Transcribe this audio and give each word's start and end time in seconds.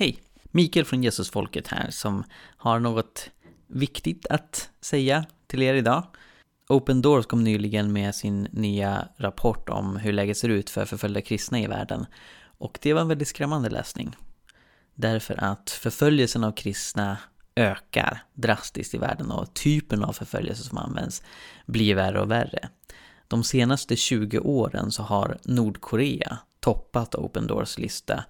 Hej! 0.00 0.22
Mikael 0.42 0.84
från 0.84 1.02
Jesusfolket 1.02 1.66
här 1.68 1.90
som 1.90 2.24
har 2.56 2.80
något 2.80 3.30
viktigt 3.66 4.26
att 4.26 4.70
säga 4.80 5.24
till 5.46 5.62
er 5.62 5.74
idag. 5.74 6.04
Open 6.68 7.02
Doors 7.02 7.26
kom 7.26 7.44
nyligen 7.44 7.92
med 7.92 8.14
sin 8.14 8.42
nya 8.42 9.08
rapport 9.16 9.68
om 9.68 9.96
hur 9.96 10.12
läget 10.12 10.36
ser 10.36 10.48
ut 10.48 10.70
för 10.70 10.84
förföljda 10.84 11.20
kristna 11.20 11.60
i 11.60 11.66
världen. 11.66 12.06
Och 12.58 12.78
det 12.82 12.92
var 12.92 13.00
en 13.00 13.08
väldigt 13.08 13.28
skrämmande 13.28 13.70
läsning. 13.70 14.16
Därför 14.94 15.44
att 15.44 15.70
förföljelsen 15.70 16.44
av 16.44 16.52
kristna 16.52 17.18
ökar 17.54 18.22
drastiskt 18.34 18.94
i 18.94 18.98
världen 18.98 19.30
och 19.30 19.54
typen 19.54 20.04
av 20.04 20.12
förföljelse 20.12 20.62
som 20.62 20.78
används 20.78 21.22
blir 21.66 21.94
värre 21.94 22.20
och 22.20 22.30
värre. 22.30 22.68
De 23.28 23.44
senaste 23.44 23.96
20 23.96 24.38
åren 24.38 24.92
så 24.92 25.02
har 25.02 25.38
Nordkorea 25.44 26.38
toppat 26.60 27.14
Open 27.14 27.46
Doors 27.46 27.78
lista 27.78 28.24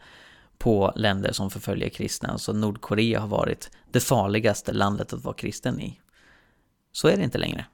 på 0.61 0.93
länder 0.97 1.33
som 1.33 1.51
förföljer 1.51 1.89
kristna. 1.89 2.39
Så 2.39 2.53
Nordkorea 2.53 3.21
har 3.21 3.29
varit 3.29 3.71
det 3.91 4.01
farligaste 4.01 4.73
landet 4.73 5.13
att 5.13 5.25
vara 5.25 5.35
kristen 5.35 5.81
i. 5.81 6.01
Så 6.93 7.09
är 7.09 7.17
det 7.17 7.25
inte 7.25 7.39
längre. 7.39 7.67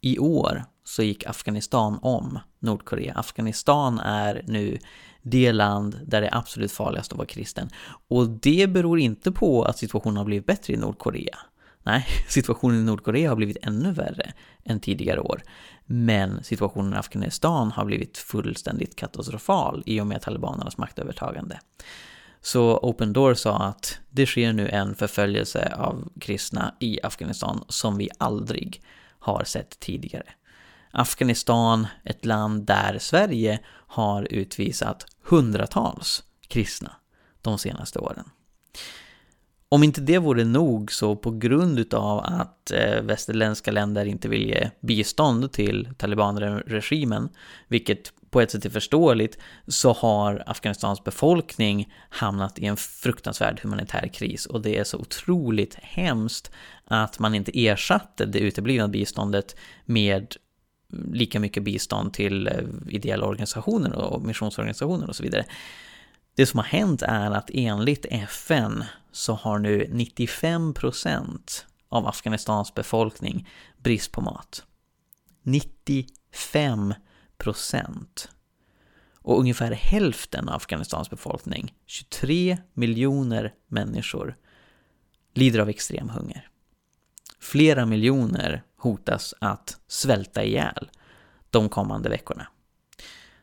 I 0.00 0.18
år 0.18 0.64
så 0.84 1.02
gick 1.02 1.26
Afghanistan 1.26 1.98
om 2.02 2.38
Nordkorea. 2.58 3.14
Afghanistan 3.14 3.98
är 4.00 4.44
nu 4.46 4.78
det 5.22 5.52
land 5.52 6.00
där 6.06 6.20
det 6.20 6.26
är 6.26 6.36
absolut 6.36 6.72
farligast 6.72 7.12
att 7.12 7.18
vara 7.18 7.26
kristen. 7.26 7.70
Och 8.08 8.28
det 8.28 8.66
beror 8.70 8.98
inte 8.98 9.32
på 9.32 9.62
att 9.62 9.78
situationen 9.78 10.16
har 10.16 10.24
blivit 10.24 10.46
bättre 10.46 10.72
i 10.72 10.76
Nordkorea. 10.76 11.38
Nej, 11.86 12.06
situationen 12.28 12.80
i 12.80 12.82
Nordkorea 12.82 13.28
har 13.28 13.36
blivit 13.36 13.56
ännu 13.62 13.92
värre 13.92 14.32
än 14.64 14.80
tidigare 14.80 15.20
år. 15.20 15.42
Men 15.84 16.44
situationen 16.44 16.94
i 16.94 16.96
Afghanistan 16.96 17.70
har 17.70 17.84
blivit 17.84 18.18
fullständigt 18.18 18.96
katastrofal 18.96 19.82
i 19.86 20.00
och 20.00 20.06
med 20.06 20.22
talibanernas 20.22 20.78
maktövertagande. 20.78 21.60
Så 22.40 22.78
Open 22.82 23.12
Door 23.12 23.34
sa 23.34 23.58
att 23.58 23.98
det 24.10 24.26
sker 24.26 24.52
nu 24.52 24.68
en 24.68 24.94
förföljelse 24.94 25.74
av 25.76 26.08
kristna 26.20 26.74
i 26.80 27.00
Afghanistan 27.02 27.64
som 27.68 27.98
vi 27.98 28.08
aldrig 28.18 28.82
har 29.18 29.44
sett 29.44 29.80
tidigare. 29.80 30.26
Afghanistan, 30.90 31.86
ett 32.04 32.24
land 32.24 32.66
där 32.66 32.98
Sverige 32.98 33.60
har 33.68 34.32
utvisat 34.32 35.06
hundratals 35.22 36.24
kristna 36.48 36.92
de 37.42 37.58
senaste 37.58 37.98
åren. 37.98 38.30
Om 39.68 39.82
inte 39.82 40.00
det 40.00 40.18
vore 40.18 40.44
nog 40.44 40.92
så 40.92 41.16
på 41.16 41.30
grund 41.30 41.78
utav 41.78 42.18
att 42.18 42.70
eh, 42.70 43.02
västerländska 43.02 43.70
länder 43.70 44.04
inte 44.04 44.28
vill 44.28 44.46
ge 44.46 44.70
bistånd 44.80 45.52
till 45.52 45.88
talibanregimen, 45.96 47.28
vilket 47.68 48.12
på 48.30 48.40
ett 48.40 48.50
sätt 48.50 48.64
är 48.64 48.70
förståeligt, 48.70 49.38
så 49.66 49.92
har 49.92 50.42
Afghanistans 50.46 51.04
befolkning 51.04 51.92
hamnat 52.08 52.58
i 52.58 52.66
en 52.66 52.76
fruktansvärd 52.76 53.60
humanitär 53.62 54.08
kris 54.08 54.46
och 54.46 54.62
det 54.62 54.78
är 54.78 54.84
så 54.84 54.98
otroligt 54.98 55.74
hemskt 55.74 56.50
att 56.84 57.18
man 57.18 57.34
inte 57.34 57.66
ersatte 57.66 58.26
det 58.26 58.38
uteblivna 58.38 58.88
biståndet 58.88 59.56
med 59.84 60.36
lika 61.12 61.40
mycket 61.40 61.62
bistånd 61.62 62.12
till 62.12 62.46
eh, 62.46 62.54
ideella 62.88 63.26
organisationer 63.26 63.92
och 63.92 64.22
missionsorganisationer 64.22 65.08
och 65.08 65.16
så 65.16 65.22
vidare. 65.22 65.44
Det 66.36 66.46
som 66.46 66.58
har 66.58 66.64
hänt 66.64 67.02
är 67.02 67.30
att 67.30 67.50
enligt 67.52 68.06
FN 68.10 68.84
så 69.12 69.34
har 69.34 69.58
nu 69.58 69.84
95% 69.84 71.64
av 71.88 72.06
Afghanistans 72.06 72.74
befolkning 72.74 73.48
brist 73.78 74.12
på 74.12 74.20
mat. 74.20 74.64
95% 75.42 76.94
Och 79.18 79.38
ungefär 79.38 79.72
hälften 79.72 80.48
av 80.48 80.54
Afghanistans 80.54 81.10
befolkning, 81.10 81.74
23 81.86 82.58
miljoner 82.72 83.54
människor, 83.68 84.36
lider 85.34 85.58
av 85.58 85.68
extrem 85.68 86.08
hunger. 86.08 86.48
Flera 87.40 87.86
miljoner 87.86 88.62
hotas 88.78 89.34
att 89.40 89.80
svälta 89.86 90.44
ihjäl 90.44 90.90
de 91.50 91.68
kommande 91.68 92.08
veckorna. 92.08 92.46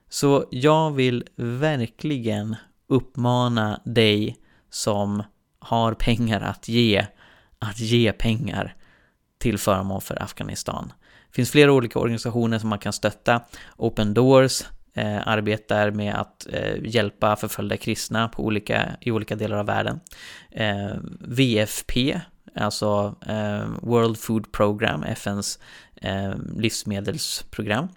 Så 0.10 0.48
jag 0.52 0.92
vill 0.92 1.28
verkligen 1.36 2.56
uppmana 2.88 3.82
dig 3.86 4.38
som 4.70 5.24
har 5.60 5.94
pengar 5.94 6.42
att 6.42 6.68
ge, 6.68 7.06
att 7.60 7.80
ge 7.80 8.12
pengar 8.12 8.76
till 9.38 9.58
förmån 9.58 10.02
för 10.02 10.24
Afghanistan. 10.24 10.94
Det 11.28 11.36
finns 11.36 11.52
flera 11.52 11.72
olika 11.72 12.00
organisationer 12.00 12.60
som 12.60 12.70
man 12.70 12.80
kan 12.80 12.94
stötta. 12.94 13.42
Open 13.78 14.14
Doors 14.14 14.64
eh, 14.94 15.28
arbetar 15.28 15.92
med 15.92 16.16
att 16.16 16.48
eh, 16.50 16.76
hjälpa 16.84 17.36
förföljda 17.36 17.78
kristna 17.78 18.28
på 18.28 18.44
olika, 18.44 18.90
i 19.02 19.12
olika 19.12 19.36
delar 19.36 19.58
av 19.58 19.66
världen. 19.66 20.00
Eh, 20.52 20.96
VFP, 21.20 22.22
alltså 22.56 23.16
eh, 23.28 23.66
World 23.82 24.18
Food 24.18 24.52
Program, 24.52 25.04
FNs 25.04 25.60
eh, 25.96 26.34
livsmedelsprogram. 26.58 27.88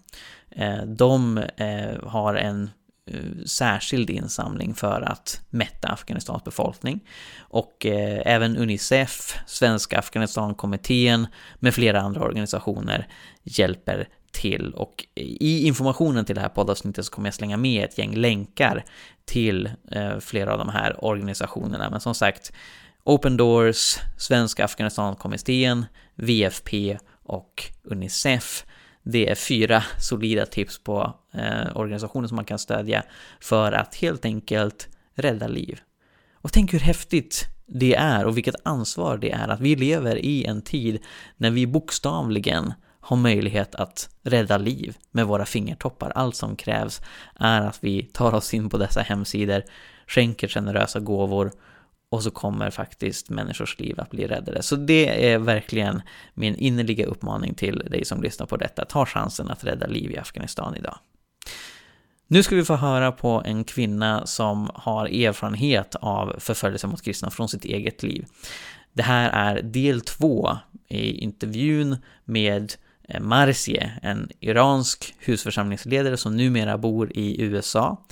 Eh, 0.50 0.82
de 0.82 1.38
eh, 1.38 2.08
har 2.08 2.34
en 2.34 2.70
Eh, 3.10 3.44
särskild 3.44 4.10
insamling 4.10 4.74
för 4.74 5.02
att 5.02 5.40
mätta 5.50 5.88
Afghanistans 5.88 6.44
befolkning. 6.44 7.00
Och 7.38 7.86
eh, 7.86 8.22
även 8.24 8.56
Unicef, 8.56 9.34
Svenska 9.46 9.98
Afghanistankommittén 9.98 11.26
med 11.58 11.74
flera 11.74 12.00
andra 12.00 12.20
organisationer 12.20 13.08
hjälper 13.42 14.08
till. 14.32 14.72
Och 14.74 15.06
i 15.14 15.66
informationen 15.66 16.24
till 16.24 16.34
det 16.34 16.40
här 16.40 16.48
poddavsnittet 16.48 17.04
så 17.06 17.12
kommer 17.12 17.26
jag 17.26 17.34
slänga 17.34 17.56
med 17.56 17.84
ett 17.84 17.98
gäng 17.98 18.14
länkar 18.14 18.84
till 19.24 19.70
eh, 19.90 20.18
flera 20.18 20.52
av 20.52 20.58
de 20.58 20.68
här 20.68 21.04
organisationerna. 21.04 21.90
Men 21.90 22.00
som 22.00 22.14
sagt, 22.14 22.52
Open 23.04 23.36
Doors, 23.36 23.96
Svenska 24.18 24.64
Afghanistankommittén, 24.64 25.84
VFP 26.14 26.98
och 27.22 27.70
Unicef 27.84 28.64
det 29.08 29.30
är 29.30 29.34
fyra 29.34 29.84
solida 29.98 30.46
tips 30.46 30.78
på 30.78 31.14
eh, 31.32 31.76
organisationer 31.76 32.28
som 32.28 32.36
man 32.36 32.44
kan 32.44 32.58
stödja 32.58 33.02
för 33.40 33.72
att 33.72 33.94
helt 33.94 34.24
enkelt 34.24 34.88
rädda 35.14 35.46
liv. 35.46 35.80
Och 36.32 36.52
tänk 36.52 36.74
hur 36.74 36.80
häftigt 36.80 37.46
det 37.66 37.94
är 37.94 38.24
och 38.24 38.36
vilket 38.36 38.54
ansvar 38.62 39.18
det 39.18 39.30
är 39.30 39.48
att 39.48 39.60
vi 39.60 39.76
lever 39.76 40.16
i 40.16 40.44
en 40.44 40.62
tid 40.62 40.98
när 41.36 41.50
vi 41.50 41.66
bokstavligen 41.66 42.74
har 43.00 43.16
möjlighet 43.16 43.74
att 43.74 44.10
rädda 44.22 44.58
liv 44.58 44.96
med 45.10 45.26
våra 45.26 45.44
fingertoppar. 45.44 46.10
Allt 46.10 46.36
som 46.36 46.56
krävs 46.56 47.00
är 47.34 47.60
att 47.60 47.78
vi 47.80 48.02
tar 48.02 48.34
oss 48.34 48.54
in 48.54 48.70
på 48.70 48.78
dessa 48.78 49.00
hemsidor, 49.00 49.62
skänker 50.06 50.48
generösa 50.48 51.00
gåvor 51.00 51.52
och 52.10 52.22
så 52.22 52.30
kommer 52.30 52.70
faktiskt 52.70 53.30
människors 53.30 53.78
liv 53.78 54.00
att 54.00 54.10
bli 54.10 54.26
räddade. 54.26 54.62
Så 54.62 54.76
det 54.76 55.32
är 55.32 55.38
verkligen 55.38 56.02
min 56.34 56.54
innerliga 56.54 57.06
uppmaning 57.06 57.54
till 57.54 57.78
dig 57.78 58.04
som 58.04 58.22
lyssnar 58.22 58.46
på 58.46 58.56
detta. 58.56 58.84
Ta 58.84 59.06
chansen 59.06 59.50
att 59.50 59.64
rädda 59.64 59.86
liv 59.86 60.10
i 60.10 60.18
Afghanistan 60.18 60.76
idag. 60.76 60.98
Nu 62.28 62.42
ska 62.42 62.56
vi 62.56 62.64
få 62.64 62.76
höra 62.76 63.12
på 63.12 63.42
en 63.44 63.64
kvinna 63.64 64.26
som 64.26 64.70
har 64.74 65.06
erfarenhet 65.06 65.94
av 65.94 66.36
förföljelse 66.38 66.86
mot 66.86 67.02
kristna 67.02 67.30
från 67.30 67.48
sitt 67.48 67.64
eget 67.64 68.02
liv. 68.02 68.26
Det 68.92 69.02
här 69.02 69.30
är 69.30 69.62
del 69.62 70.00
två 70.00 70.56
i 70.88 71.12
intervjun 71.12 71.96
med 72.24 72.72
eh, 73.08 73.20
Marzie, 73.20 73.92
en 74.02 74.28
iransk 74.40 75.14
husförsamlingsledare 75.18 76.16
som 76.16 76.36
numera 76.36 76.78
bor 76.78 77.12
i 77.14 77.42
USA. 77.42 78.04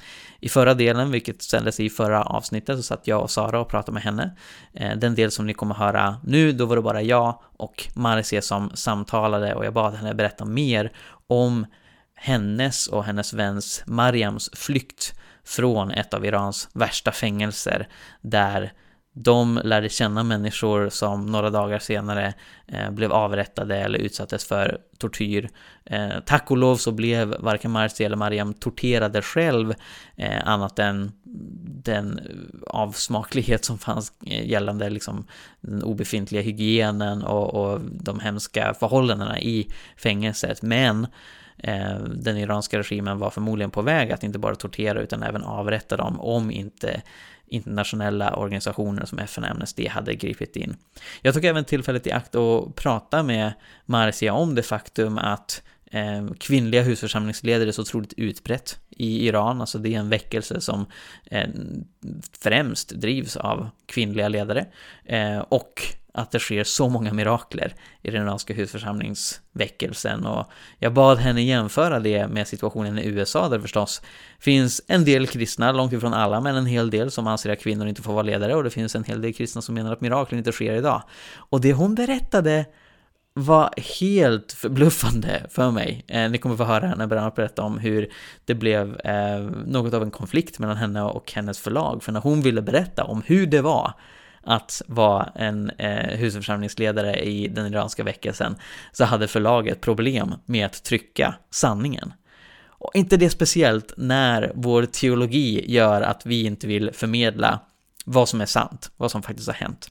I 0.44 0.48
förra 0.48 0.74
delen, 0.74 1.10
vilket 1.10 1.42
sändes 1.42 1.80
i 1.80 1.90
förra 1.90 2.22
avsnittet, 2.22 2.76
så 2.76 2.82
satt 2.82 3.06
jag 3.06 3.22
och 3.22 3.30
Sara 3.30 3.60
och 3.60 3.68
pratade 3.68 3.92
med 3.92 4.02
henne. 4.02 4.36
Eh, 4.72 4.96
den 4.96 5.14
del 5.14 5.30
som 5.30 5.46
ni 5.46 5.54
kommer 5.54 5.74
höra 5.74 6.16
nu, 6.22 6.52
då 6.52 6.66
var 6.66 6.76
det 6.76 6.82
bara 6.82 7.02
jag 7.02 7.38
och 7.56 7.88
Marcia 7.94 8.42
som 8.42 8.70
samtalade 8.74 9.54
och 9.54 9.64
jag 9.64 9.72
bad 9.72 9.94
henne 9.94 10.14
berätta 10.14 10.44
mer 10.44 10.92
om 11.26 11.66
hennes 12.14 12.86
och 12.86 13.04
hennes 13.04 13.32
väns 13.32 13.82
Mariams 13.86 14.50
flykt 14.52 15.14
från 15.44 15.90
ett 15.90 16.14
av 16.14 16.26
Irans 16.26 16.68
värsta 16.72 17.12
fängelser 17.12 17.88
där 18.20 18.72
de 19.16 19.60
lärde 19.64 19.88
känna 19.88 20.22
människor 20.22 20.88
som 20.88 21.26
några 21.26 21.50
dagar 21.50 21.78
senare 21.78 22.34
eh, 22.66 22.90
blev 22.90 23.12
avrättade 23.12 23.76
eller 23.76 23.98
utsattes 23.98 24.44
för 24.44 24.78
tortyr. 24.98 25.50
Eh, 25.84 26.10
tack 26.26 26.50
och 26.50 26.56
lov 26.56 26.76
så 26.76 26.92
blev 26.92 27.36
varken 27.40 27.70
Marci 27.70 28.04
eller 28.04 28.16
Mariam 28.16 28.54
torterade 28.54 29.22
själv, 29.22 29.74
eh, 30.16 30.48
annat 30.48 30.78
än 30.78 31.12
den 31.84 32.20
avsmaklighet 32.66 33.64
som 33.64 33.78
fanns 33.78 34.12
eh, 34.26 34.50
gällande 34.50 34.90
liksom, 34.90 35.26
den 35.60 35.82
obefintliga 35.82 36.42
hygienen 36.42 37.22
och, 37.22 37.54
och 37.54 37.80
de 37.80 38.20
hemska 38.20 38.74
förhållandena 38.74 39.40
i 39.40 39.68
fängelset. 39.96 40.62
Men 40.62 41.06
eh, 41.58 41.98
den 41.98 42.36
iranska 42.36 42.78
regimen 42.78 43.18
var 43.18 43.30
förmodligen 43.30 43.70
på 43.70 43.82
väg 43.82 44.12
att 44.12 44.22
inte 44.22 44.38
bara 44.38 44.54
tortera 44.54 45.00
utan 45.00 45.22
även 45.22 45.42
avrätta 45.42 45.96
dem 45.96 46.20
om 46.20 46.50
inte 46.50 47.02
internationella 47.46 48.36
organisationer 48.36 49.04
som 49.04 49.18
FN 49.18 49.44
och 49.44 49.50
Amnesty 49.50 49.88
hade 49.88 50.14
gripit 50.14 50.56
in. 50.56 50.76
Jag 51.22 51.34
tog 51.34 51.44
även 51.44 51.64
tillfället 51.64 52.06
i 52.06 52.12
akt 52.12 52.34
att 52.34 52.76
prata 52.76 53.22
med 53.22 53.52
Marcia 53.86 54.32
om 54.32 54.54
det 54.54 54.62
faktum 54.62 55.18
att 55.18 55.62
eh, 55.90 56.28
kvinnliga 56.38 56.82
husförsamlingsledare 56.82 57.68
är 57.68 57.72
så 57.72 57.82
otroligt 57.82 58.12
utbrett 58.12 58.78
i 58.90 59.26
Iran. 59.26 59.60
Alltså 59.60 59.78
det 59.78 59.94
är 59.94 59.98
en 59.98 60.08
väckelse 60.08 60.60
som 60.60 60.86
eh, 61.24 61.48
främst 62.40 62.88
drivs 62.88 63.36
av 63.36 63.68
kvinnliga 63.86 64.28
ledare. 64.28 64.66
Eh, 65.04 65.38
och 65.38 65.82
att 66.14 66.30
det 66.30 66.38
sker 66.38 66.64
så 66.64 66.88
många 66.88 67.12
mirakler 67.12 67.74
i 68.02 68.10
den 68.10 68.22
iranska 68.22 68.54
husförsamlingsväckelsen 68.54 70.26
och 70.26 70.46
jag 70.78 70.92
bad 70.92 71.18
henne 71.18 71.42
jämföra 71.42 72.00
det 72.00 72.28
med 72.28 72.48
situationen 72.48 72.98
i 72.98 73.06
USA 73.06 73.48
där 73.48 73.58
förstås 73.58 74.02
finns 74.38 74.82
en 74.86 75.04
del 75.04 75.26
kristna, 75.26 75.72
långt 75.72 75.92
ifrån 75.92 76.14
alla, 76.14 76.40
men 76.40 76.56
en 76.56 76.66
hel 76.66 76.90
del 76.90 77.10
som 77.10 77.26
anser 77.26 77.50
att 77.50 77.60
kvinnor 77.60 77.86
inte 77.86 78.02
får 78.02 78.12
vara 78.12 78.22
ledare 78.22 78.54
och 78.54 78.64
det 78.64 78.70
finns 78.70 78.96
en 78.96 79.04
hel 79.04 79.20
del 79.20 79.34
kristna 79.34 79.62
som 79.62 79.74
menar 79.74 79.92
att 79.92 80.00
mirakler 80.00 80.38
inte 80.38 80.52
sker 80.52 80.74
idag. 80.74 81.02
Och 81.36 81.60
det 81.60 81.72
hon 81.72 81.94
berättade 81.94 82.64
var 83.34 83.70
helt 84.00 84.52
förbluffande 84.52 85.46
för 85.50 85.70
mig. 85.70 86.04
Eh, 86.08 86.30
ni 86.30 86.38
kommer 86.38 86.56
få 86.56 86.64
höra 86.64 86.86
henne 86.86 87.06
berätta 87.06 87.62
om 87.62 87.78
hur 87.78 88.12
det 88.44 88.54
blev 88.54 89.00
eh, 89.00 89.40
något 89.66 89.94
av 89.94 90.02
en 90.02 90.10
konflikt 90.10 90.58
mellan 90.58 90.76
henne 90.76 91.02
och 91.02 91.32
hennes 91.32 91.58
förlag. 91.58 92.02
För 92.02 92.12
när 92.12 92.20
hon 92.20 92.40
ville 92.40 92.62
berätta 92.62 93.04
om 93.04 93.22
hur 93.26 93.46
det 93.46 93.60
var 93.60 93.92
att 94.46 94.82
vara 94.86 95.32
en 95.34 95.70
eh, 95.70 96.18
husförsamlingsledare 96.18 97.16
i 97.16 97.48
den 97.48 97.66
iranska 97.66 98.04
väckelsen 98.04 98.56
så 98.92 99.04
hade 99.04 99.28
förlaget 99.28 99.80
problem 99.80 100.34
med 100.44 100.66
att 100.66 100.84
trycka 100.84 101.34
sanningen. 101.50 102.12
Och 102.84 102.90
inte 102.94 103.16
det 103.16 103.30
speciellt 103.30 103.94
när 103.96 104.52
vår 104.54 104.84
teologi 104.84 105.72
gör 105.72 106.02
att 106.02 106.26
vi 106.26 106.44
inte 106.44 106.66
vill 106.66 106.92
förmedla 106.92 107.60
vad 108.04 108.28
som 108.28 108.40
är 108.40 108.46
sant, 108.46 108.90
vad 108.96 109.10
som 109.10 109.22
faktiskt 109.22 109.48
har 109.48 109.54
hänt. 109.54 109.90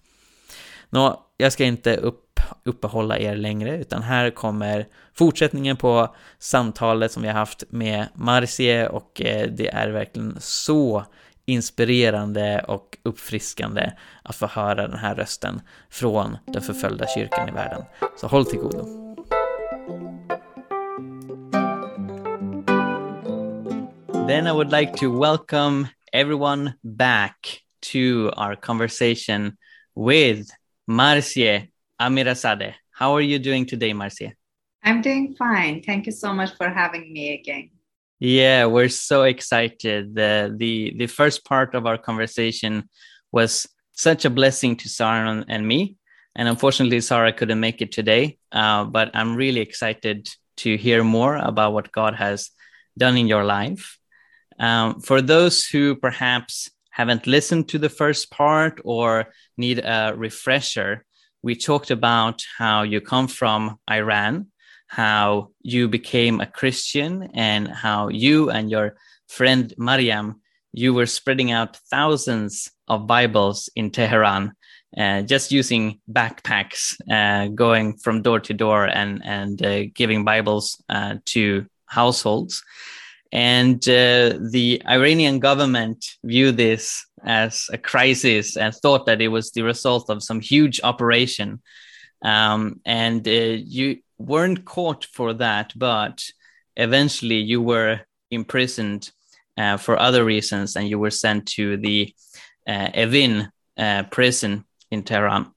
Nå, 0.90 1.26
jag 1.38 1.52
ska 1.52 1.64
inte 1.66 1.98
upp, 1.98 2.40
uppehålla 2.64 3.18
er 3.20 3.36
längre, 3.36 3.78
utan 3.78 4.02
här 4.02 4.30
kommer 4.30 4.88
fortsättningen 5.14 5.78
på 5.78 6.16
samtalet 6.40 7.12
som 7.12 7.24
vi 7.24 7.30
har 7.30 7.36
haft 7.36 7.64
med 7.70 8.08
Marcie 8.16 8.88
och 8.88 9.22
eh, 9.22 9.50
det 9.52 9.68
är 9.68 9.90
verkligen 9.90 10.38
så 10.40 11.06
inspirerande 11.46 12.66
och 12.68 12.98
uppfriskande 13.04 13.92
att 14.24 14.36
få 14.36 14.48
höra 14.48 14.88
den 14.88 15.00
här 15.00 15.16
rösten 15.16 15.62
från 15.90 16.38
den 16.46 16.62
förföljda 16.62 17.08
kyrkan 17.08 17.50
i 17.50 17.52
världen. 17.52 17.84
Så 18.18 18.28
håll 18.28 18.46
till 18.46 18.60
godo. 18.60 19.04
Then 24.28 24.48
I 24.48 24.52
would 24.52 24.72
like 24.72 24.94
to 24.94 25.20
welcome 25.20 25.88
everyone 26.14 26.74
back 26.82 27.64
to 27.92 28.32
our 28.38 28.56
conversation 28.56 29.58
with 29.96 30.50
Marcie 30.88 31.70
Amirazadeh. 32.00 32.74
How 32.92 33.16
are 33.16 33.22
you 33.22 33.40
doing 33.40 33.66
today, 33.66 33.94
Marcie? 33.94 34.34
I'm 34.86 35.02
doing 35.02 35.36
fine. 35.38 35.82
Thank 35.82 36.06
you 36.06 36.12
so 36.12 36.34
much 36.34 36.56
for 36.58 36.70
having 36.70 37.12
me 37.12 37.34
again. 37.34 37.70
Yeah, 38.26 38.68
we're 38.68 38.88
so 38.88 39.24
excited. 39.24 40.16
The 40.16 40.56
the 40.58 40.94
the 40.96 41.08
first 41.08 41.44
part 41.44 41.76
of 41.76 41.86
our 41.86 41.98
conversation 41.98 42.88
was 43.34 43.68
such 43.92 44.24
a 44.24 44.30
blessing 44.30 44.78
to 44.78 44.88
Sarah 44.88 45.44
and 45.50 45.68
me, 45.68 45.98
and 46.34 46.48
unfortunately, 46.48 47.02
Sarah 47.02 47.34
couldn't 47.34 47.60
make 47.60 47.82
it 47.82 47.92
today. 47.92 48.38
Uh, 48.50 48.86
but 48.86 49.12
I'm 49.14 49.36
really 49.36 49.60
excited 49.60 50.30
to 50.64 50.78
hear 50.78 51.04
more 51.04 51.36
about 51.36 51.74
what 51.74 51.92
God 51.92 52.16
has 52.16 52.50
done 52.98 53.18
in 53.18 53.28
your 53.28 53.44
life. 53.44 54.00
Um, 54.58 55.02
for 55.02 55.22
those 55.22 55.66
who 55.66 55.94
perhaps 55.98 56.72
haven't 56.92 57.28
listened 57.28 57.68
to 57.70 57.78
the 57.78 57.90
first 57.90 58.32
part 58.32 58.80
or 58.86 59.34
need 59.58 59.80
a 59.80 60.14
refresher, 60.16 61.04
we 61.42 61.56
talked 61.56 61.92
about 61.92 62.42
how 62.58 62.84
you 62.84 63.02
come 63.02 63.28
from 63.28 63.80
Iran, 63.92 64.48
how 64.96 65.50
you 65.64 65.88
became 65.88 66.40
a 66.40 66.46
Christian, 66.46 67.32
and 67.34 67.68
how 67.68 68.10
you 68.10 68.52
and 68.52 68.70
your 68.70 68.96
friend 69.28 69.74
Mariam, 69.76 70.42
you 70.72 70.94
were 70.94 71.08
spreading 71.08 71.52
out 71.52 71.78
thousands 71.90 72.70
of 72.88 73.08
Bibles 73.08 73.70
in 73.76 73.90
Tehran, 73.90 74.54
uh, 74.96 75.24
just 75.24 75.52
using 75.52 76.00
backpacks, 76.06 76.94
uh, 77.10 77.48
going 77.48 77.98
from 77.98 78.22
door 78.22 78.40
to 78.42 78.54
door 78.54 78.86
and 78.86 79.22
and 79.26 79.66
uh, 79.66 79.86
giving 79.96 80.24
Bibles 80.24 80.78
uh, 80.90 81.16
to 81.34 81.66
households. 81.88 82.62
And 83.32 83.82
uh, 83.90 84.38
the 84.52 84.80
Iranian 84.88 85.40
government 85.40 86.06
viewed 86.24 86.58
this 86.58 87.04
as 87.26 87.68
a 87.74 87.80
crisis 87.80 88.58
and 88.58 88.76
thought 88.76 89.08
that 89.08 89.22
it 89.22 89.30
was 89.30 89.50
the 89.50 89.64
result 89.64 90.12
of 90.12 90.22
some 90.22 90.40
huge 90.40 90.82
operation. 90.84 91.62
Um, 92.24 92.80
and 92.86 93.28
uh, 93.28 93.58
you 93.78 94.03
weren't 94.18 94.66
caught 94.66 95.06
for 95.06 95.34
that, 95.34 95.74
but 95.76 96.24
eventually 96.76 97.38
you 97.38 97.62
were 97.62 98.02
imprisoned 98.32 99.12
uh, 99.58 99.78
for 99.78 100.00
other 100.00 100.26
reasons 100.26 100.76
and 100.76 100.88
you 100.88 100.98
were 100.98 101.12
sent 101.12 101.48
to 101.48 101.78
the 101.78 102.14
uh, 102.68 102.88
Evin 102.94 103.50
uh, 103.78 104.04
prison 104.04 104.66
in 104.92 105.04
Tehran. 105.04 105.52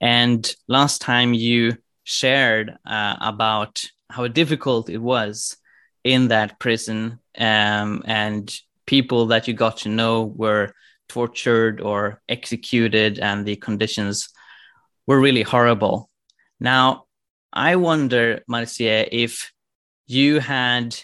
And 0.00 0.48
last 0.68 1.00
time 1.00 1.34
you 1.34 1.76
shared 2.04 2.76
uh, 2.86 3.16
about 3.20 3.82
how 4.10 4.26
difficult 4.28 4.90
it 4.90 4.98
was 4.98 5.56
in 6.04 6.28
that 6.28 6.58
prison 6.58 7.18
um, 7.38 8.02
and 8.04 8.54
people 8.86 9.26
that 9.26 9.46
you 9.46 9.54
got 9.54 9.78
to 9.78 9.88
know 9.88 10.24
were 10.24 10.74
tortured 11.08 11.80
or 11.80 12.20
executed 12.28 13.18
and 13.18 13.46
the 13.46 13.56
conditions 13.56 14.28
were 15.06 15.20
really 15.20 15.42
horrible 15.42 16.08
now 16.58 17.04
i 17.52 17.76
wonder 17.76 18.42
marcia 18.48 19.14
if 19.14 19.52
you 20.06 20.40
had 20.40 20.96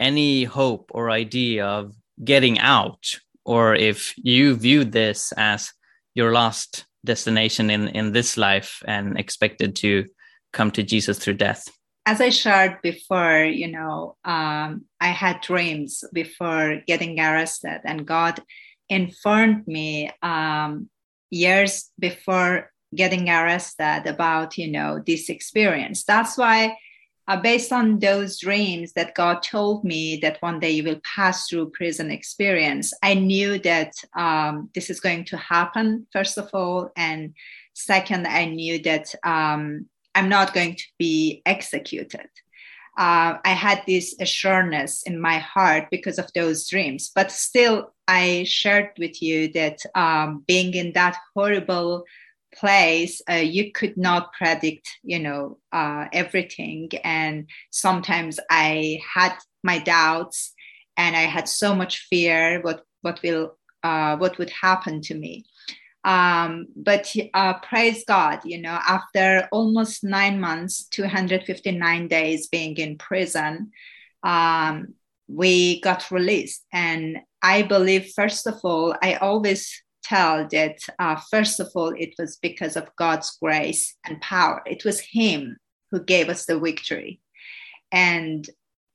any 0.00 0.44
hope 0.44 0.90
or 0.94 1.10
idea 1.10 1.64
of 1.64 1.94
getting 2.22 2.58
out 2.58 3.14
or 3.44 3.74
if 3.74 4.14
you 4.16 4.54
viewed 4.54 4.92
this 4.92 5.32
as 5.36 5.72
your 6.14 6.32
last 6.32 6.86
destination 7.04 7.70
in 7.70 7.88
in 7.88 8.12
this 8.12 8.36
life 8.36 8.82
and 8.86 9.18
expected 9.18 9.76
to 9.76 10.06
come 10.52 10.70
to 10.70 10.82
jesus 10.82 11.18
through 11.18 11.34
death? 11.34 11.68
As 12.06 12.20
I 12.20 12.28
shared 12.28 12.82
before, 12.82 13.44
you 13.44 13.72
know, 13.72 14.16
um, 14.26 14.84
I 15.00 15.08
had 15.08 15.40
dreams 15.40 16.04
before 16.12 16.82
getting 16.86 17.18
arrested, 17.18 17.80
and 17.84 18.06
God 18.06 18.40
informed 18.90 19.66
me 19.66 20.10
um, 20.22 20.90
years 21.30 21.90
before 21.98 22.70
getting 22.94 23.28
arrested 23.28 24.02
about, 24.06 24.58
you 24.58 24.70
know, 24.70 25.02
this 25.06 25.28
experience. 25.28 26.04
That's 26.04 26.36
why, 26.36 26.76
uh, 27.26 27.40
based 27.40 27.72
on 27.72 27.98
those 28.00 28.38
dreams 28.38 28.92
that 28.92 29.14
God 29.14 29.42
told 29.42 29.84
me 29.84 30.18
that 30.22 30.42
one 30.42 30.60
day 30.60 30.72
you 30.72 30.84
will 30.84 31.00
pass 31.16 31.48
through 31.48 31.70
prison 31.70 32.10
experience, 32.10 32.92
I 33.02 33.14
knew 33.14 33.58
that 33.60 33.92
um, 34.14 34.70
this 34.74 34.90
is 34.90 35.00
going 35.00 35.24
to 35.26 35.36
happen, 35.36 36.06
first 36.12 36.36
of 36.36 36.50
all. 36.52 36.90
And 36.96 37.34
second, 37.72 38.26
I 38.26 38.44
knew 38.44 38.78
that 38.82 39.14
um, 39.24 39.86
I'm 40.14 40.28
not 40.28 40.52
going 40.52 40.76
to 40.76 40.84
be 40.98 41.42
executed. 41.46 42.28
Uh, 42.96 43.38
I 43.44 43.50
had 43.50 43.82
this 43.86 44.14
assurance 44.20 45.02
in 45.02 45.20
my 45.20 45.38
heart 45.38 45.88
because 45.90 46.18
of 46.18 46.32
those 46.32 46.68
dreams. 46.68 47.10
But 47.12 47.32
still, 47.32 47.92
I 48.06 48.44
shared 48.46 48.90
with 48.98 49.20
you 49.20 49.52
that 49.54 49.80
um, 49.94 50.44
being 50.46 50.74
in 50.74 50.92
that 50.92 51.16
horrible 51.34 52.04
place, 52.54 53.20
uh, 53.30 53.34
you 53.34 53.72
could 53.72 53.96
not 53.96 54.32
predict, 54.32 54.88
you 55.02 55.18
know, 55.18 55.58
uh, 55.72 56.06
everything. 56.12 56.90
And 57.02 57.48
sometimes 57.70 58.40
I 58.50 59.00
had 59.14 59.34
my 59.62 59.78
doubts, 59.78 60.52
and 60.96 61.16
I 61.16 61.22
had 61.22 61.48
so 61.48 61.74
much 61.74 62.06
fear 62.10 62.60
what 62.62 62.84
what 63.02 63.20
will 63.22 63.56
uh, 63.82 64.16
what 64.16 64.38
would 64.38 64.50
happen 64.50 65.00
to 65.02 65.14
me. 65.14 65.44
Um, 66.04 66.66
but 66.76 67.14
uh, 67.32 67.54
praise 67.60 68.04
God, 68.06 68.40
you 68.44 68.60
know, 68.60 68.78
after 68.86 69.48
almost 69.50 70.04
nine 70.04 70.38
months, 70.38 70.84
259 70.88 72.08
days 72.08 72.48
being 72.48 72.76
in 72.76 72.98
prison, 72.98 73.70
um, 74.22 74.94
we 75.28 75.80
got 75.80 76.10
released. 76.10 76.62
And 76.72 77.18
I 77.42 77.62
believe, 77.62 78.12
first 78.14 78.46
of 78.46 78.60
all, 78.62 78.94
I 79.02 79.14
always 79.14 79.82
tell 80.04 80.46
that, 80.48 80.78
uh, 80.98 81.16
first 81.30 81.60
of 81.60 81.70
all, 81.74 81.92
it 81.96 82.14
was 82.18 82.36
because 82.36 82.76
of 82.76 82.94
God's 82.96 83.36
grace 83.42 83.94
and 84.06 84.20
power. 84.20 84.62
It 84.66 84.84
was 84.84 85.00
Him 85.00 85.56
who 85.90 86.00
gave 86.00 86.28
us 86.28 86.46
the 86.46 86.58
victory. 86.58 87.20
And 87.90 88.48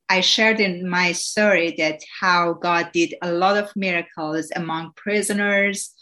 I 0.10 0.22
shared 0.22 0.60
in 0.60 0.90
my 0.90 1.12
story 1.12 1.76
that 1.78 2.02
how 2.20 2.54
God 2.54 2.92
did 2.92 3.14
a 3.22 3.32
lot 3.32 3.58
of 3.58 3.76
miracles 3.76 4.52
among 4.56 4.94
prisoners 4.96 5.94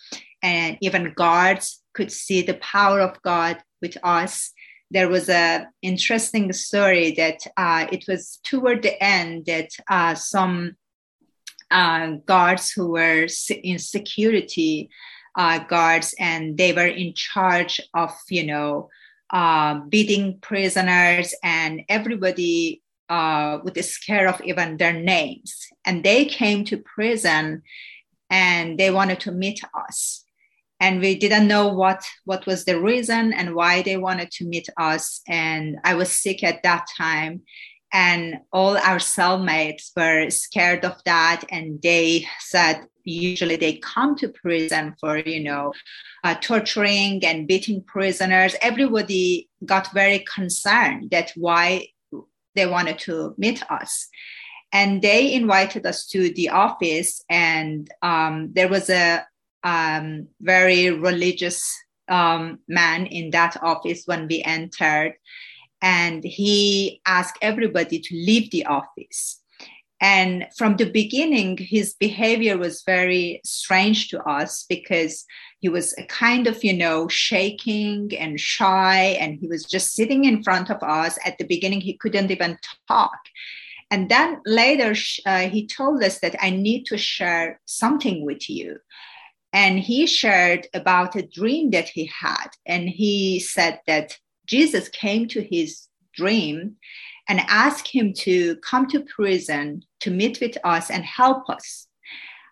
and 0.42 0.78
even 0.82 1.14
guards 1.14 1.84
could 1.94 2.12
see 2.12 2.42
the 2.42 2.56
power 2.56 3.02
of 3.02 3.22
God 3.22 3.58
with 3.82 3.98
us. 4.04 4.52
There 4.92 5.10
was 5.10 5.28
a 5.28 5.68
interesting 5.82 6.54
story 6.54 7.12
that 7.18 7.40
uh, 7.58 7.88
it 7.92 8.06
was 8.08 8.40
toward 8.46 8.82
the 8.82 9.02
end 9.04 9.46
that 9.48 9.72
uh, 9.90 10.16
some 10.16 10.78
uh, 11.71 12.12
guards 12.25 12.71
who 12.71 12.91
were 12.91 13.27
in 13.63 13.79
security 13.79 14.89
uh, 15.38 15.59
guards 15.59 16.15
and 16.19 16.57
they 16.57 16.74
were 16.74 16.88
in 16.88 17.13
charge 17.13 17.79
of 17.93 18.12
you 18.29 18.45
know 18.45 18.89
uh, 19.31 19.81
beating 19.89 20.39
prisoners, 20.39 21.33
and 21.43 21.81
everybody 21.89 22.81
uh, 23.09 23.59
would 23.63 23.83
scare 23.83 24.27
of 24.27 24.41
even 24.41 24.77
their 24.77 24.93
names. 24.93 25.67
And 25.86 26.03
they 26.03 26.25
came 26.25 26.63
to 26.65 26.77
prison 26.77 27.63
and 28.29 28.77
they 28.77 28.91
wanted 28.91 29.19
to 29.21 29.31
meet 29.31 29.62
us. 29.74 30.24
And 30.79 31.00
we 31.00 31.15
didn't 31.15 31.47
know 31.47 31.67
what, 31.69 32.03
what 32.25 32.45
was 32.45 32.65
the 32.65 32.79
reason 32.79 33.33
and 33.33 33.55
why 33.55 33.81
they 33.81 33.97
wanted 33.97 34.29
to 34.31 34.45
meet 34.45 34.69
us. 34.77 35.21
And 35.27 35.77
I 35.83 35.95
was 35.95 36.12
sick 36.12 36.43
at 36.43 36.62
that 36.63 36.86
time. 36.97 37.41
And 37.98 38.42
all 38.54 38.77
our 38.77 39.00
cellmates 39.00 39.89
were 39.98 40.30
scared 40.30 40.86
of 40.86 41.04
that. 41.06 41.46
And 41.50 41.82
they 41.82 42.27
said, 42.38 42.86
usually 43.04 43.56
they 43.56 43.77
come 43.77 44.16
to 44.18 44.30
prison 44.30 44.94
for, 45.00 45.18
you 45.18 45.42
know, 45.44 45.74
uh, 46.24 46.36
torturing 46.36 47.25
and 47.25 47.48
beating 47.48 47.82
prisoners. 47.82 48.56
Everybody 48.62 49.50
got 49.66 49.92
very 49.94 50.24
concerned 50.32 51.10
that 51.10 51.32
why 51.36 51.88
they 52.54 52.68
wanted 52.68 53.00
to 53.00 53.34
meet 53.39 53.63
us 53.72 54.08
and 54.72 55.01
they 55.01 55.34
invited 55.34 55.84
us 55.88 56.06
to 56.10 56.32
the 56.36 56.50
office 56.50 57.24
and 57.32 57.89
um, 58.04 58.51
there 58.54 58.68
was 58.68 58.92
a 58.92 59.25
um, 59.63 60.27
very 60.39 60.92
religious 60.92 61.75
um, 62.10 62.60
man 62.68 63.08
in 63.08 63.32
that 63.32 63.58
office 63.63 64.04
when 64.06 64.27
we 64.27 64.44
entered 64.44 65.13
and 65.81 66.24
he 66.24 67.01
asked 67.05 67.38
everybody 67.41 68.00
to 68.00 68.15
leave 68.15 68.51
the 68.51 68.65
office. 68.65 69.41
And 70.00 70.48
from 70.55 70.75
the 70.75 70.91
beginning 70.91 71.57
his 71.57 71.96
behavior 71.96 72.57
was 72.57 72.84
very 72.86 73.41
strange 73.43 74.10
to 74.10 74.22
us 74.24 74.65
because 74.69 75.25
he 75.60 75.69
was 75.69 75.96
a 75.98 76.05
kind 76.05 76.46
of 76.46 76.63
you 76.63 76.74
know 76.74 77.07
shaking 77.07 78.15
and 78.15 78.39
shy 78.39 79.17
and 79.19 79.39
he 79.39 79.48
was 79.48 79.63
just 79.63 79.93
sitting 79.96 80.25
in 80.25 80.43
front 80.43 80.69
of 80.69 80.81
us. 80.84 81.17
At 81.25 81.38
the 81.39 81.46
beginning 81.46 81.81
he 81.81 81.98
couldn't 81.98 82.31
even 82.31 82.60
talk. 82.88 83.19
And 83.89 84.10
then 84.10 84.41
later 84.46 84.93
uh, 85.25 85.50
he 85.50 85.65
told 85.65 86.03
us 86.03 86.19
that 86.19 86.36
i 86.41 86.50
need 86.50 86.86
to 86.88 86.98
share 86.98 87.60
something 87.65 88.25
with 88.25 88.50
you. 88.50 88.77
And 89.53 89.79
he 89.79 90.05
shared 90.05 90.67
about 90.74 91.15
a 91.15 91.25
dream 91.25 91.72
that 91.72 91.89
he 91.89 92.12
had. 92.19 92.50
And 92.65 92.89
he 92.89 93.39
said 93.39 93.79
that 93.88 94.17
jesus 94.48 94.89
came 94.89 95.27
to 95.27 95.42
his 95.42 95.88
dream 96.18 96.75
and 97.27 97.42
asked 97.48 97.88
him 97.88 98.13
to 98.13 98.56
come 98.58 98.88
to 98.88 99.01
prison 99.01 99.84
to 100.00 100.12
meet 100.12 100.39
with 100.42 100.58
us 100.63 100.89
and 100.89 101.04
help 101.04 101.50
us. 101.50 101.88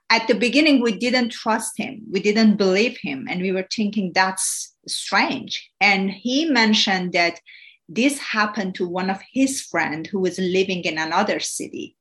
At 0.10 0.28
the 0.28 0.36
beginning, 0.36 0.82
we 0.82 0.98
didn't 0.98 1.32
trust 1.32 1.74
him, 1.78 2.04
we 2.12 2.20
didn't 2.20 2.58
believe 2.58 2.98
him, 3.02 3.25
and 3.30 3.42
we 3.42 3.52
were 3.52 3.68
thinking 3.75 4.12
that's 4.14 4.75
strange. 4.88 5.72
And 5.82 6.12
he 6.12 6.46
mentioned 6.46 7.14
that 7.14 7.40
this 7.90 8.20
happened 8.20 8.75
to 8.75 8.88
one 8.88 9.10
of 9.10 9.20
his 9.34 9.62
friends 9.62 10.10
who 10.10 10.20
was 10.20 10.38
living 10.38 10.84
in 10.84 10.98
another 10.98 11.40
city. 11.40 11.96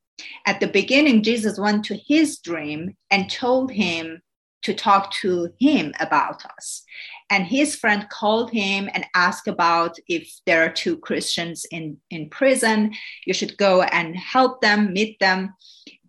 At 0.46 0.60
the 0.60 0.68
beginning, 0.68 1.22
Jesus 1.22 1.58
went 1.58 1.84
to 1.86 1.96
his 1.96 2.38
dream 2.38 2.96
and 3.10 3.30
told 3.30 3.72
him 3.72 4.20
to 4.64 4.74
talk 4.74 5.12
to 5.12 5.50
him 5.60 5.92
about 6.00 6.44
us. 6.56 6.82
And 7.30 7.44
his 7.46 7.74
friend 7.76 8.06
called 8.10 8.50
him 8.50 8.88
and 8.92 9.06
asked 9.14 9.48
about 9.48 9.96
if 10.08 10.30
there 10.46 10.64
are 10.64 10.72
two 10.72 10.96
Christians 10.98 11.64
in, 11.70 11.98
in 12.10 12.28
prison, 12.28 12.92
you 13.26 13.34
should 13.34 13.56
go 13.56 13.82
and 13.82 14.16
help 14.16 14.60
them, 14.60 14.92
meet 14.92 15.18
them. 15.20 15.54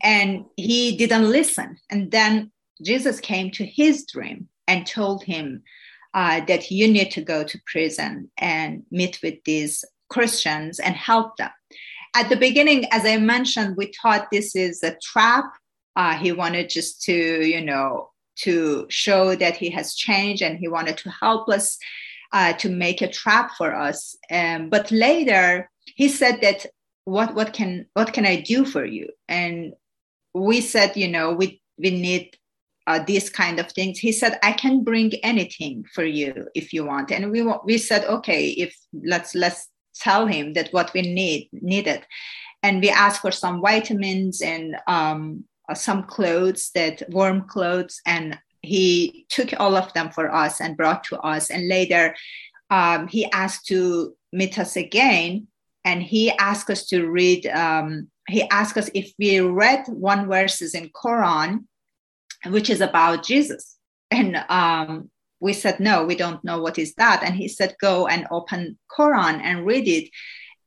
And 0.03 0.45
he 0.57 0.97
didn't 0.97 1.29
listen. 1.29 1.77
And 1.89 2.11
then 2.11 2.51
Jesus 2.83 3.19
came 3.19 3.51
to 3.51 3.65
his 3.65 4.05
dream 4.05 4.49
and 4.67 4.85
told 4.85 5.23
him 5.23 5.63
uh, 6.13 6.41
that 6.45 6.71
you 6.71 6.87
need 6.91 7.11
to 7.11 7.21
go 7.21 7.43
to 7.43 7.61
prison 7.65 8.29
and 8.37 8.83
meet 8.91 9.19
with 9.21 9.35
these 9.45 9.83
Christians 10.09 10.79
and 10.79 10.95
help 10.95 11.37
them. 11.37 11.51
At 12.15 12.29
the 12.29 12.37
beginning, 12.37 12.85
as 12.91 13.05
I 13.05 13.17
mentioned, 13.17 13.75
we 13.75 13.91
thought 14.01 14.31
this 14.31 14.55
is 14.55 14.81
a 14.83 14.95
trap. 15.01 15.45
Uh, 15.97 16.13
he 16.15 16.31
wanted 16.31 16.69
just 16.69 17.01
to, 17.03 17.13
you 17.13 17.61
know, 17.61 18.11
to 18.43 18.85
show 18.89 19.35
that 19.35 19.57
he 19.57 19.69
has 19.69 19.95
changed 19.95 20.41
and 20.41 20.57
he 20.57 20.67
wanted 20.67 20.97
to 20.97 21.09
help 21.09 21.49
us 21.49 21.77
uh, 22.33 22.53
to 22.53 22.69
make 22.69 23.01
a 23.01 23.11
trap 23.11 23.51
for 23.57 23.73
us. 23.73 24.15
Um, 24.31 24.69
but 24.69 24.91
later 24.91 25.69
he 25.95 26.09
said 26.09 26.41
that 26.41 26.65
what 27.05 27.35
what 27.35 27.53
can 27.53 27.85
what 27.93 28.13
can 28.13 28.25
I 28.25 28.41
do 28.41 28.65
for 28.65 28.83
you? 28.83 29.09
And 29.27 29.73
we 30.33 30.59
said, 30.61 30.97
you 30.97 31.07
know, 31.07 31.33
we 31.33 31.61
we 31.77 31.91
need 31.91 32.35
uh, 32.87 33.03
these 33.05 33.29
kind 33.29 33.59
of 33.59 33.71
things. 33.71 33.99
He 33.99 34.11
said, 34.11 34.39
I 34.43 34.51
can 34.51 34.83
bring 34.83 35.13
anything 35.23 35.85
for 35.93 36.03
you 36.03 36.47
if 36.53 36.73
you 36.73 36.85
want. 36.85 37.11
And 37.11 37.31
we 37.31 37.43
we 37.63 37.77
said, 37.77 38.05
okay, 38.05 38.49
if 38.49 38.75
let's 38.93 39.35
let's 39.35 39.69
tell 39.95 40.27
him 40.27 40.53
that 40.53 40.73
what 40.73 40.93
we 40.93 41.01
need 41.01 41.49
needed. 41.53 42.05
And 42.63 42.81
we 42.81 42.89
asked 42.89 43.21
for 43.21 43.31
some 43.31 43.61
vitamins 43.61 44.41
and 44.41 44.75
um, 44.87 45.45
some 45.73 46.03
clothes 46.03 46.71
that 46.75 47.03
warm 47.09 47.47
clothes 47.47 48.01
and 48.05 48.37
he 48.61 49.25
took 49.29 49.53
all 49.59 49.75
of 49.75 49.93
them 49.93 50.09
for 50.09 50.33
us 50.33 50.59
and 50.59 50.77
brought 50.77 51.03
to 51.05 51.19
us. 51.19 51.49
And 51.49 51.67
later 51.67 52.15
um, 52.69 53.07
he 53.07 53.25
asked 53.31 53.67
to 53.67 54.15
meet 54.33 54.59
us 54.59 54.75
again 54.75 55.47
and 55.83 56.01
he 56.01 56.31
asked 56.31 56.69
us 56.69 56.85
to 56.87 57.07
read 57.07 57.45
um, 57.47 58.09
he 58.27 58.41
asked 58.49 58.75
us 58.75 58.89
if 58.95 59.13
we 59.19 59.39
read 59.39 59.85
one 59.87 60.27
verses 60.27 60.73
in 60.73 60.89
quran 60.89 61.65
which 62.47 62.69
is 62.69 62.81
about 62.81 63.23
jesus. 63.23 63.77
And 64.11 64.43
um, 64.49 65.09
we 65.39 65.53
said 65.53 65.79
no 65.79 66.05
we 66.05 66.15
don't 66.15 66.43
know 66.43 66.61
what 66.61 66.79
is 66.79 66.95
that. 66.95 67.23
And 67.23 67.35
he 67.35 67.47
said 67.47 67.75
go 67.79 68.07
and 68.07 68.27
open 68.31 68.77
quran 68.97 69.39
and 69.41 69.65
read 69.65 69.87
it 69.87 70.09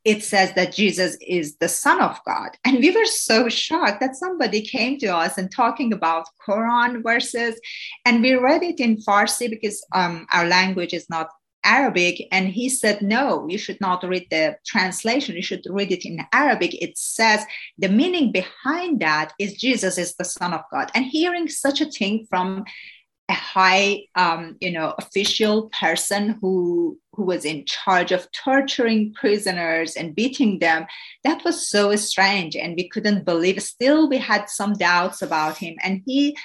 it 0.05 0.23
says 0.23 0.52
that 0.55 0.73
Jesus 0.73 1.17
is 1.21 1.57
the 1.57 1.69
Son 1.69 2.00
of 2.00 2.19
God. 2.25 2.50
And 2.64 2.78
we 2.78 2.90
were 2.90 3.05
so 3.05 3.49
shocked 3.49 4.00
that 4.00 4.17
somebody 4.17 4.62
came 4.62 4.99
to 4.99 5.09
us 5.09 5.38
and 5.38 5.50
talking 5.50 5.93
about 5.93 6.26
Quran 6.47 7.02
verses. 7.02 7.61
And 8.05 8.23
we 8.23 8.35
read 8.35 8.62
it 8.62 8.81
in 8.81 8.97
Farsi 8.97 9.50
because 9.50 9.85
um, 9.95 10.26
our 10.33 10.47
language 10.47 10.95
is 10.95 11.09
not 11.11 11.28
Arabic. 11.64 12.26
And 12.33 12.49
he 12.49 12.69
said, 12.69 13.02
no, 13.02 13.47
you 13.49 13.59
should 13.59 13.81
not 13.81 14.02
read 14.02 14.26
the 14.31 14.57
translation. 14.64 15.37
You 15.37 15.43
should 15.43 15.67
read 15.69 15.93
it 15.93 16.07
in 16.07 16.25
Arabic. 16.33 16.81
It 16.83 16.97
says 16.97 17.45
the 17.76 17.88
meaning 17.88 18.33
behind 18.33 19.00
that 19.00 19.33
is 19.38 19.55
Jesus 19.55 19.99
is 19.99 20.14
the 20.14 20.25
Son 20.25 20.55
of 20.55 20.62
God. 20.73 20.90
And 20.95 21.05
hearing 21.05 21.49
such 21.49 21.81
a 21.81 21.90
thing 21.90 22.26
from 22.31 22.64
a 23.29 23.35
high 23.35 24.05
um, 24.15 24.57
you 24.61 24.71
know 24.71 24.95
official 24.99 25.71
person 25.79 26.39
who 26.41 26.99
who 27.13 27.25
was 27.25 27.45
in 27.45 27.65
charge 27.67 28.13
of 28.13 28.31
torturing 28.33 29.13
prisoners 29.15 29.97
and 29.97 30.15
beating 30.15 30.59
them 30.61 30.87
that 31.25 31.45
was 31.45 31.69
so 31.69 31.95
strange 31.97 32.57
and 32.57 32.77
we 32.77 32.89
couldn't 32.89 33.25
believe 33.25 33.63
still 33.63 34.09
we 34.09 34.19
had 34.19 34.49
some 34.49 34.73
doubts 34.75 35.21
about 35.21 35.57
him 35.57 35.77
and 35.83 36.03
he 36.07 36.37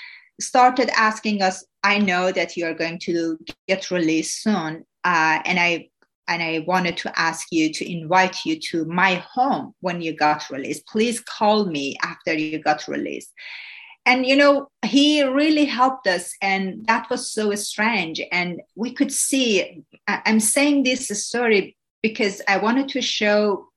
started 0.41 0.89
asking 0.97 1.41
us 1.41 1.63
i 1.83 1.97
know 1.99 2.31
that 2.31 2.57
you 2.57 2.65
are 2.65 2.73
going 2.73 2.99
to 2.99 3.37
get 3.67 3.91
released 3.91 4.41
soon 4.41 4.83
uh, 5.03 5.39
and 5.45 5.59
i 5.59 5.87
and 6.25 6.41
I 6.41 6.63
wanted 6.65 6.95
to 6.97 7.19
ask 7.19 7.47
you 7.51 7.73
to 7.73 7.91
invite 7.91 8.45
you 8.45 8.57
to 8.69 8.85
my 8.85 9.15
home 9.15 9.75
when 9.81 10.01
you 10.01 10.15
got 10.15 10.49
released. 10.49 10.87
Please 10.87 11.19
call 11.19 11.65
me 11.65 11.97
after 12.01 12.33
you 12.33 12.59
got 12.59 12.87
released 12.87 13.33
and 14.05 14.25
you 14.25 14.35
know 14.35 14.67
he 14.85 15.23
really 15.23 15.65
helped 15.65 16.07
us 16.07 16.35
and 16.41 16.85
that 16.87 17.09
was 17.09 17.31
so 17.31 17.53
strange. 17.55 18.21
And 18.31 18.61
we 18.75 18.93
could 18.93 19.11
see 19.11 19.83
i'm 20.07 20.39
saying 20.39 20.83
this 20.83 21.07
story 21.25 21.75
because 22.01 22.41
i 22.47 22.57
wanted 22.57 22.89
to 22.89 23.01
show 23.01 23.67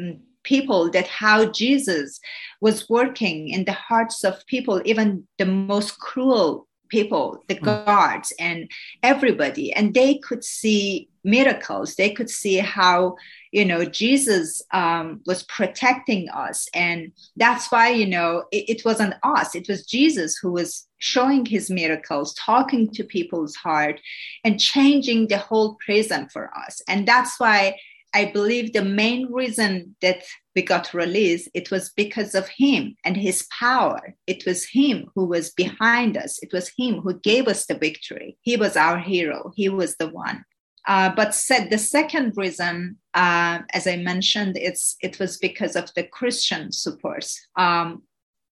mm, 0.00 0.18
people 0.44 0.90
that 0.90 1.06
how 1.06 1.46
jesus 1.46 2.20
was 2.60 2.88
working 2.88 3.48
in 3.48 3.64
the 3.64 3.72
hearts 3.72 4.24
of 4.24 4.44
people 4.46 4.80
even 4.84 5.26
the 5.38 5.44
most 5.44 5.98
cruel 5.98 6.67
people, 6.88 7.44
the 7.48 7.56
mm. 7.56 7.84
guards, 7.84 8.32
and 8.38 8.70
everybody, 9.02 9.72
and 9.72 9.94
they 9.94 10.16
could 10.16 10.44
see 10.44 11.08
miracles. 11.24 11.94
They 11.94 12.10
could 12.10 12.30
see 12.30 12.56
how 12.56 13.16
you 13.52 13.64
know 13.64 13.84
Jesus 13.84 14.62
um, 14.72 15.20
was 15.26 15.42
protecting 15.44 16.28
us, 16.30 16.68
and 16.74 17.12
that's 17.36 17.70
why 17.70 17.90
you 17.90 18.06
know 18.06 18.44
it, 18.52 18.68
it 18.68 18.84
wasn't 18.84 19.14
us; 19.22 19.54
it 19.54 19.68
was 19.68 19.86
Jesus 19.86 20.36
who 20.36 20.52
was 20.52 20.86
showing 20.98 21.46
his 21.46 21.70
miracles, 21.70 22.34
talking 22.34 22.90
to 22.92 23.04
people's 23.04 23.54
heart, 23.54 24.00
and 24.44 24.60
changing 24.60 25.28
the 25.28 25.38
whole 25.38 25.76
prison 25.84 26.28
for 26.28 26.50
us. 26.56 26.82
And 26.88 27.06
that's 27.06 27.38
why 27.38 27.76
I 28.14 28.26
believe 28.26 28.72
the 28.72 28.84
main 28.84 29.30
reason 29.30 29.96
that 30.00 30.22
we 30.56 30.62
got 30.62 30.94
released, 30.94 31.48
it 31.54 31.70
was 31.70 31.90
because 31.90 32.34
of 32.34 32.48
him 32.48 32.96
and 33.04 33.16
his 33.16 33.46
power. 33.58 34.14
It 34.26 34.46
was 34.46 34.64
him 34.64 35.10
who 35.14 35.26
was 35.26 35.50
behind 35.50 36.16
us. 36.16 36.38
It 36.42 36.52
was 36.52 36.72
him 36.76 37.00
who 37.00 37.20
gave 37.20 37.48
us 37.48 37.66
the 37.66 37.78
victory. 37.78 38.38
He 38.40 38.56
was 38.56 38.76
our 38.76 38.98
hero. 38.98 39.52
He 39.54 39.68
was 39.68 39.96
the 39.96 40.08
one. 40.08 40.44
Uh, 40.86 41.10
but 41.14 41.34
said 41.34 41.68
the 41.68 41.78
second 41.78 42.32
reason, 42.36 42.96
uh, 43.12 43.58
as 43.74 43.86
I 43.86 43.96
mentioned, 43.96 44.56
it's 44.56 44.96
it 45.02 45.18
was 45.18 45.36
because 45.36 45.76
of 45.76 45.92
the 45.94 46.04
Christian 46.04 46.72
support. 46.72 47.30
Um, 47.56 48.04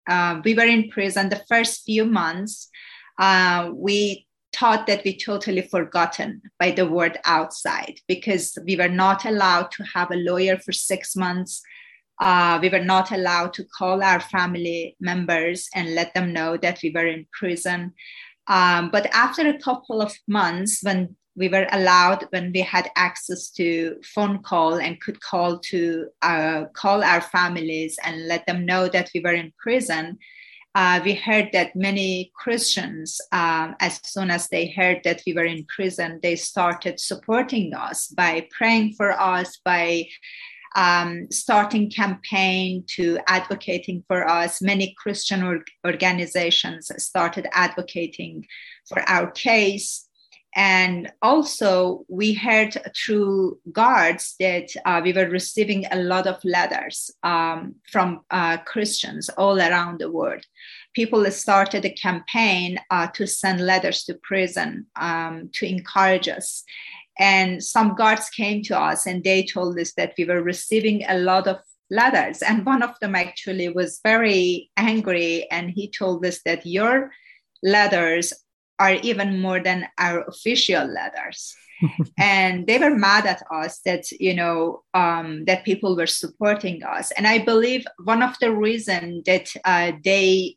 uh, 0.07 0.40
we 0.45 0.55
were 0.55 0.67
in 0.67 0.90
prison 0.90 1.31
the 1.31 1.43
first 1.49 1.85
few 1.85 2.05
months. 2.05 2.69
Uh, 3.19 3.71
we 3.75 4.27
thought 4.52 4.87
that 4.87 5.05
we 5.05 5.17
totally 5.17 5.62
forgotten 5.62 6.43
by 6.59 6.71
the 6.71 6.87
word 6.87 7.19
outside 7.25 8.00
because 8.07 8.57
we 8.64 8.76
were 8.76 8.88
not 8.88 9.25
allowed 9.25 9.71
to 9.73 9.85
have 9.95 10.11
a 10.11 10.17
lawyer 10.17 10.59
for 10.59 10.73
six 10.73 11.14
months. 11.14 11.62
Uh, 12.21 12.59
we 12.61 12.69
were 12.69 12.85
not 12.85 13.12
allowed 13.12 13.52
to 13.52 13.64
call 13.64 14.02
our 14.02 14.21
family 14.21 14.97
members 15.00 15.69
and 15.75 15.95
let 15.95 16.12
them 16.14 16.33
know 16.33 16.57
that 16.57 16.81
we 16.83 16.90
were 16.90 17.07
in 17.07 17.26
prison. 17.33 17.93
Um, 18.49 18.90
but 18.90 19.07
after 19.12 19.47
a 19.47 19.59
couple 19.59 20.00
of 20.00 20.17
months, 20.26 20.83
when 20.83 21.14
we 21.37 21.49
were 21.49 21.67
allowed, 21.71 22.26
when 22.31 22.50
we 22.52 22.61
had 22.61 22.90
access 22.97 23.50
to 23.50 23.97
phone 24.02 24.43
call 24.43 24.75
and 24.75 25.00
could 25.00 25.21
call 25.21 25.59
to 25.61 26.09
uh, 26.23 26.64
call 26.73 27.05
our 27.05 27.21
families 27.21 27.97
and 28.05 28.26
let 28.26 28.45
them 28.47 28.67
know 28.67 28.88
that 28.88 29.11
we 29.14 29.21
were 29.21 29.35
in 29.35 29.52
prison, 29.62 30.19
uh, 30.75 31.00
we 31.04 31.14
heard 31.14 31.48
that 31.52 31.75
many 31.75 32.30
Christians, 32.34 33.20
um, 33.32 33.75
as 33.80 34.00
soon 34.04 34.30
as 34.30 34.48
they 34.48 34.68
heard 34.68 35.00
that 35.04 35.22
we 35.26 35.32
were 35.32 35.44
in 35.44 35.64
prison, 35.64 36.20
they 36.22 36.37
started 36.37 37.00
supporting 37.00 37.75
us 37.75 38.08
by 38.08 38.46
praying 38.50 38.94
for 38.94 39.12
us, 39.12 39.58
by 39.64 40.06
um, 40.76 41.26
starting 41.30 41.90
campaign 41.90 42.84
to 42.87 43.18
advocating 43.26 44.04
for 44.06 44.28
us. 44.28 44.62
Many 44.62 44.94
Christian 44.98 45.42
or- 45.42 45.64
organizations 45.87 46.90
started 46.98 47.46
advocating 47.52 48.46
for 48.88 49.00
our 49.08 49.30
case. 49.30 50.07
And 50.58 51.12
also, 51.22 52.04
we 52.08 52.34
heard 52.34 52.76
through 52.96 53.60
guards 53.70 54.34
that 54.40 54.68
uh, 54.84 55.00
we 55.04 55.12
were 55.12 55.28
receiving 55.28 55.86
a 55.92 56.02
lot 56.02 56.26
of 56.26 56.44
letters 56.44 57.12
um, 57.22 57.76
from 57.92 58.22
uh, 58.32 58.56
Christians 58.66 59.28
all 59.38 59.60
around 59.60 60.00
the 60.00 60.10
world. 60.10 60.42
People 60.96 61.30
started 61.30 61.84
a 61.84 61.90
campaign 61.90 62.76
uh, 62.90 63.06
to 63.14 63.24
send 63.24 63.60
letters 63.60 64.02
to 64.06 64.18
prison 64.24 64.86
um, 65.00 65.48
to 65.52 65.64
encourage 65.64 66.26
us. 66.26 66.64
And 67.20 67.62
some 67.62 67.94
guards 67.94 68.28
came 68.28 68.64
to 68.64 68.76
us 68.76 69.06
and 69.06 69.22
they 69.22 69.44
told 69.44 69.78
us 69.78 69.92
that 69.92 70.14
we 70.18 70.24
were 70.24 70.42
receiving 70.42 71.04
a 71.08 71.18
lot 71.18 71.46
of 71.46 71.58
letters. 71.88 72.42
And 72.42 72.66
one 72.66 72.82
of 72.82 72.98
them 73.00 73.14
actually 73.14 73.68
was 73.68 74.00
very 74.02 74.72
angry 74.76 75.48
and 75.52 75.70
he 75.70 75.88
told 75.88 76.26
us 76.26 76.40
that 76.44 76.66
your 76.66 77.12
letters 77.62 78.32
are 78.78 78.94
even 78.94 79.40
more 79.40 79.61
than 79.61 79.88
our 79.99 80.23
official 80.23 80.87
letters. 80.87 81.54
and 82.18 82.66
they 82.66 82.78
were 82.78 82.94
mad 82.94 83.25
at 83.25 83.42
us 83.52 83.80
that 83.85 84.11
you 84.12 84.35
know 84.35 84.82
um, 84.94 85.44
that 85.44 85.64
people 85.64 85.97
were 85.97 86.06
supporting 86.06 86.82
us. 86.82 87.12
And 87.12 87.26
i 87.26 87.38
believe 87.38 87.85
one 88.04 88.23
of 88.23 88.37
the 88.40 88.52
reason 88.52 89.23
that 89.26 89.49
uh, 89.64 89.92
they 90.02 90.56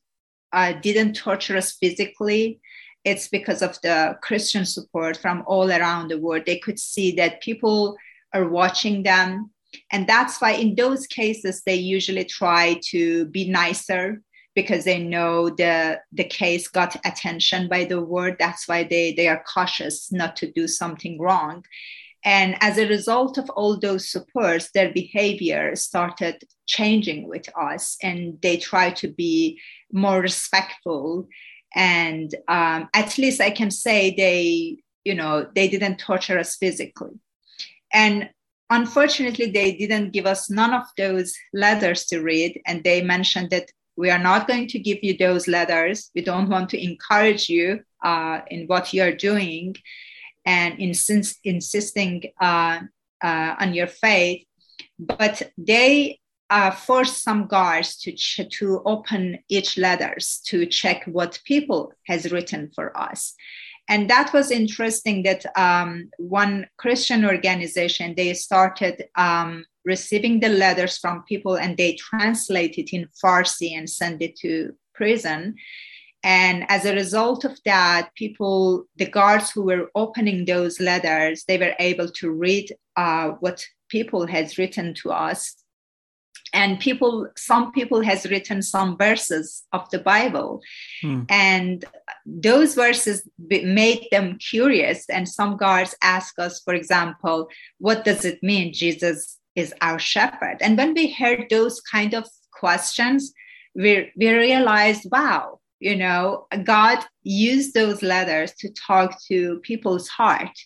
uh, 0.51 0.73
didn't 0.81 1.13
torture 1.13 1.57
us 1.57 1.73
physically 1.73 2.59
it's 3.03 3.27
because 3.27 3.61
of 3.61 3.79
the 3.81 4.17
christian 4.21 4.65
support 4.65 5.17
from 5.17 5.43
all 5.47 5.71
around 5.71 6.09
the 6.09 6.19
world. 6.19 6.43
They 6.45 6.59
could 6.59 6.79
see 6.79 7.15
that 7.15 7.41
people 7.41 7.97
are 8.33 8.47
watching 8.47 9.03
them. 9.03 9.51
And 9.91 10.07
that's 10.07 10.39
why 10.39 10.51
in 10.51 10.75
those 10.75 11.07
cases 11.07 11.63
they 11.65 11.75
usually 11.75 12.25
try 12.25 12.79
to 12.89 13.25
be 13.25 13.49
nicer 13.49 14.21
because 14.55 14.83
they 14.83 14.99
know 14.99 15.49
the 15.49 15.99
the 16.11 16.23
case 16.23 16.67
got 16.67 16.95
attention 17.05 17.67
by 17.69 17.85
the 17.85 18.01
world 18.01 18.35
that's 18.39 18.67
why 18.67 18.83
they 18.83 19.13
they 19.13 19.27
are 19.27 19.43
cautious 19.51 20.11
not 20.11 20.35
to 20.35 20.51
do 20.51 20.67
something 20.67 21.19
wrong. 21.19 21.63
And 22.23 22.55
as 22.61 22.77
a 22.77 22.87
result 22.87 23.39
of 23.39 23.49
all 23.51 23.79
those 23.79 24.09
supports 24.09 24.71
their 24.71 24.91
behavior 24.93 25.75
started 25.75 26.43
changing 26.67 27.27
with 27.27 27.47
us 27.59 27.97
and 28.03 28.39
they 28.41 28.57
try 28.57 28.91
to 28.91 29.07
be 29.07 29.59
more 29.91 30.21
respectful. 30.21 31.27
And 31.73 32.33
um, 32.47 32.89
at 32.93 33.17
least 33.17 33.39
i 33.41 33.49
can 33.49 33.71
say 33.71 34.13
they 34.15 34.77
you 35.03 35.15
know 35.15 35.47
they 35.55 35.67
didn't 35.67 35.97
torture 35.97 36.37
us 36.37 36.57
physically. 36.57 37.19
And 37.93 38.29
unfortunately 38.69 39.51
they 39.51 39.73
didn't 39.73 40.11
give 40.11 40.25
us 40.25 40.49
none 40.49 40.73
of 40.73 40.83
those 40.97 41.33
letters 41.53 42.05
to 42.05 42.21
read 42.21 42.59
and 42.65 42.83
they 42.83 43.01
mentioned 43.01 43.49
that 43.49 43.69
we 44.01 44.09
are 44.09 44.23
not 44.31 44.47
going 44.47 44.67
to 44.67 44.79
give 44.79 44.97
you 45.03 45.15
those 45.15 45.47
letters. 45.47 46.09
We 46.15 46.23
don't 46.23 46.49
want 46.49 46.69
to 46.71 46.83
encourage 46.83 47.49
you 47.49 47.81
uh, 48.03 48.39
in 48.49 48.65
what 48.65 48.93
you're 48.95 49.15
doing 49.15 49.75
and 50.43 50.79
insist, 50.79 51.37
insisting 51.43 52.23
uh, 52.41 52.79
uh, 53.23 53.55
on 53.59 53.75
your 53.75 53.85
faith. 53.85 54.43
But 54.97 55.51
they 55.55 56.19
uh, 56.49 56.71
force 56.71 57.21
some 57.21 57.45
guards 57.45 57.97
to, 57.99 58.11
ch- 58.13 58.49
to 58.57 58.81
open 58.85 59.37
each 59.49 59.77
letters 59.77 60.41
to 60.47 60.65
check 60.65 61.05
what 61.05 61.39
people 61.45 61.93
has 62.07 62.31
written 62.31 62.71
for 62.73 62.97
us 62.97 63.35
and 63.87 64.09
that 64.09 64.31
was 64.31 64.51
interesting 64.51 65.23
that 65.23 65.45
um, 65.57 66.09
one 66.17 66.67
christian 66.77 67.25
organization 67.25 68.13
they 68.15 68.33
started 68.33 69.05
um, 69.15 69.65
receiving 69.85 70.39
the 70.39 70.49
letters 70.49 70.97
from 70.97 71.23
people 71.23 71.55
and 71.55 71.77
they 71.77 71.95
translate 71.95 72.77
it 72.77 72.93
in 72.93 73.07
Farsi 73.23 73.77
and 73.77 73.89
send 73.89 74.21
it 74.21 74.35
to 74.37 74.73
prison. 74.93 75.55
And 76.23 76.65
as 76.69 76.85
a 76.85 76.93
result 76.93 77.45
of 77.45 77.57
that, 77.65 78.13
people, 78.15 78.85
the 78.95 79.07
guards 79.07 79.49
who 79.49 79.63
were 79.63 79.89
opening 79.95 80.45
those 80.45 80.79
letters, 80.79 81.45
they 81.47 81.57
were 81.57 81.73
able 81.79 82.09
to 82.09 82.31
read 82.31 82.71
uh, 82.95 83.29
what 83.39 83.65
people 83.89 84.27
has 84.27 84.57
written 84.57 84.93
to 84.95 85.11
us. 85.11 85.55
And 86.53 86.79
people, 86.79 87.29
some 87.37 87.71
people 87.71 88.01
has 88.01 88.25
written 88.25 88.61
some 88.61 88.97
verses 88.97 89.63
of 89.71 89.89
the 89.89 89.99
Bible, 89.99 90.61
hmm. 91.01 91.21
and 91.29 91.85
those 92.25 92.75
verses 92.75 93.25
made 93.39 94.07
them 94.11 94.37
curious. 94.37 95.09
And 95.09 95.29
some 95.29 95.55
guards 95.55 95.95
ask 96.03 96.37
us, 96.39 96.59
for 96.59 96.73
example, 96.73 97.47
what 97.77 98.03
does 98.03 98.25
it 98.25 98.43
mean, 98.43 98.73
Jesus 98.73 99.39
is 99.55 99.73
our 99.81 99.99
shepherd. 99.99 100.57
And 100.61 100.77
when 100.77 100.93
we 100.93 101.11
heard 101.11 101.47
those 101.49 101.81
kind 101.81 102.13
of 102.13 102.27
questions, 102.51 103.33
we, 103.75 104.11
we 104.17 104.29
realized, 104.31 105.07
wow, 105.11 105.59
you 105.79 105.95
know, 105.95 106.47
God 106.63 106.99
used 107.23 107.73
those 107.73 108.03
letters 108.03 108.53
to 108.59 108.69
talk 108.73 109.19
to 109.27 109.59
people's 109.63 110.07
heart. 110.07 110.57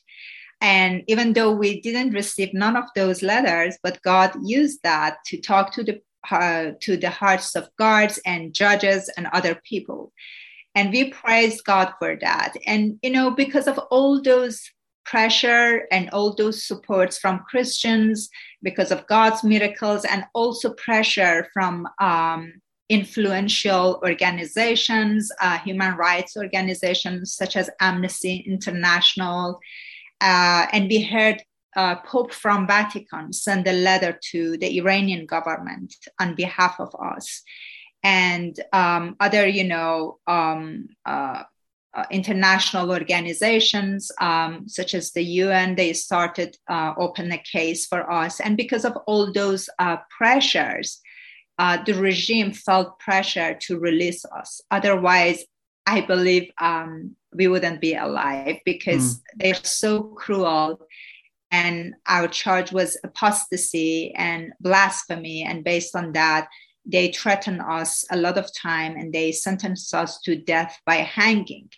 And 0.61 1.03
even 1.07 1.33
though 1.33 1.51
we 1.51 1.81
didn't 1.81 2.11
receive 2.11 2.53
none 2.53 2.75
of 2.75 2.85
those 2.95 3.21
letters, 3.21 3.77
but 3.83 4.01
God 4.01 4.31
used 4.43 4.79
that 4.83 5.17
to 5.27 5.39
talk 5.39 5.73
to 5.73 5.83
the 5.83 6.01
uh, 6.31 6.71
to 6.81 6.97
the 6.97 7.09
hearts 7.09 7.55
of 7.55 7.69
guards 7.77 8.19
and 8.25 8.51
judges 8.51 9.09
and 9.15 9.27
other 9.27 9.61
people. 9.63 10.11
And 10.73 10.91
we 10.91 11.11
praise 11.11 11.61
God 11.61 11.93
for 11.99 12.17
that. 12.19 12.53
And 12.65 12.97
you 13.03 13.11
know, 13.11 13.31
because 13.31 13.67
of 13.67 13.77
all 13.91 14.21
those 14.21 14.61
pressure 15.05 15.85
and 15.91 16.09
all 16.09 16.35
those 16.35 16.65
supports 16.65 17.17
from 17.17 17.45
Christians 17.47 18.29
because 18.65 18.91
of 18.91 19.07
God's 19.07 19.41
miracles, 19.43 20.03
and 20.03 20.25
also 20.33 20.73
pressure 20.73 21.47
from 21.53 21.87
um, 22.01 22.41
influential 22.89 23.99
organizations, 24.03 25.31
uh, 25.39 25.57
human 25.59 25.95
rights 25.95 26.35
organizations 26.35 27.33
such 27.33 27.55
as 27.55 27.69
Amnesty 27.79 28.43
International. 28.45 29.59
Uh, 30.19 30.65
and 30.73 30.89
we 30.89 31.01
heard 31.01 31.41
uh, 31.75 31.95
Pope 32.11 32.33
from 32.33 32.67
Vatican 32.67 33.33
send 33.33 33.67
a 33.67 33.73
letter 33.73 34.19
to 34.31 34.57
the 34.57 34.77
Iranian 34.79 35.25
government 35.25 35.95
on 36.19 36.35
behalf 36.35 36.79
of 36.79 36.93
us. 37.13 37.43
And 38.03 38.55
um, 38.71 39.15
other, 39.19 39.47
you 39.47 39.63
know, 39.63 40.19
um, 40.27 40.89
uh, 41.95 42.03
international 42.11 42.91
organizations 42.91 44.11
um, 44.19 44.67
such 44.67 44.93
as 44.93 45.11
the 45.11 45.23
UN, 45.23 45.75
they 45.75 45.93
started 45.93 46.57
uh, 46.69 46.93
open 46.97 47.31
a 47.31 47.37
case 47.37 47.85
for 47.85 48.11
us. 48.11 48.39
And 48.39 48.57
because 48.57 48.83
of 48.83 48.97
all 49.07 49.31
those 49.31 49.69
uh, 49.79 49.97
pressures, 50.17 50.99
uh, 51.57 51.77
the 51.85 51.93
regime 51.93 52.51
felt 52.51 52.99
pressure 52.99 53.57
to 53.61 53.79
release 53.79 54.25
us. 54.25 54.61
Otherwise, 54.71 55.45
I 55.85 56.01
believe 56.01 56.51
um, 56.59 57.15
we 57.33 57.47
wouldn't 57.47 57.79
be 57.79 57.95
alive 57.95 58.57
because 58.65 59.15
mm. 59.15 59.21
they're 59.35 59.55
so 59.55 60.03
cruel. 60.03 60.81
And 61.51 61.95
our 62.07 62.27
charge 62.27 62.73
was 62.73 62.97
apostasy 63.03 64.13
and 64.15 64.51
blasphemy. 64.59 65.43
And 65.43 65.63
based 65.63 65.95
on 65.95 66.11
that, 66.13 66.49
they 66.85 67.11
threaten 67.11 67.59
us 67.59 68.05
a 68.11 68.17
lot 68.17 68.37
of 68.37 68.53
time 68.53 68.95
and 68.95 69.11
they 69.11 69.31
sentenced 69.31 69.93
us 69.93 70.19
to 70.21 70.35
death 70.35 70.79
by 70.85 70.95
hanging. 70.95 71.69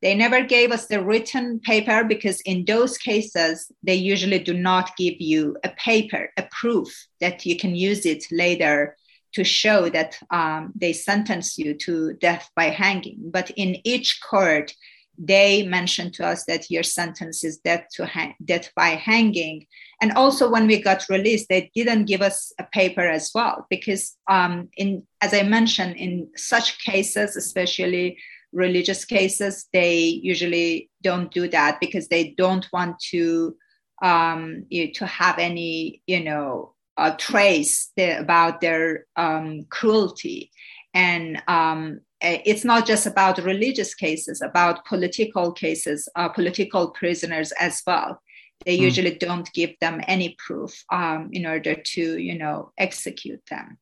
They 0.00 0.14
never 0.14 0.42
gave 0.42 0.72
us 0.72 0.86
the 0.86 1.02
written 1.02 1.60
paper 1.60 2.04
because 2.04 2.40
in 2.42 2.64
those 2.64 2.98
cases, 2.98 3.70
they 3.82 3.94
usually 3.94 4.38
do 4.38 4.54
not 4.54 4.96
give 4.96 5.20
you 5.20 5.56
a 5.64 5.70
paper, 5.70 6.30
a 6.36 6.44
proof 6.50 6.88
that 7.20 7.44
you 7.44 7.56
can 7.56 7.74
use 7.74 8.06
it 8.06 8.24
later 8.30 8.96
to 9.34 9.44
show 9.44 9.88
that 9.88 10.18
um, 10.30 10.72
they 10.76 10.92
sentence 10.92 11.58
you 11.58 11.74
to 11.74 12.14
death 12.14 12.50
by 12.54 12.64
hanging. 12.64 13.18
But 13.30 13.50
in 13.56 13.76
each 13.84 14.20
court, 14.22 14.74
they 15.18 15.64
mentioned 15.66 16.12
to 16.14 16.26
us 16.26 16.44
that 16.44 16.70
your 16.70 16.82
sentence 16.82 17.44
is 17.44 17.58
death 17.58 17.86
to 17.92 18.08
death 18.44 18.70
by 18.74 18.88
hanging 18.88 19.66
and 20.00 20.12
also 20.12 20.50
when 20.50 20.66
we 20.66 20.80
got 20.82 21.04
released 21.08 21.48
they 21.48 21.70
didn't 21.74 22.06
give 22.06 22.20
us 22.20 22.52
a 22.58 22.64
paper 22.72 23.08
as 23.08 23.30
well 23.34 23.66
because 23.70 24.16
um, 24.28 24.68
in 24.76 25.06
as 25.20 25.32
i 25.32 25.42
mentioned 25.42 25.96
in 25.96 26.28
such 26.36 26.78
cases 26.78 27.36
especially 27.36 28.16
religious 28.54 29.04
cases, 29.04 29.66
they 29.72 29.98
usually 29.98 30.88
don't 31.02 31.30
do 31.32 31.48
that 31.48 31.80
because 31.80 32.08
they 32.08 32.30
don't 32.38 32.66
want 32.72 32.98
to 33.10 33.56
um, 34.02 34.64
you, 34.70 34.92
to 34.94 35.06
have 35.06 35.38
any, 35.38 36.02
you 36.06 36.22
know, 36.22 36.74
uh, 36.96 37.14
trace 37.18 37.90
the, 37.96 38.18
about 38.20 38.60
their 38.60 39.06
um, 39.16 39.64
cruelty. 39.68 40.50
And 40.94 41.42
um, 41.48 42.00
it's 42.24 42.64
not 42.64 42.86
just 42.86 43.06
about 43.06 43.44
religious 43.44 43.94
cases, 43.94 44.40
about 44.42 44.84
political 44.84 45.52
cases, 45.52 46.08
uh, 46.16 46.28
political 46.28 46.90
prisoners 46.90 47.52
as 47.52 47.82
well. 47.86 48.20
They 48.64 48.76
mm. 48.78 48.82
usually 48.82 49.14
don't 49.14 49.52
give 49.52 49.74
them 49.80 50.00
any 50.06 50.36
proof 50.38 50.84
um, 50.90 51.30
in 51.32 51.46
order 51.46 51.74
to, 51.74 52.18
you 52.18 52.38
know, 52.38 52.72
execute 52.78 53.42
them. 53.50 53.78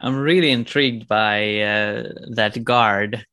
I'm 0.00 0.16
really 0.16 0.50
intrigued 0.50 1.08
by 1.08 1.60
uh, 1.60 2.12
that 2.30 2.62
guard 2.64 3.24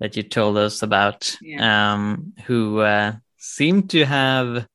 that 0.00 0.16
you 0.16 0.22
told 0.22 0.56
us 0.58 0.82
about, 0.82 1.36
yeah. 1.40 1.92
um, 1.92 2.32
who 2.46 2.80
uh, 2.80 3.14
seemed 3.36 3.90
to 3.90 4.04
have 4.04 4.66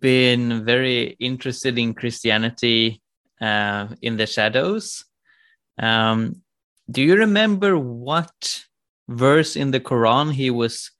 been 0.00 0.64
very 0.64 1.16
interested 1.18 1.78
in 1.78 1.94
Christianity 1.94 3.02
uh, 3.40 3.88
in 4.00 4.16
the 4.16 4.26
shadows. 4.26 5.04
Um, 5.78 6.41
do 6.90 7.02
you 7.02 7.16
remember 7.16 7.78
what 7.78 8.64
verse 9.08 9.56
in 9.56 9.70
the 9.70 9.80
Quran 9.80 10.32
he 10.32 10.50
was 10.50 10.90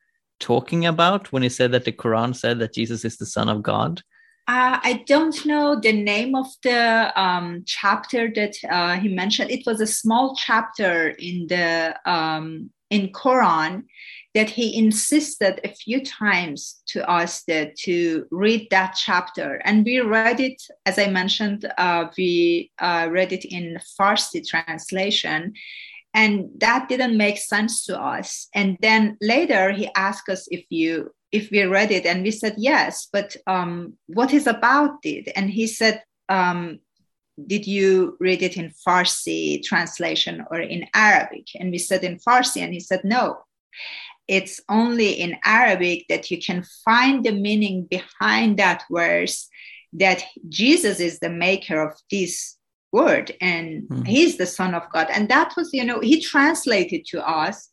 talking 0.41 0.87
about 0.87 1.33
when 1.33 1.43
he 1.43 1.49
said 1.49 1.73
that 1.73 1.85
the 1.85 1.93
Quran 1.93 2.35
said 2.35 2.59
that 2.59 2.75
Jesus 2.75 3.05
is 3.05 3.17
the 3.17 3.27
Son 3.27 3.49
of 3.49 3.63
God? 3.63 4.03
Uh, 4.49 4.79
I 4.83 5.05
don't 5.07 5.47
know 5.47 5.79
the 5.79 5.93
name 5.93 6.35
of 6.35 6.47
the 6.65 7.13
um, 7.21 7.63
chapter 7.65 8.29
that 8.35 8.57
uh, 8.69 8.99
he 8.99 9.09
mentioned. 9.09 9.51
It 9.53 9.65
was 9.67 9.81
a 9.81 9.87
small 9.87 10.35
chapter 10.35 11.11
in 11.11 11.47
the 11.47 11.95
um, 12.05 12.71
in 12.91 13.09
Quran 13.13 13.85
that 14.35 14.51
he 14.51 14.77
insisted 14.77 15.61
a 15.63 15.69
few 15.69 16.03
times 16.05 16.83
to 16.87 17.09
us 17.09 17.43
that 17.45 17.77
to 17.77 18.27
read 18.31 18.67
that 18.71 18.97
chapter. 18.97 19.61
And 19.65 19.85
we 19.85 20.01
read 20.01 20.41
it 20.41 20.63
as 20.87 20.99
i 20.99 21.07
mentioned 21.07 21.71
uh, 21.79 22.07
we 22.17 22.71
uh, 22.79 23.09
read 23.11 23.33
it 23.33 23.45
in 23.45 23.79
farsi 23.99 24.47
translation. 24.47 25.53
And 26.15 26.51
that 26.59 26.89
didn't 26.89 27.17
make 27.17 27.39
sense 27.39 27.85
to 27.87 27.99
us. 27.99 28.49
And 28.55 28.77
then 28.81 29.17
later 29.23 29.73
he 29.73 29.89
asked 29.97 30.29
us 30.29 30.47
if 30.51 30.65
you 30.69 31.11
if 31.33 31.51
we 31.51 31.63
read 31.65 31.91
it 31.91 32.07
and 32.07 32.23
we 32.23 32.31
said 32.31 32.55
yes 32.59 33.09
but 33.13 33.37
um, 33.47 33.95
what 34.07 34.33
is 34.33 34.47
about 34.47 34.99
it 35.03 35.33
and 35.37 35.51
he 35.51 35.67
said 35.67 36.03
um, 36.29 36.79
did 37.47 37.67
you 37.67 38.17
read 38.21 38.43
it 38.43 38.57
in 38.57 38.73
farsi 38.87 39.63
translation 39.63 40.45
or 40.51 40.61
in 40.61 40.87
arabic 40.95 41.47
and 41.59 41.71
we 41.71 41.79
said 41.79 42.05
in 42.05 42.19
farsi 42.19 42.63
and 42.63 42.73
he 42.73 42.81
said 42.81 43.01
no 43.05 43.39
it's 44.29 44.61
only 44.69 45.13
in 45.13 45.37
Arabic 45.45 46.07
that 46.09 46.31
you 46.31 46.41
can 46.41 46.65
find 46.85 47.25
the 47.25 47.33
meaning 47.33 47.85
behind 47.85 48.59
that 48.59 48.85
verse 48.91 49.49
that 49.95 50.23
Jesus 50.49 51.01
is 51.01 51.19
the 51.19 51.29
maker 51.29 51.83
of 51.83 51.93
this 52.11 52.57
word 52.93 53.33
and 53.41 53.83
mm-hmm. 53.83 54.05
he's 54.05 54.37
the 54.39 54.47
son 54.47 54.75
of 54.75 54.91
God. 54.93 55.09
And 55.13 55.29
that 55.29 55.55
was, 55.57 55.71
you 55.73 55.85
know, 55.85 56.01
he 56.01 56.21
translated 56.21 57.05
to 57.07 57.27
us. 57.27 57.69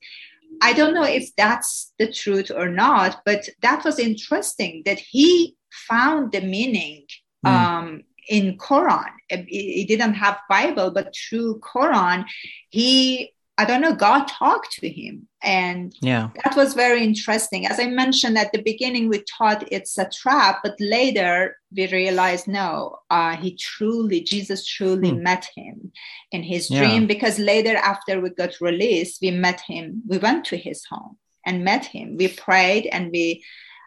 I 0.61 0.73
don't 0.73 0.93
know 0.93 1.03
if 1.03 1.35
that's 1.35 1.93
the 1.99 2.11
truth 2.11 2.51
or 2.53 2.69
not, 2.69 3.21
but 3.25 3.47
that 3.61 3.83
was 3.83 3.99
interesting 3.99 4.83
that 4.85 4.99
he 4.99 5.55
found 5.87 6.31
the 6.31 6.41
meaning 6.41 7.05
mm. 7.45 7.49
um, 7.49 8.03
in 8.27 8.57
Quran. 8.57 9.11
He 9.47 9.85
didn't 9.85 10.15
have 10.15 10.37
Bible, 10.49 10.91
but 10.91 11.13
through 11.15 11.59
Quran, 11.59 12.25
he 12.69 13.33
I 13.59 13.65
don't 13.65 13.81
know, 13.81 13.93
God 13.93 14.25
talked 14.29 14.71
to 14.79 14.87
him. 14.89 15.27
And 15.43 15.93
yeah, 15.99 16.29
that 16.43 16.55
was 16.55 16.73
very 16.73 17.03
interesting. 17.03 17.65
As 17.65 17.77
I 17.77 17.87
mentioned 17.87 18.37
at 18.37 18.53
the 18.53 18.61
beginning, 18.61 19.09
we 19.09 19.21
thought 19.37 19.67
it's 19.69 19.97
a 19.97 20.09
trap, 20.09 20.59
but 20.63 20.79
later 20.79 21.57
we 21.75 21.91
realized 21.91 22.47
no, 22.47 22.99
uh, 23.09 23.35
he 23.35 23.57
truly, 23.57 24.21
Jesus 24.21 24.65
truly 24.65 25.09
hmm. 25.09 25.23
met 25.23 25.45
him 25.53 25.91
in 26.31 26.41
his 26.41 26.69
dream. 26.69 27.05
Because 27.05 27.37
later, 27.37 27.75
after 27.75 28.21
we 28.21 28.29
got 28.29 28.61
released, 28.61 29.19
we 29.21 29.31
met 29.31 29.59
him. 29.59 30.03
We 30.07 30.19
went 30.19 30.45
to 30.45 30.57
his 30.57 30.85
home 30.85 31.17
and 31.45 31.65
met 31.65 31.83
him. 31.83 32.15
We 32.15 32.29
prayed 32.29 32.85
and 32.85 33.11
we 33.11 33.43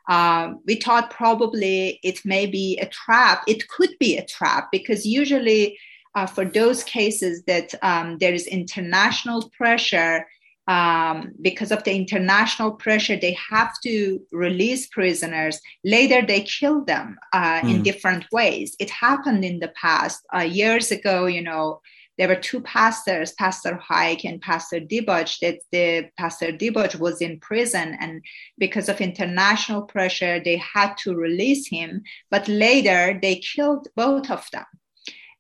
uh, 0.07 0.53
we 0.67 0.75
thought 0.75 1.11
probably 1.11 1.99
it 2.03 2.27
may 2.27 2.45
be 2.45 2.79
a 2.79 2.87
trap. 2.87 3.43
It 3.47 3.69
could 3.69 3.97
be 3.99 4.19
a 4.19 4.27
trap 4.27 4.69
because 4.71 5.07
usually 5.07 5.79
uh, 6.15 6.27
for 6.27 6.45
those 6.45 6.85
cases 6.85 7.43
that 7.45 7.75
um, 7.83 8.19
there 8.19 8.35
is 8.35 8.47
international 8.47 9.51
pressure 9.57 10.27
um, 10.69 11.33
because 11.41 11.73
of 11.73 11.83
the 11.83 11.95
international 11.95 12.73
pressure, 12.73 13.17
they 13.17 13.37
have 13.51 13.73
to 13.83 14.21
release 14.31 14.87
prisoners. 14.87 15.61
Later, 15.85 16.25
they 16.25 16.43
kill 16.43 16.85
them 16.85 17.19
uh, 17.33 17.61
mm. 17.61 17.71
in 17.71 17.77
hmm. 17.79 17.83
different 17.83 18.27
ways. 18.31 18.77
It 18.79 18.91
happened 18.91 19.45
in 19.45 19.59
the 19.59 19.73
past. 19.81 20.25
Uh, 20.33 20.43
years 20.43 20.93
ago, 20.93 21.27
you 21.27 21.43
know, 21.43 21.81
there 22.17 22.29
were 22.29 22.37
two 22.37 22.61
pastors, 22.61 23.33
Pastor 23.33 23.81
Haik 23.89 24.25
and 24.25 24.41
Pastor 24.41 24.79
Dibaj, 24.79 25.41
that 25.41 25.59
the 25.73 26.09
Pastor 26.17 26.53
Dibaj 26.53 26.97
was 27.01 27.21
in 27.21 27.41
prison. 27.41 27.97
And 28.01 28.23
because 28.59 28.89
of 28.89 29.01
international 29.01 29.83
pressure, 29.83 30.39
they 30.39 30.59
had 30.59 30.95
to 30.99 31.17
release 31.17 31.67
him. 31.67 32.05
But 32.31 32.47
later, 32.47 33.19
they 33.21 33.37
killed 33.37 33.89
both 33.97 34.31
of 34.31 34.47
them 34.53 34.67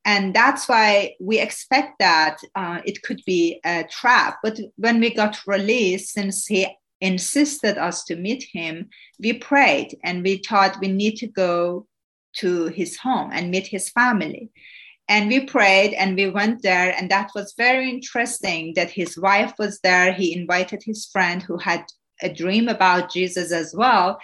and 0.04 0.34
that's 0.34 0.68
why 0.68 1.14
we 1.20 1.38
expect 1.38 1.98
that 2.00 2.38
uh, 2.56 2.80
it 2.84 3.02
could 3.02 3.22
be 3.24 3.60
a 3.64 3.84
trap. 3.84 4.38
But 4.42 4.58
when 4.76 5.00
we 5.00 5.14
got 5.14 5.46
released 5.46 6.12
since 6.12 6.46
he 6.46 6.66
insisted 7.00 7.78
us 7.78 8.04
to 8.04 8.14
meet 8.14 8.44
him 8.52 8.88
we 9.18 9.32
prayed 9.32 9.96
and 10.04 10.22
we 10.22 10.36
thought 10.36 10.78
we 10.80 10.88
need 10.88 11.16
to 11.16 11.26
go 11.26 11.86
to 12.34 12.66
his 12.66 12.96
home 12.96 13.30
and 13.32 13.50
meet 13.50 13.66
his 13.66 13.90
family. 13.90 14.50
And 15.08 15.28
we 15.28 15.44
prayed 15.44 15.94
and 15.94 16.16
we 16.16 16.30
went 16.30 16.62
there 16.62 16.94
and 16.96 17.10
that 17.10 17.30
was 17.34 17.54
very 17.56 17.90
interesting 17.90 18.72
that 18.74 18.90
his 18.90 19.18
wife 19.18 19.52
was 19.58 19.80
there. 19.80 20.12
He 20.12 20.34
invited 20.34 20.82
his 20.84 21.06
friend 21.06 21.42
who 21.42 21.58
had 21.58 21.84
a 22.22 22.32
dream 22.32 22.68
about 22.68 23.12
jesus 23.12 23.52
as 23.52 23.74
well. 23.76 24.18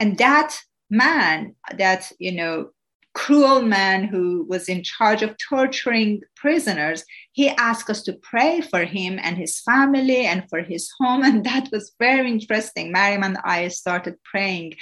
And 0.00 0.18
that 0.18 0.58
man 0.90 1.54
that 1.76 2.12
you 2.18 2.32
know 2.32 2.70
cruel 3.14 3.62
man 3.62 4.04
who 4.04 4.44
was 4.48 4.68
in 4.68 4.82
charge 4.82 5.22
of 5.22 5.36
torturing 5.36 6.22
prisoners, 6.34 7.04
he 7.32 7.48
asked 7.50 7.90
us 7.90 8.02
to 8.02 8.12
pray 8.14 8.60
for 8.60 8.84
him 8.84 9.18
and 9.22 9.36
his 9.36 9.60
family 9.60 10.24
and 10.24 10.48
for 10.48 10.60
his 10.60 10.90
home. 10.98 11.22
And 11.32 11.44
that 11.44 11.68
was 11.72 11.92
very 11.98 12.30
interesting. 12.30 12.92
Mariam 12.92 13.22
and 13.22 13.38
I 13.44 13.68
started 13.68 14.16
praying 14.24 14.74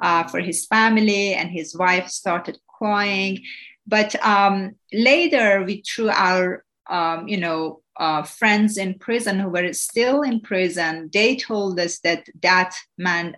uh, 0.00 0.24
for 0.24 0.40
his 0.40 0.66
family, 0.66 1.34
and 1.34 1.50
his 1.50 1.76
wife 1.76 2.08
started 2.08 2.58
crying. 2.66 3.42
But 3.86 4.14
um, 4.24 4.76
later, 4.92 5.62
we 5.62 5.82
through 5.82 6.10
our 6.10 6.64
um, 6.88 7.28
you 7.28 7.36
know 7.36 7.82
uh, 7.98 8.22
friends 8.22 8.78
in 8.78 8.98
prison 8.98 9.38
who 9.38 9.50
were 9.50 9.72
still 9.72 10.22
in 10.22 10.40
prison, 10.40 11.10
they 11.12 11.36
told 11.36 11.78
us 11.78 11.98
that 12.00 12.28
that 12.42 12.74
man 12.96 13.36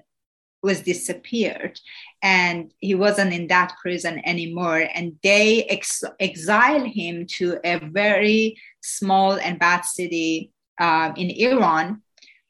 was 0.62 0.82
disappeared 0.82 1.80
and 2.22 2.72
he 2.78 2.94
wasn't 2.94 3.32
in 3.32 3.48
that 3.48 3.74
prison 3.82 4.20
anymore. 4.24 4.88
And 4.94 5.18
they 5.22 5.64
ex- 5.64 6.04
exile 6.20 6.84
him 6.84 7.26
to 7.38 7.58
a 7.64 7.78
very 7.78 8.56
small 8.80 9.32
and 9.32 9.58
bad 9.58 9.84
city 9.84 10.52
uh, 10.80 11.12
in 11.16 11.30
iran. 11.30 12.02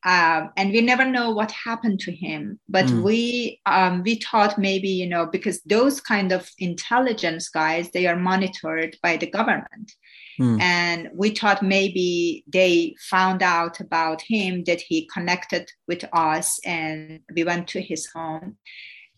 Uh, 0.04 0.48
and 0.56 0.72
we 0.72 0.80
never 0.80 1.04
know 1.04 1.30
what 1.30 1.52
happened 1.52 2.00
to 2.00 2.12
him. 2.12 2.58
But 2.68 2.86
mm. 2.86 3.02
we 3.02 3.60
um, 3.66 4.02
we 4.02 4.16
thought 4.16 4.58
maybe 4.58 4.88
you 4.88 5.08
know 5.08 5.26
because 5.26 5.62
those 5.62 6.00
kind 6.00 6.32
of 6.32 6.50
intelligence 6.58 7.48
guys 7.48 7.90
they 7.90 8.06
are 8.06 8.16
monitored 8.16 8.96
by 9.02 9.16
the 9.16 9.30
government. 9.30 9.92
Mm. 10.40 10.60
and 10.62 11.10
we 11.14 11.28
thought 11.28 11.62
maybe 11.62 12.42
they 12.50 12.94
found 13.10 13.42
out 13.42 13.80
about 13.80 14.22
him 14.22 14.64
that 14.64 14.80
he 14.80 15.06
connected 15.12 15.70
with 15.86 16.04
us 16.14 16.58
and 16.64 17.20
we 17.34 17.44
went 17.44 17.68
to 17.68 17.82
his 17.82 18.06
home 18.06 18.56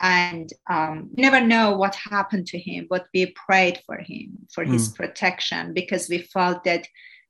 and 0.04 0.52
um, 0.68 1.08
never 1.16 1.40
know 1.40 1.76
what 1.76 1.94
happened 1.94 2.46
to 2.46 2.58
him 2.58 2.86
but 2.90 3.06
we 3.14 3.34
prayed 3.46 3.80
for 3.86 3.96
him 3.96 4.36
for 4.52 4.64
mm. 4.64 4.72
his 4.74 4.88
protection 4.88 5.72
because 5.72 6.08
we 6.10 6.18
felt 6.18 6.62
that 6.64 6.86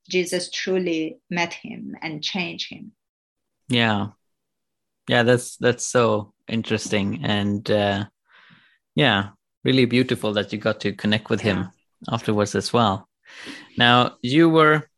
jesus 0.08 0.50
truly 0.50 1.16
met 1.30 1.54
him 1.54 1.94
and 2.02 2.22
changed 2.22 2.68
him. 2.70 2.92
Yeah. 3.68 4.08
Yeah 5.08 5.22
that's 5.22 5.56
that's 5.56 5.87
so 5.87 6.34
interesting 6.48 7.24
and 7.24 7.70
uh 7.70 8.04
yeah 8.94 9.30
really 9.64 9.87
beautiful 9.87 10.32
that 10.32 10.52
you 10.52 10.58
got 10.58 10.80
to 10.80 10.92
connect 10.92 11.30
with 11.30 11.40
him 11.40 11.70
afterwards 12.10 12.54
as 12.54 12.72
well. 12.72 13.08
Now 13.78 14.16
you 14.20 14.50
were 14.50 14.88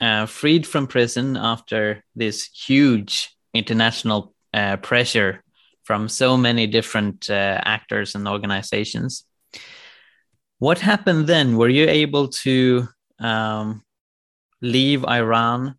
uh, 0.00 0.26
freed 0.26 0.66
from 0.66 0.86
prison 0.86 1.36
after 1.36 2.02
this 2.16 2.44
huge 2.44 3.36
international 3.52 4.34
uh, 4.52 4.78
pressure 4.78 5.43
from 5.84 6.08
so 6.08 6.36
many 6.36 6.66
different 6.66 7.30
uh, 7.30 7.60
actors 7.64 8.14
and 8.14 8.26
organizations. 8.26 9.24
What 10.58 10.80
happened 10.80 11.26
then? 11.26 11.56
Were 11.56 11.68
you 11.68 11.86
able 11.88 12.28
to 12.44 12.88
um, 13.18 13.82
leave 14.60 15.04
Iran 15.04 15.76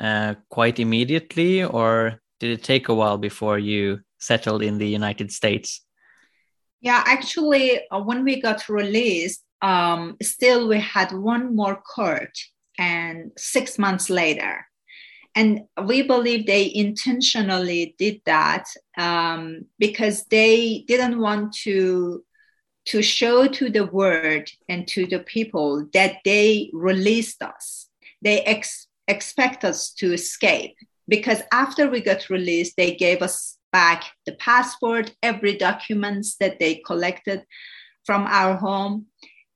uh, 0.00 0.34
quite 0.50 0.80
immediately, 0.80 1.64
or 1.64 2.20
did 2.40 2.58
it 2.58 2.64
take 2.64 2.88
a 2.88 2.94
while 2.94 3.16
before 3.16 3.58
you 3.58 4.00
settled 4.18 4.62
in 4.62 4.78
the 4.78 4.88
United 4.88 5.30
States? 5.30 5.80
Yeah, 6.80 7.02
actually, 7.06 7.80
uh, 7.90 8.00
when 8.00 8.24
we 8.24 8.40
got 8.40 8.68
released, 8.68 9.42
um, 9.62 10.16
still 10.20 10.68
we 10.68 10.80
had 10.80 11.12
one 11.12 11.54
more 11.54 11.76
court, 11.76 12.36
and 12.76 13.30
six 13.38 13.78
months 13.78 14.10
later. 14.10 14.66
And 15.34 15.62
we 15.86 16.02
believe 16.02 16.46
they 16.46 16.70
intentionally 16.74 17.94
did 17.98 18.20
that 18.24 18.66
um, 18.96 19.66
because 19.78 20.24
they 20.26 20.84
didn't 20.86 21.18
want 21.18 21.54
to 21.64 22.24
to 22.86 23.00
show 23.02 23.46
to 23.46 23.70
the 23.70 23.86
world 23.86 24.46
and 24.68 24.86
to 24.86 25.06
the 25.06 25.20
people 25.20 25.88
that 25.94 26.16
they 26.24 26.70
released 26.74 27.42
us. 27.42 27.88
They 28.20 28.42
ex- 28.42 28.88
expect 29.08 29.64
us 29.64 29.90
to 29.94 30.12
escape 30.12 30.76
because 31.08 31.40
after 31.50 31.88
we 31.88 32.00
got 32.00 32.28
released, 32.28 32.76
they 32.76 32.94
gave 32.94 33.22
us 33.22 33.58
back 33.72 34.04
the 34.26 34.32
passport, 34.32 35.14
every 35.22 35.56
documents 35.56 36.36
that 36.40 36.58
they 36.58 36.76
collected 36.86 37.42
from 38.04 38.26
our 38.26 38.54
home. 38.54 39.06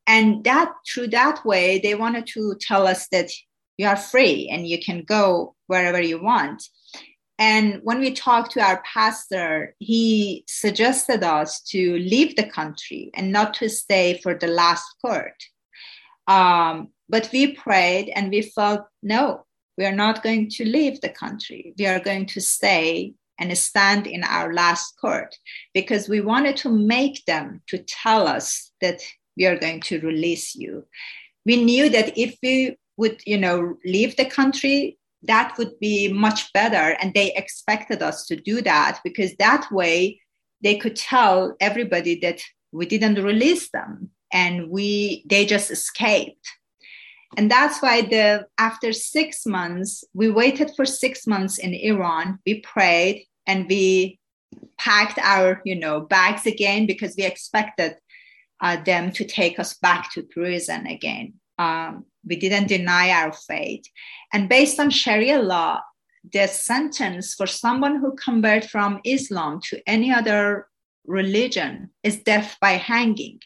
And 0.06 0.42
that 0.44 0.72
through 0.88 1.08
that 1.08 1.44
way, 1.44 1.78
they 1.78 1.94
wanted 1.94 2.26
to 2.28 2.56
tell 2.60 2.86
us 2.86 3.08
that 3.08 3.30
you 3.78 3.86
are 3.86 3.96
free 3.96 4.48
and 4.52 4.66
you 4.66 4.78
can 4.78 5.02
go 5.02 5.54
wherever 5.68 6.02
you 6.02 6.20
want. 6.20 6.62
And 7.38 7.80
when 7.84 8.00
we 8.00 8.12
talked 8.12 8.52
to 8.52 8.60
our 8.60 8.82
pastor, 8.82 9.74
he 9.78 10.44
suggested 10.48 11.22
us 11.22 11.62
to 11.70 11.96
leave 11.98 12.34
the 12.34 12.48
country 12.48 13.10
and 13.14 13.32
not 13.32 13.54
to 13.54 13.68
stay 13.68 14.18
for 14.20 14.34
the 14.34 14.48
last 14.48 14.84
court. 15.00 15.40
Um, 16.26 16.88
but 17.08 17.30
we 17.32 17.54
prayed 17.54 18.10
and 18.14 18.30
we 18.30 18.42
felt, 18.42 18.82
no, 19.02 19.46
we 19.78 19.86
are 19.86 19.94
not 19.94 20.24
going 20.24 20.50
to 20.50 20.64
leave 20.64 21.00
the 21.00 21.08
country. 21.08 21.74
We 21.78 21.86
are 21.86 22.00
going 22.00 22.26
to 22.26 22.40
stay 22.40 23.14
and 23.38 23.56
stand 23.56 24.08
in 24.08 24.24
our 24.24 24.52
last 24.52 24.98
court 25.00 25.38
because 25.72 26.08
we 26.08 26.20
wanted 26.20 26.56
to 26.58 26.70
make 26.70 27.24
them 27.26 27.62
to 27.68 27.78
tell 27.78 28.26
us 28.26 28.72
that 28.80 29.00
we 29.36 29.46
are 29.46 29.56
going 29.56 29.80
to 29.82 30.00
release 30.00 30.56
you. 30.56 30.84
We 31.46 31.62
knew 31.62 31.88
that 31.90 32.18
if 32.18 32.36
we 32.42 32.76
would, 32.98 33.22
you 33.24 33.38
know, 33.38 33.78
leave 33.84 34.16
the 34.16 34.26
country, 34.26 34.98
that 35.22 35.56
would 35.56 35.78
be 35.80 36.12
much 36.12 36.52
better. 36.52 36.96
And 37.00 37.14
they 37.14 37.32
expected 37.34 38.02
us 38.02 38.26
to 38.26 38.36
do 38.36 38.60
that 38.62 39.00
because 39.02 39.34
that 39.36 39.70
way 39.72 40.20
they 40.62 40.76
could 40.76 40.96
tell 40.96 41.56
everybody 41.60 42.18
that 42.20 42.40
we 42.72 42.86
didn't 42.86 43.22
release 43.22 43.70
them 43.70 44.10
and 44.32 44.68
we 44.68 45.24
they 45.26 45.46
just 45.46 45.70
escaped. 45.70 46.46
And 47.36 47.50
that's 47.50 47.80
why 47.80 48.02
the 48.02 48.46
after 48.58 48.92
six 48.92 49.46
months 49.46 50.04
we 50.14 50.30
waited 50.30 50.72
for 50.76 50.84
six 50.84 51.26
months 51.26 51.58
in 51.58 51.74
iran. 51.74 52.38
We 52.44 52.60
prayed 52.60 53.26
and 53.46 53.68
we 53.68 54.18
packed 54.78 55.18
our 55.18 55.60
you 55.64 55.76
know 55.76 56.00
bags 56.00 56.46
again 56.46 56.86
because 56.86 57.14
we 57.16 57.24
expected 57.24 57.96
uh, 58.60 58.82
them 58.82 59.12
to 59.12 59.24
take 59.24 59.58
us 59.58 59.74
back 59.74 60.12
to 60.12 60.22
prison 60.22 60.86
again. 60.86 61.34
Um, 61.58 62.06
we 62.28 62.36
didn't 62.36 62.68
deny 62.68 63.10
our 63.10 63.32
faith 63.32 63.84
and 64.32 64.48
based 64.48 64.78
on 64.78 64.90
sharia 64.90 65.38
law 65.40 65.80
the 66.32 66.46
sentence 66.46 67.34
for 67.34 67.46
someone 67.46 67.96
who 67.96 68.14
convert 68.16 68.64
from 68.64 69.00
islam 69.04 69.60
to 69.60 69.80
any 69.86 70.12
other 70.12 70.66
religion 71.06 71.90
is 72.02 72.22
death 72.22 72.56
by 72.60 72.72
hanging 72.72 73.38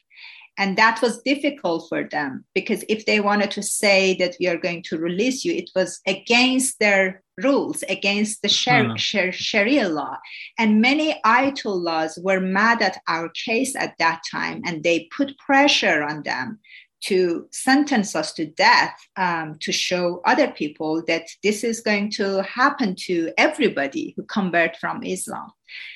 and 0.58 0.76
that 0.76 1.00
was 1.00 1.22
difficult 1.22 1.88
for 1.88 2.04
them 2.04 2.44
because 2.54 2.84
if 2.88 3.06
they 3.06 3.20
wanted 3.20 3.50
to 3.52 3.62
say 3.62 4.14
that 4.16 4.36
we 4.38 4.46
are 4.48 4.58
going 4.58 4.82
to 4.84 4.98
release 4.98 5.44
you, 5.44 5.54
it 5.54 5.70
was 5.74 6.00
against 6.06 6.78
their 6.78 7.22
rules, 7.42 7.82
against 7.88 8.42
the 8.42 8.48
Shar- 8.48 8.90
hmm. 8.90 8.96
Shar- 8.96 9.32
Sharia 9.32 9.88
law. 9.88 10.18
And 10.58 10.82
many 10.82 11.18
Ayatollahs 11.24 12.22
were 12.22 12.40
mad 12.40 12.82
at 12.82 13.00
our 13.08 13.30
case 13.30 13.74
at 13.74 13.96
that 13.98 14.22
time 14.30 14.60
and 14.66 14.82
they 14.82 15.08
put 15.16 15.38
pressure 15.38 16.02
on 16.02 16.22
them 16.22 16.58
to 17.02 17.46
sentence 17.50 18.14
us 18.14 18.32
to 18.32 18.46
death 18.46 18.96
um, 19.16 19.56
to 19.60 19.72
show 19.72 20.20
other 20.24 20.50
people 20.50 21.02
that 21.06 21.28
this 21.42 21.64
is 21.64 21.80
going 21.80 22.10
to 22.10 22.42
happen 22.42 22.94
to 22.94 23.32
everybody 23.36 24.14
who 24.16 24.22
convert 24.24 24.76
from 24.76 25.02
Islam. 25.02 25.50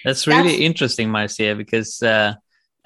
That's 0.05 0.27
really 0.27 0.51
That's, 0.51 0.61
interesting, 0.61 1.11
Marcia, 1.11 1.55
because 1.55 2.03
uh, 2.03 2.35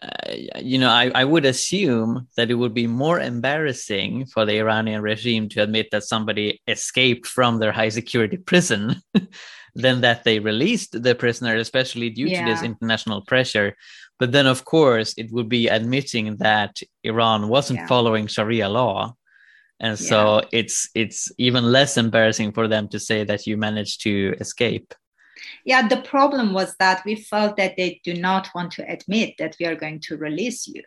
uh, 0.03 0.59
you 0.61 0.79
know, 0.79 0.89
I, 0.89 1.11
I 1.15 1.25
would 1.25 1.45
assume 1.45 2.27
that 2.37 2.51
it 2.51 2.55
would 2.55 2.73
be 2.73 2.87
more 2.87 3.21
embarrassing 3.21 4.27
for 4.27 4.47
the 4.47 4.59
Iranian 4.59 5.03
regime 5.03 5.49
to 5.51 5.63
admit 5.63 5.89
that 5.93 6.05
somebody 6.05 6.61
escaped 6.67 7.27
from 7.27 7.59
their 7.59 7.73
high 7.73 7.91
security 7.91 8.39
prison 8.39 9.03
than 9.75 10.01
that 10.01 10.25
they 10.25 10.39
released 10.39 11.03
the 11.03 11.15
prisoner, 11.15 11.57
especially 11.57 12.09
due 12.09 12.27
yeah. 12.27 12.45
to 12.45 12.51
this 12.51 12.63
international 12.63 13.21
pressure. 13.23 13.77
But 14.19 14.33
then, 14.33 14.47
of 14.47 14.65
course, 14.65 15.15
it 15.19 15.31
would 15.33 15.49
be 15.49 15.69
admitting 15.69 16.37
that 16.37 16.81
Iran 17.05 17.49
wasn't 17.49 17.81
yeah. 17.81 17.87
following 17.87 18.27
Sharia 18.27 18.69
law. 18.69 19.15
And 19.81 19.99
so 19.99 20.41
yeah. 20.41 20.61
it's 20.61 20.91
it's 20.95 21.33
even 21.39 21.65
less 21.65 21.97
embarrassing 21.97 22.53
for 22.53 22.69
them 22.69 22.87
to 22.89 23.01
say 23.01 23.25
that 23.25 23.47
you 23.47 23.57
managed 23.57 24.03
to 24.03 24.35
escape 24.39 24.95
yeah 25.64 25.87
the 25.87 26.03
problem 26.03 26.53
was 26.53 26.74
that 26.79 27.03
we 27.05 27.14
felt 27.14 27.57
that 27.57 27.76
they 27.76 28.00
do 28.05 28.14
not 28.14 28.48
want 28.55 28.70
to 28.72 28.88
admit 28.90 29.35
that 29.38 29.57
we 29.61 29.66
are 29.66 29.76
going 29.76 30.00
to 30.00 30.16
release 30.16 30.66
you 30.66 30.83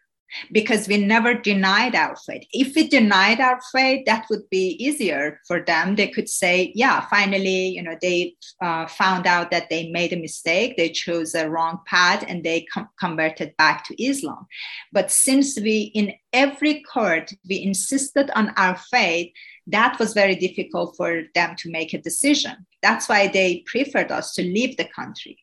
because 0.51 0.87
we 0.87 0.97
never 0.97 1.33
denied 1.33 1.95
our 1.95 2.15
faith. 2.15 2.43
If 2.51 2.75
we 2.75 2.87
denied 2.87 3.39
our 3.39 3.59
faith, 3.71 4.05
that 4.05 4.25
would 4.29 4.49
be 4.49 4.75
easier 4.83 5.39
for 5.47 5.61
them. 5.61 5.95
They 5.95 6.07
could 6.07 6.29
say, 6.29 6.71
yeah, 6.75 7.05
finally, 7.09 7.69
you 7.69 7.83
know, 7.83 7.97
they 8.01 8.35
uh, 8.61 8.87
found 8.87 9.27
out 9.27 9.51
that 9.51 9.69
they 9.69 9.89
made 9.89 10.13
a 10.13 10.17
mistake, 10.17 10.75
they 10.77 10.89
chose 10.89 11.35
a 11.35 11.49
wrong 11.49 11.79
path, 11.85 12.23
and 12.27 12.43
they 12.43 12.65
com- 12.73 12.89
converted 12.99 13.55
back 13.57 13.85
to 13.85 14.03
Islam. 14.03 14.45
But 14.91 15.11
since 15.11 15.59
we, 15.59 15.91
in 15.93 16.13
every 16.31 16.83
court, 16.83 17.31
we 17.47 17.61
insisted 17.61 18.31
on 18.35 18.53
our 18.57 18.77
faith, 18.77 19.31
that 19.67 19.97
was 19.99 20.13
very 20.13 20.35
difficult 20.35 20.95
for 20.97 21.23
them 21.35 21.55
to 21.59 21.71
make 21.71 21.93
a 21.93 22.01
decision. 22.01 22.65
That's 22.83 23.09
why 23.09 23.27
they 23.27 23.63
preferred 23.65 24.11
us 24.11 24.33
to 24.35 24.43
leave 24.43 24.77
the 24.77 24.85
country. 24.85 25.39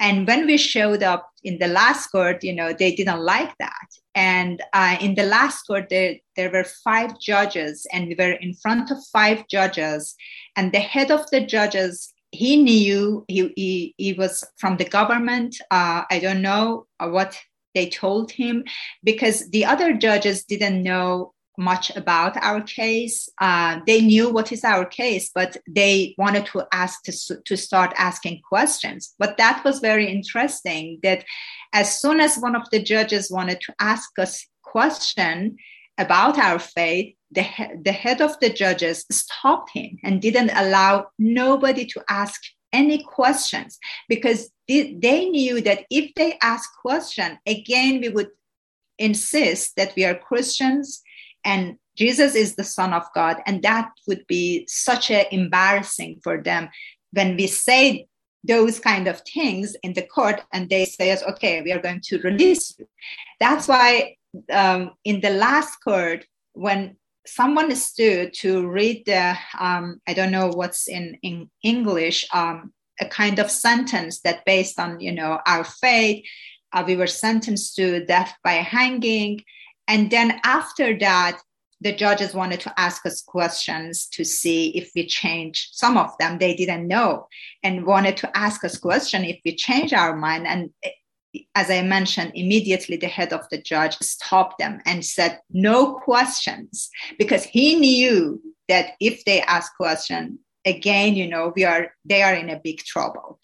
And 0.00 0.26
when 0.26 0.46
we 0.46 0.56
showed 0.56 1.02
up 1.02 1.30
in 1.42 1.58
the 1.58 1.68
last 1.68 2.08
court, 2.08 2.42
you 2.42 2.52
know, 2.52 2.72
they 2.72 2.94
didn't 2.94 3.20
like 3.20 3.56
that. 3.58 3.88
And 4.14 4.62
uh, 4.72 4.96
in 5.00 5.14
the 5.14 5.24
last 5.24 5.62
court, 5.62 5.86
there, 5.88 6.16
there 6.36 6.50
were 6.50 6.64
five 6.64 7.18
judges, 7.20 7.86
and 7.92 8.08
we 8.08 8.16
were 8.18 8.32
in 8.32 8.54
front 8.54 8.90
of 8.90 8.98
five 9.12 9.46
judges. 9.48 10.14
And 10.56 10.72
the 10.72 10.80
head 10.80 11.10
of 11.10 11.28
the 11.30 11.40
judges, 11.40 12.12
he 12.32 12.62
knew 12.62 13.24
he, 13.28 13.52
he, 13.56 13.94
he 13.96 14.12
was 14.12 14.44
from 14.58 14.76
the 14.76 14.84
government. 14.84 15.56
Uh, 15.70 16.02
I 16.10 16.18
don't 16.20 16.42
know 16.42 16.86
what 17.00 17.38
they 17.74 17.88
told 17.88 18.30
him 18.30 18.64
because 19.02 19.50
the 19.50 19.64
other 19.64 19.92
judges 19.92 20.44
didn't 20.44 20.82
know 20.82 21.34
much 21.56 21.94
about 21.96 22.36
our 22.42 22.60
case. 22.60 23.28
Uh, 23.40 23.80
they 23.86 24.00
knew 24.00 24.30
what 24.30 24.52
is 24.52 24.64
our 24.64 24.84
case, 24.84 25.30
but 25.34 25.56
they 25.68 26.14
wanted 26.18 26.46
to 26.46 26.66
ask 26.72 27.02
to, 27.04 27.12
to 27.44 27.56
start 27.56 27.92
asking 27.96 28.40
questions. 28.48 29.14
But 29.18 29.36
that 29.36 29.62
was 29.64 29.80
very 29.80 30.10
interesting 30.10 31.00
that 31.02 31.24
as 31.72 32.00
soon 32.00 32.20
as 32.20 32.36
one 32.36 32.56
of 32.56 32.68
the 32.70 32.82
judges 32.82 33.30
wanted 33.30 33.60
to 33.62 33.74
ask 33.78 34.18
us 34.18 34.46
question 34.62 35.56
about 35.98 36.38
our 36.38 36.58
faith, 36.58 37.14
the, 37.30 37.46
the 37.82 37.92
head 37.92 38.20
of 38.20 38.38
the 38.40 38.50
judges 38.50 39.04
stopped 39.10 39.70
him 39.72 39.98
and 40.02 40.22
didn't 40.22 40.50
allow 40.54 41.08
nobody 41.18 41.84
to 41.86 42.02
ask 42.08 42.40
any 42.72 43.02
questions 43.02 43.78
because 44.08 44.50
they, 44.68 44.94
they 44.94 45.26
knew 45.26 45.60
that 45.60 45.84
if 45.90 46.12
they 46.14 46.36
ask 46.42 46.68
question 46.82 47.38
again 47.46 48.00
we 48.00 48.08
would 48.08 48.30
insist 48.98 49.76
that 49.76 49.92
we 49.96 50.04
are 50.04 50.14
christians 50.14 51.00
and 51.44 51.76
Jesus 51.96 52.34
is 52.34 52.56
the 52.56 52.64
Son 52.64 52.92
of 52.92 53.04
God. 53.14 53.36
And 53.46 53.62
that 53.62 53.90
would 54.06 54.26
be 54.26 54.66
such 54.68 55.10
an 55.10 55.26
embarrassing 55.30 56.20
for 56.22 56.42
them 56.42 56.68
when 57.12 57.36
we 57.36 57.46
say 57.46 58.06
those 58.42 58.78
kind 58.78 59.08
of 59.08 59.20
things 59.20 59.76
in 59.82 59.94
the 59.94 60.02
court 60.02 60.42
and 60.52 60.68
they 60.68 60.84
say 60.84 61.16
okay, 61.28 61.62
we 61.62 61.72
are 61.72 61.80
going 61.80 62.00
to 62.04 62.18
release 62.20 62.74
you. 62.78 62.86
That's 63.40 63.68
why 63.68 64.16
um, 64.52 64.92
in 65.04 65.20
the 65.20 65.30
last 65.30 65.76
court, 65.76 66.26
when 66.52 66.96
someone 67.26 67.74
stood 67.74 68.34
to 68.34 68.68
read 68.68 69.04
the, 69.06 69.36
um, 69.58 70.00
I 70.06 70.14
don't 70.14 70.30
know 70.30 70.48
what's 70.48 70.88
in, 70.88 71.16
in 71.22 71.50
English, 71.62 72.26
um, 72.34 72.72
a 73.00 73.06
kind 73.06 73.38
of 73.38 73.50
sentence 73.50 74.20
that 74.20 74.44
based 74.44 74.78
on, 74.78 75.00
you 75.00 75.12
know, 75.12 75.40
our 75.46 75.64
faith, 75.64 76.24
uh, 76.72 76.84
we 76.86 76.96
were 76.96 77.06
sentenced 77.06 77.76
to 77.76 78.04
death 78.04 78.34
by 78.44 78.52
hanging 78.52 79.40
and 79.88 80.10
then 80.10 80.40
after 80.44 80.98
that, 80.98 81.40
the 81.80 81.92
judges 81.94 82.34
wanted 82.34 82.60
to 82.60 82.80
ask 82.80 83.04
us 83.04 83.20
questions 83.20 84.06
to 84.06 84.24
see 84.24 84.68
if 84.70 84.90
we 84.94 85.06
change 85.06 85.68
some 85.72 85.98
of 85.98 86.16
them 86.18 86.38
they 86.38 86.54
didn't 86.54 86.88
know 86.88 87.26
and 87.62 87.84
wanted 87.84 88.16
to 88.16 88.36
ask 88.36 88.64
us 88.64 88.78
question 88.78 89.24
if 89.24 89.38
we 89.44 89.54
change 89.54 89.92
our 89.92 90.16
mind 90.16 90.46
and 90.46 90.70
eh, 90.84 91.40
as 91.56 91.70
i 91.70 91.82
mentioned 91.82 92.30
immediately 92.34 92.96
the 92.96 93.08
head 93.08 93.32
of 93.34 93.46
the 93.50 93.60
judge 93.60 93.98
stopped 93.98 94.56
them 94.58 94.80
and 94.86 95.04
said 95.04 95.40
no 95.50 95.94
questions 95.96 96.88
because 97.18 97.44
he 97.44 97.74
knew 97.74 98.40
that 98.68 98.92
if 99.00 99.24
they 99.24 99.42
ask 99.42 99.74
question 99.76 100.38
again, 100.64 101.14
you 101.14 101.28
know, 101.28 101.52
we 101.54 101.64
are 101.64 101.92
they 102.04 102.22
are 102.22 102.34
in 102.34 102.50
a 102.50 102.60
big 102.62 102.78
trouble. 102.78 103.38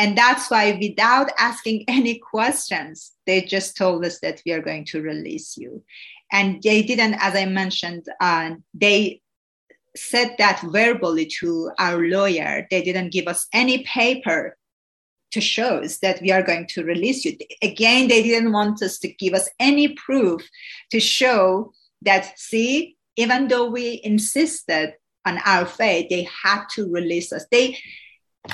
And 0.00 0.16
that's 0.16 0.50
why, 0.50 0.78
without 0.80 1.30
asking 1.38 1.84
any 1.88 2.18
questions, 2.18 3.12
they 3.26 3.42
just 3.42 3.76
told 3.76 4.02
us 4.04 4.18
that 4.20 4.40
we 4.46 4.52
are 4.52 4.62
going 4.62 4.86
to 4.86 5.02
release 5.02 5.58
you. 5.58 5.84
And 6.32 6.62
they 6.62 6.82
didn't, 6.82 7.14
as 7.20 7.36
I 7.36 7.44
mentioned, 7.44 8.06
uh, 8.18 8.52
they 8.72 9.20
said 9.94 10.36
that 10.38 10.62
verbally 10.62 11.26
to 11.40 11.70
our 11.78 11.98
lawyer. 11.98 12.66
They 12.70 12.80
didn't 12.82 13.12
give 13.12 13.28
us 13.28 13.46
any 13.52 13.84
paper 13.84 14.56
to 15.32 15.40
show 15.40 15.82
us 15.82 15.98
that 15.98 16.22
we 16.22 16.32
are 16.32 16.42
going 16.42 16.66
to 16.68 16.82
release 16.82 17.26
you. 17.26 17.36
Again, 17.60 18.08
they 18.08 18.22
didn't 18.22 18.52
want 18.52 18.82
us 18.82 18.98
to 19.00 19.08
give 19.08 19.34
us 19.34 19.50
any 19.60 19.88
proof 19.88 20.40
to 20.92 20.98
show 20.98 21.74
that, 22.02 22.38
see, 22.38 22.96
even 23.16 23.48
though 23.48 23.68
we 23.68 24.00
insisted 24.02 24.94
on 25.26 25.38
our 25.44 25.66
faith, 25.66 26.06
they 26.08 26.26
had 26.42 26.64
to 26.74 26.90
release 26.90 27.34
us. 27.34 27.44
They 27.50 27.76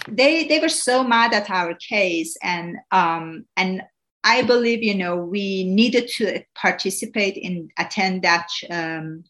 they 0.09 0.45
they 0.45 0.59
were 0.59 0.69
so 0.69 1.05
mad 1.05 1.33
at 1.33 1.51
our 1.51 1.75
case 1.75 2.37
and 2.43 2.77
um 2.91 3.45
and 3.57 3.83
I 4.25 4.43
believe 4.43 4.83
you 4.83 4.95
know 4.95 5.17
we 5.17 5.65
needed 5.65 6.09
to 6.17 6.43
participate 6.55 7.37
in 7.37 7.71
attend 7.79 8.23
that 8.23 8.49
um, 8.71 9.25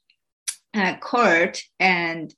uh, 0.74 0.96
court. 0.98 1.62
And 1.78 2.34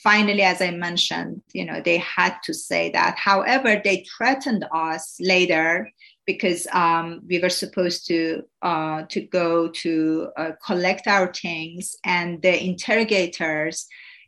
finally 0.00 0.42
as 0.42 0.62
i 0.62 0.70
mentioned 0.70 1.42
you 1.52 1.64
know 1.64 1.82
they 1.84 1.98
had 1.98 2.36
to 2.44 2.54
say 2.54 2.90
that. 2.92 3.18
However 3.18 3.80
they 3.82 4.06
threatened 4.16 4.64
us 4.72 5.16
later 5.20 5.90
because 6.28 6.66
um, 6.74 7.22
we 7.26 7.38
were 7.38 7.48
supposed 7.48 8.06
to 8.06 8.42
uh, 8.60 9.02
to 9.08 9.20
go 9.22 9.68
to 9.68 10.28
uh, 10.36 10.52
collect 10.64 11.06
our 11.06 11.32
things. 11.32 11.96
And 12.04 12.42
the 12.42 12.54
interrogators 12.62 13.86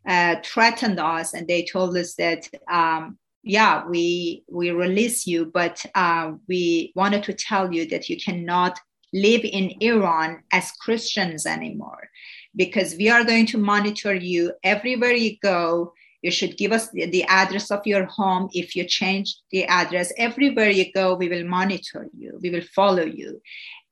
uh, 0.09 0.37
threatened 0.42 0.98
us 0.98 1.35
and 1.35 1.46
they 1.46 1.62
told 1.62 1.94
us 1.98 2.14
that 2.14 2.48
um, 2.72 3.18
yeah 3.42 3.87
we 3.87 4.44
we 4.50 4.70
release 4.70 5.26
you 5.26 5.46
but 5.46 5.85
uh, 5.94 6.33
we 6.48 6.92
wanted 6.94 7.22
to 7.22 7.33
tell 7.33 7.72
you 7.72 7.87
that 7.87 8.09
you 8.09 8.16
cannot 8.16 8.79
live 9.12 9.42
in 9.44 9.72
iran 9.81 10.42
as 10.53 10.70
christians 10.72 11.46
anymore 11.46 12.09
because 12.57 12.94
we 12.96 13.09
are 13.09 13.24
going 13.24 13.46
to 13.46 13.59
monitor 13.59 14.14
you 14.14 14.53
everywhere 14.64 15.12
you 15.12 15.37
go. 15.42 15.92
You 16.22 16.31
should 16.31 16.57
give 16.57 16.72
us 16.72 16.90
the, 16.90 17.07
the 17.07 17.24
address 17.24 17.70
of 17.70 17.87
your 17.87 18.05
home. 18.05 18.48
If 18.53 18.76
you 18.76 18.85
change 18.85 19.37
the 19.50 19.64
address, 19.64 20.12
everywhere 20.18 20.68
you 20.70 20.92
go, 20.92 21.14
we 21.14 21.29
will 21.29 21.46
monitor 21.46 22.09
you, 22.16 22.38
we 22.42 22.50
will 22.50 22.64
follow 22.74 23.05
you. 23.05 23.40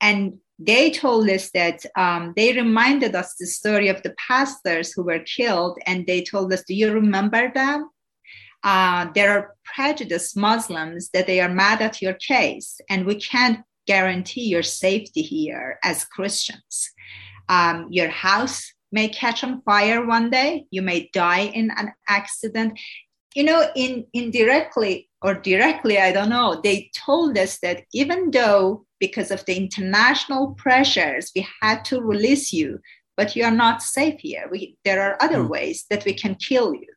And 0.01 0.37
they 0.59 0.91
told 0.91 1.29
us 1.29 1.49
that 1.51 1.85
um, 1.95 2.33
they 2.35 2.53
reminded 2.53 3.15
us 3.15 3.35
the 3.39 3.47
story 3.47 3.87
of 3.87 4.03
the 4.03 4.13
pastors 4.27 4.91
who 4.91 5.03
were 5.03 5.19
killed, 5.19 5.79
and 5.85 6.05
they 6.05 6.21
told 6.21 6.51
us, 6.53 6.63
Do 6.63 6.75
you 6.75 6.91
remember 6.93 7.51
them? 7.53 7.89
Uh, 8.63 9.07
there 9.15 9.31
are 9.31 9.55
prejudiced 9.63 10.35
Muslims 10.35 11.09
that 11.13 11.27
they 11.27 11.39
are 11.39 11.49
mad 11.49 11.81
at 11.81 12.01
your 12.01 12.13
case, 12.13 12.81
and 12.89 13.05
we 13.05 13.15
can't 13.15 13.61
guarantee 13.87 14.47
your 14.47 14.63
safety 14.63 15.21
here 15.21 15.79
as 15.83 16.05
Christians. 16.05 16.91
Um, 17.47 17.87
your 17.89 18.09
house 18.09 18.73
may 18.91 19.07
catch 19.07 19.43
on 19.43 19.61
fire 19.61 20.05
one 20.05 20.29
day 20.29 20.65
you 20.71 20.81
may 20.81 21.09
die 21.13 21.45
in 21.53 21.71
an 21.77 21.93
accident. 22.07 22.79
You 23.35 23.43
know 23.43 23.69
in 23.75 24.07
indirectly 24.13 25.07
or 25.21 25.35
directly 25.35 25.99
i 25.99 26.11
don't 26.11 26.29
know 26.29 26.59
they 26.63 26.89
told 26.95 27.37
us 27.37 27.59
that 27.59 27.83
even 27.93 28.31
though 28.31 28.85
because 28.99 29.29
of 29.29 29.45
the 29.45 29.55
international 29.55 30.55
pressures 30.55 31.31
we 31.35 31.47
had 31.61 31.85
to 31.85 32.01
release 32.01 32.51
you 32.51 32.79
but 33.19 33.35
you 33.35 33.43
are 33.43 33.51
not 33.65 33.83
safe 33.83 34.17
here. 34.21 34.47
We, 34.49 34.77
there 34.85 35.01
are 35.01 35.21
other 35.21 35.39
mm. 35.39 35.49
ways 35.49 35.85
that 35.89 36.05
we 36.05 36.13
can 36.13 36.35
kill 36.35 36.73
you 36.73 36.87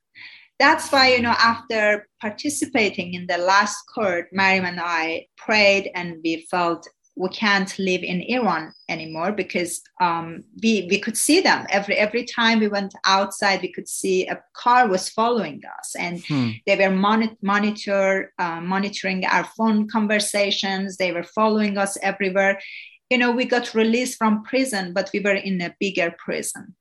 that's 0.62 0.92
why 0.92 1.12
you 1.14 1.20
know 1.20 1.36
after 1.52 2.06
participating 2.20 3.14
in 3.14 3.26
the 3.26 3.38
last 3.38 3.78
court 3.94 4.24
mariam 4.32 4.64
and 4.64 4.80
i 4.80 5.26
prayed 5.36 5.90
and 5.94 6.08
we 6.24 6.46
felt 6.50 6.88
we 7.14 7.28
can't 7.28 7.78
live 7.78 8.02
in 8.02 8.22
Iran 8.22 8.72
anymore 8.88 9.32
because 9.32 9.82
um, 10.00 10.44
we 10.62 10.86
we 10.88 10.98
could 10.98 11.16
see 11.16 11.40
them 11.40 11.66
every 11.68 11.96
every 11.96 12.24
time 12.24 12.60
we 12.60 12.68
went 12.68 12.94
outside. 13.04 13.60
We 13.60 13.72
could 13.72 13.88
see 13.88 14.26
a 14.26 14.40
car 14.54 14.88
was 14.88 15.10
following 15.10 15.60
us, 15.78 15.94
and 15.98 16.24
hmm. 16.24 16.50
they 16.66 16.76
were 16.76 16.94
mon- 16.94 17.36
monitor 17.42 18.32
uh, 18.38 18.60
monitoring 18.60 19.26
our 19.26 19.44
phone 19.44 19.88
conversations. 19.88 20.96
They 20.96 21.12
were 21.12 21.22
following 21.38 21.76
us 21.76 21.98
everywhere. 22.02 22.58
You 23.10 23.18
know, 23.18 23.30
we 23.30 23.44
got 23.44 23.74
released 23.74 24.16
from 24.16 24.42
prison, 24.44 24.94
but 24.94 25.10
we 25.12 25.20
were 25.20 25.34
in 25.34 25.60
a 25.60 25.74
bigger 25.78 26.14
prison. 26.18 26.74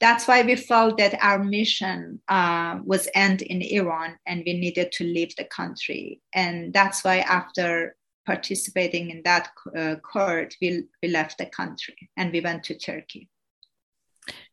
That's 0.00 0.28
why 0.28 0.42
we 0.42 0.54
felt 0.54 0.98
that 0.98 1.18
our 1.20 1.42
mission 1.42 2.20
uh, 2.28 2.78
was 2.84 3.08
end 3.14 3.42
in 3.42 3.62
Iran, 3.62 4.16
and 4.26 4.42
we 4.46 4.54
needed 4.54 4.92
to 4.92 5.04
leave 5.04 5.34
the 5.36 5.44
country. 5.44 6.20
And 6.32 6.72
that's 6.72 7.02
why 7.02 7.18
after 7.18 7.96
participating 8.28 9.10
in 9.10 9.22
that 9.24 9.48
uh, 9.74 9.96
court, 9.96 10.54
we, 10.60 10.84
we 11.02 11.08
left 11.08 11.38
the 11.38 11.46
country 11.46 11.96
and 12.18 12.30
we 12.30 12.40
went 12.42 12.62
to 12.64 12.76
Turkey. 12.76 13.26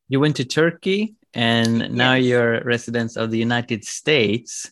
You 0.08 0.22
went 0.22 0.38
to 0.38 0.46
Turkey 0.46 1.16
and 1.34 1.80
yes. 1.82 1.92
now 1.92 2.14
you're 2.14 2.64
residents 2.64 3.18
of 3.18 3.32
the 3.32 3.38
United 3.38 3.84
States. 3.84 4.72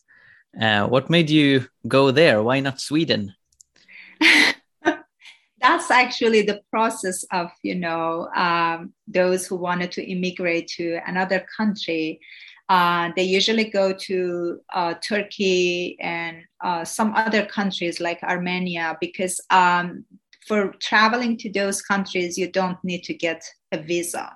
Uh, 0.59 0.87
what 0.87 1.09
made 1.09 1.29
you 1.29 1.67
go 1.85 2.11
there? 2.11 2.41
Why 2.41 2.61
not 2.61 2.79
Sweden? 2.79 3.33
That's 5.63 5.89
actually 5.89 6.43
the 6.43 6.61
process 6.69 7.23
of, 7.31 7.49
you 7.63 7.75
know, 7.75 8.29
um, 8.35 8.93
those 9.07 9.47
who 9.47 9.55
wanted 9.55 9.91
to 9.93 10.03
immigrate 10.03 10.67
to 10.77 10.99
another 11.07 11.45
country 11.57 12.19
uh, 12.69 13.11
they 13.15 13.23
usually 13.23 13.65
go 13.65 13.93
to 13.93 14.59
uh, 14.73 14.93
Turkey 14.95 15.97
and 15.99 16.43
uh, 16.63 16.85
some 16.85 17.13
other 17.13 17.45
countries 17.45 17.99
like 17.99 18.23
Armenia 18.23 18.97
because 19.01 19.39
um, 19.49 20.05
for 20.47 20.73
traveling 20.79 21.37
to 21.37 21.51
those 21.51 21.81
countries, 21.81 22.37
you 22.37 22.49
don't 22.49 22.81
need 22.83 23.03
to 23.03 23.13
get 23.13 23.43
a 23.71 23.77
visa. 23.77 24.35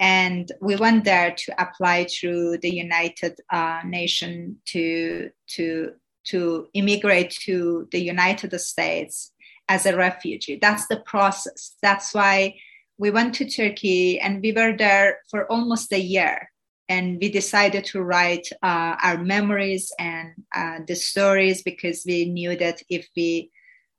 And 0.00 0.50
we 0.60 0.76
went 0.76 1.04
there 1.04 1.34
to 1.36 1.62
apply 1.62 2.06
through 2.06 2.58
the 2.58 2.72
United 2.74 3.38
uh, 3.50 3.80
Nation 3.84 4.58
to, 4.66 5.30
to, 5.48 5.92
to 6.26 6.68
immigrate 6.74 7.30
to 7.46 7.88
the 7.90 8.00
United 8.00 8.58
States 8.60 9.32
as 9.68 9.86
a 9.86 9.96
refugee. 9.96 10.58
That's 10.60 10.86
the 10.86 11.00
process. 11.00 11.74
That's 11.82 12.14
why 12.14 12.56
we 12.98 13.10
went 13.10 13.34
to 13.36 13.48
Turkey 13.48 14.18
and 14.18 14.42
we 14.42 14.52
were 14.52 14.76
there 14.76 15.20
for 15.30 15.50
almost 15.50 15.92
a 15.92 16.00
year 16.00 16.50
and 16.88 17.18
we 17.20 17.30
decided 17.30 17.84
to 17.84 18.02
write 18.02 18.48
uh, 18.62 18.96
our 19.02 19.18
memories 19.18 19.92
and 19.98 20.32
uh, 20.54 20.78
the 20.86 20.96
stories 20.96 21.62
because 21.62 22.02
we 22.06 22.24
knew 22.24 22.56
that 22.56 22.82
if 22.88 23.06
we 23.16 23.50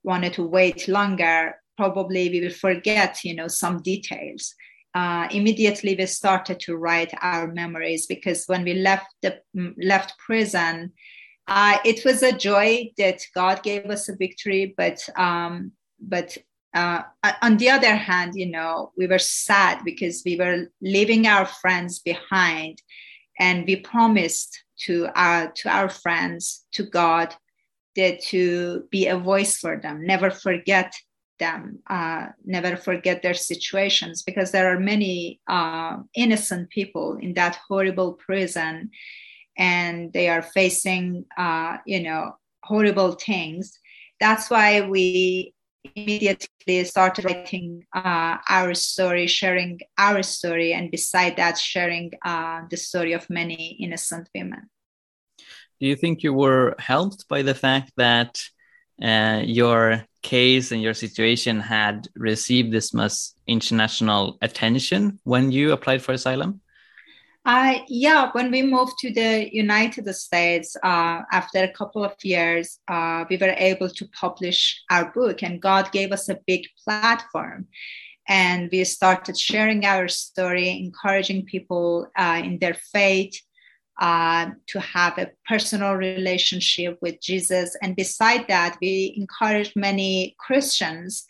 wanted 0.03 0.33
to 0.33 0.43
wait 0.43 0.87
longer 0.87 1.55
probably 1.77 2.29
we 2.29 2.41
will 2.41 2.51
forget 2.51 3.23
you 3.23 3.35
know 3.35 3.47
some 3.47 3.81
details 3.81 4.53
uh, 4.95 5.27
immediately 5.31 5.95
we 5.95 6.05
started 6.05 6.59
to 6.59 6.75
write 6.75 7.13
our 7.21 7.47
memories 7.47 8.05
because 8.07 8.45
when 8.47 8.63
we 8.63 8.73
left 8.73 9.07
the 9.21 9.39
mm, 9.55 9.73
left 9.81 10.17
prison 10.17 10.91
uh, 11.49 11.77
it 11.83 12.05
was 12.05 12.23
a 12.23 12.31
joy 12.31 12.89
that 12.97 13.21
god 13.35 13.61
gave 13.63 13.85
us 13.85 14.07
a 14.09 14.15
victory 14.15 14.73
but 14.77 15.07
um, 15.17 15.71
but 15.99 16.37
uh, 16.73 17.01
on 17.41 17.57
the 17.57 17.69
other 17.69 17.95
hand, 17.95 18.33
you 18.35 18.45
know, 18.45 18.91
we 18.95 19.07
were 19.07 19.19
sad 19.19 19.83
because 19.83 20.21
we 20.25 20.35
were 20.35 20.67
leaving 20.81 21.25
our 21.25 21.45
friends 21.45 21.99
behind, 21.99 22.81
and 23.39 23.65
we 23.65 23.75
promised 23.77 24.63
to 24.81 25.07
our 25.15 25.51
to 25.51 25.69
our 25.69 25.89
friends, 25.89 26.65
to 26.73 26.83
God, 26.83 27.35
that 27.95 28.21
to 28.25 28.83
be 28.91 29.07
a 29.07 29.17
voice 29.17 29.57
for 29.57 29.77
them, 29.77 30.05
never 30.05 30.29
forget 30.29 30.93
them, 31.39 31.79
uh, 31.89 32.27
never 32.45 32.77
forget 32.77 33.23
their 33.23 33.33
situations, 33.33 34.21
because 34.21 34.51
there 34.51 34.71
are 34.73 34.79
many 34.79 35.39
uh, 35.47 35.97
innocent 36.15 36.69
people 36.69 37.17
in 37.19 37.33
that 37.33 37.57
horrible 37.67 38.13
prison, 38.13 38.91
and 39.59 40.11
they 40.13 40.29
are 40.29 40.41
facing, 40.41 41.25
uh, 41.37 41.77
you 41.85 42.01
know, 42.01 42.37
horrible 42.63 43.11
things. 43.11 43.77
That's 44.19 44.49
why 44.49 44.81
we 44.81 45.53
immediately 45.83 46.83
started 46.85 47.25
writing 47.25 47.85
uh, 47.93 48.37
our 48.49 48.73
story, 48.73 49.27
sharing 49.27 49.79
our 49.97 50.23
story, 50.23 50.73
and 50.73 50.89
beside 50.89 51.35
that, 51.37 51.57
sharing 51.57 52.11
uh, 52.25 52.61
the 52.69 52.77
story 52.77 53.13
of 53.13 53.29
many 53.29 53.77
innocent 53.79 54.29
women. 54.33 54.69
Do 55.79 55.87
you 55.87 55.95
think 55.95 56.23
you 56.23 56.33
were 56.33 56.75
helped 56.79 57.27
by 57.27 57.41
the 57.41 57.55
fact 57.55 57.91
that 57.97 58.41
uh, 59.01 59.41
your 59.45 60.05
case 60.21 60.71
and 60.71 60.81
your 60.81 60.93
situation 60.93 61.59
had 61.59 62.07
received 62.15 62.71
this 62.71 62.93
much 62.93 63.13
international 63.47 64.37
attention 64.41 65.19
when 65.23 65.51
you 65.51 65.71
applied 65.71 66.01
for 66.01 66.11
asylum? 66.13 66.61
Uh, 67.51 67.79
yeah, 67.87 68.29
when 68.33 68.51
we 68.51 68.61
moved 68.61 68.93
to 68.99 69.11
the 69.11 69.49
United 69.51 70.07
States 70.13 70.75
uh, 70.83 71.23
after 71.31 71.63
a 71.63 71.73
couple 71.73 72.03
of 72.05 72.13
years, 72.21 72.77
uh, 72.87 73.25
we 73.27 73.37
were 73.37 73.55
able 73.57 73.89
to 73.89 74.07
publish 74.09 74.79
our 74.91 75.11
book, 75.13 75.41
and 75.41 75.59
God 75.59 75.91
gave 75.91 76.11
us 76.11 76.29
a 76.29 76.37
big 76.45 76.67
platform. 76.83 77.65
And 78.27 78.69
we 78.71 78.83
started 78.83 79.35
sharing 79.35 79.83
our 79.83 80.07
story, 80.07 80.69
encouraging 80.69 81.45
people 81.45 82.11
uh, 82.15 82.39
in 82.43 82.59
their 82.59 82.75
faith, 82.93 83.41
uh, 83.99 84.51
to 84.67 84.79
have 84.79 85.17
a 85.17 85.31
personal 85.47 85.95
relationship 85.95 86.99
with 87.01 87.19
Jesus. 87.19 87.75
And 87.81 87.95
beside 87.95 88.47
that, 88.47 88.77
we 88.79 89.15
encourage 89.17 89.75
many 89.75 90.35
Christians 90.37 91.25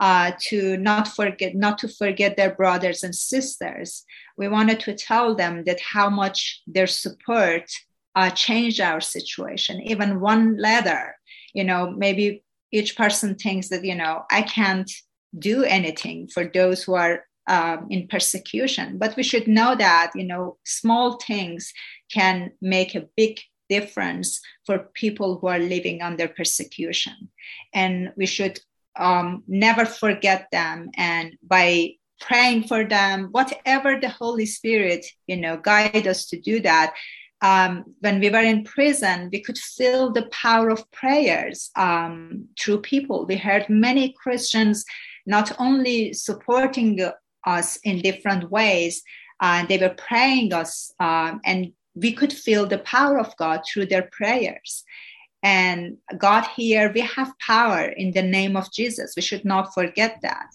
uh, 0.00 0.32
to 0.38 0.76
not 0.76 1.08
forget, 1.08 1.54
not 1.54 1.78
to 1.78 1.88
forget 1.88 2.36
their 2.36 2.54
brothers 2.54 3.02
and 3.02 3.14
sisters. 3.14 4.04
We 4.36 4.48
wanted 4.48 4.80
to 4.80 4.94
tell 4.94 5.34
them 5.34 5.64
that 5.64 5.80
how 5.80 6.10
much 6.10 6.62
their 6.66 6.86
support 6.86 7.70
uh, 8.14 8.30
changed 8.30 8.80
our 8.80 9.00
situation. 9.00 9.80
Even 9.82 10.20
one 10.20 10.56
letter, 10.56 11.16
you 11.52 11.64
know, 11.64 11.90
maybe 11.90 12.42
each 12.72 12.96
person 12.96 13.36
thinks 13.36 13.68
that 13.68 13.84
you 13.84 13.94
know 13.94 14.24
I 14.30 14.42
can't 14.42 14.90
do 15.38 15.64
anything 15.64 16.28
for 16.28 16.44
those 16.44 16.82
who 16.82 16.94
are 16.94 17.24
um, 17.46 17.86
in 17.90 18.08
persecution, 18.08 18.98
but 18.98 19.16
we 19.16 19.22
should 19.22 19.46
know 19.46 19.74
that 19.76 20.12
you 20.14 20.24
know 20.24 20.58
small 20.64 21.18
things 21.18 21.72
can 22.12 22.52
make 22.60 22.94
a 22.94 23.08
big 23.16 23.40
difference 23.68 24.40
for 24.66 24.90
people 24.94 25.38
who 25.38 25.46
are 25.46 25.58
living 25.58 26.02
under 26.02 26.28
persecution. 26.28 27.30
And 27.72 28.12
we 28.16 28.26
should 28.26 28.60
um, 28.96 29.42
never 29.48 29.84
forget 29.84 30.48
them. 30.52 30.90
And 30.96 31.36
by 31.42 31.94
praying 32.20 32.64
for 32.64 32.84
them, 32.84 33.28
whatever 33.32 33.98
the 34.00 34.08
Holy 34.08 34.46
Spirit, 34.46 35.04
you 35.26 35.36
know, 35.36 35.56
guide 35.56 36.06
us 36.06 36.26
to 36.26 36.40
do 36.40 36.60
that. 36.60 36.94
Um, 37.42 37.84
when 38.00 38.20
we 38.20 38.30
were 38.30 38.38
in 38.38 38.64
prison, 38.64 39.28
we 39.30 39.40
could 39.40 39.58
feel 39.58 40.10
the 40.10 40.26
power 40.26 40.70
of 40.70 40.90
prayers 40.92 41.70
um, 41.76 42.48
through 42.58 42.80
people. 42.80 43.26
We 43.26 43.36
heard 43.36 43.68
many 43.68 44.14
Christians 44.22 44.84
not 45.26 45.52
only 45.58 46.12
supporting 46.14 47.00
us 47.46 47.76
in 47.84 48.00
different 48.00 48.50
ways, 48.50 49.02
uh, 49.40 49.66
they 49.66 49.78
were 49.78 49.94
praying 49.94 50.54
us 50.54 50.92
um, 51.00 51.40
and 51.44 51.72
we 51.94 52.12
could 52.12 52.32
feel 52.32 52.66
the 52.66 52.78
power 52.78 53.18
of 53.18 53.36
God 53.36 53.62
through 53.66 53.86
their 53.86 54.08
prayers. 54.10 54.84
And 55.44 55.98
God 56.16 56.46
here, 56.56 56.90
we 56.92 57.02
have 57.02 57.38
power 57.38 57.82
in 57.82 58.12
the 58.12 58.22
name 58.22 58.56
of 58.56 58.72
Jesus. 58.72 59.12
We 59.14 59.20
should 59.20 59.44
not 59.44 59.74
forget 59.74 60.20
that. 60.22 60.46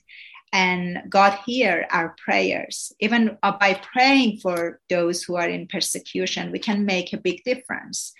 And 0.52 1.04
God 1.08 1.38
hear 1.46 1.86
our 1.92 2.16
prayers. 2.26 2.92
Even 3.00 3.38
by 3.44 3.80
praying 3.94 4.40
for 4.40 4.82
those 4.90 5.22
who 5.22 5.36
are 5.36 5.48
in 5.48 5.68
persecution, 5.68 6.52
we 6.52 6.58
can 6.58 6.86
make 6.86 7.14
a 7.14 7.18
big 7.18 7.44
difference. 7.44 8.14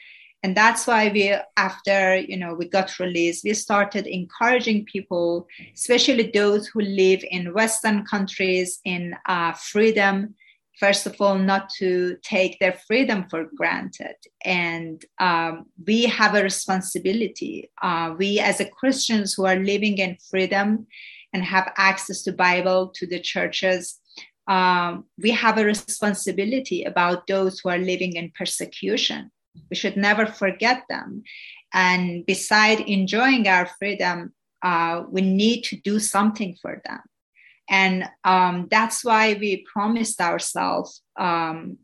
And 0.44 0.56
that's 0.56 0.86
why 0.86 1.10
we, 1.10 1.36
after 1.58 2.18
you 2.18 2.38
know 2.38 2.54
we 2.54 2.70
got 2.70 3.00
released, 3.00 3.44
we 3.44 3.54
started 3.56 4.06
encouraging 4.06 4.86
people, 4.86 5.48
especially 5.74 6.30
those 6.32 6.68
who 6.68 6.82
live 6.82 7.26
in 7.30 7.54
Western 7.54 8.06
countries, 8.06 8.80
in 8.86 9.16
uh, 9.26 9.54
freedom 9.54 10.36
first 10.80 11.06
of 11.06 11.20
all, 11.20 11.38
not 11.38 11.70
to 11.78 12.18
take 12.24 12.58
their 12.60 12.74
freedom 12.88 13.26
for 13.30 13.50
granted. 13.56 14.16
And 14.46 15.04
um, 15.20 15.66
we 15.86 16.04
have 16.04 16.36
a 16.36 16.44
responsibility. 16.44 17.70
Uh, 17.82 18.16
we, 18.18 18.40
as 18.40 18.60
a 18.60 18.70
Christians 18.70 19.34
who 19.34 19.46
are 19.46 19.58
living 19.58 19.98
in 19.98 20.18
freedom 20.30 20.88
and 21.34 21.44
have 21.44 21.72
access 21.78 22.24
to 22.24 22.32
Bible, 22.32 22.92
to 22.96 23.06
the 23.06 23.20
churches, 23.20 24.00
um, 24.48 25.06
we 25.22 25.32
have 25.32 25.58
a 25.58 25.66
responsibility 25.66 26.84
about 26.84 27.28
those 27.28 27.60
who 27.60 27.70
are 27.70 27.78
living 27.78 28.16
in 28.16 28.32
persecution. 28.36 29.32
We 29.70 29.76
should 29.76 29.98
never 29.98 30.26
forget 30.26 30.84
them. 30.90 31.24
And 31.74 32.26
beside 32.26 32.80
enjoying 32.80 33.48
our 33.48 33.70
freedom, 33.78 34.34
uh, 34.64 35.04
we 35.10 35.22
need 35.22 35.64
to 35.66 35.76
do 35.76 36.00
something 36.00 36.58
for 36.62 36.82
them 36.86 37.02
and 37.70 38.10
um, 38.24 38.68
that's 38.72 39.04
why 39.06 39.38
we 39.40 39.66
promised 39.72 40.20
ourselves 40.22 41.02
um, 41.18 41.78